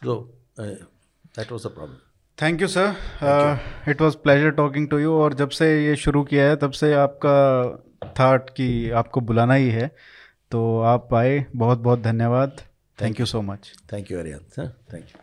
So 0.07 0.17
uh, 0.57 0.73
that 1.35 1.51
was 1.57 1.63
the 1.69 1.73
problem. 1.79 2.01
Thank 2.43 2.61
you 2.61 2.67
sir 2.67 3.89
it 3.89 4.01
was 4.01 4.15
pleasure 4.23 4.51
talking 4.51 4.87
to 4.89 4.97
you 4.99 5.13
और 5.13 5.33
जब 5.33 5.49
से 5.49 5.67
ये 5.85 5.95
शुरू 5.95 6.23
किया 6.23 6.45
है 6.45 6.55
तब 6.55 6.71
से 6.71 6.93
आपका 6.93 7.35
थाट 8.19 8.49
कि 8.49 8.67
आपको 9.01 9.21
बुलाना 9.21 9.53
ही 9.53 9.69
है। 9.69 9.87
तो 10.51 10.79
आप 10.81 11.13
आए 11.13 11.45
बहुत 11.55 11.79
बहुत 11.79 12.01
धन्यवाद 12.01 12.61
thank 13.01 13.19
you 13.19 13.25
so 13.25 13.41
much 13.41 13.71
thank 13.93 14.11
you 14.11 14.19
अरियंत 14.19 14.47
sir 14.51 14.71
thank 14.93 15.05
you. 15.05 15.17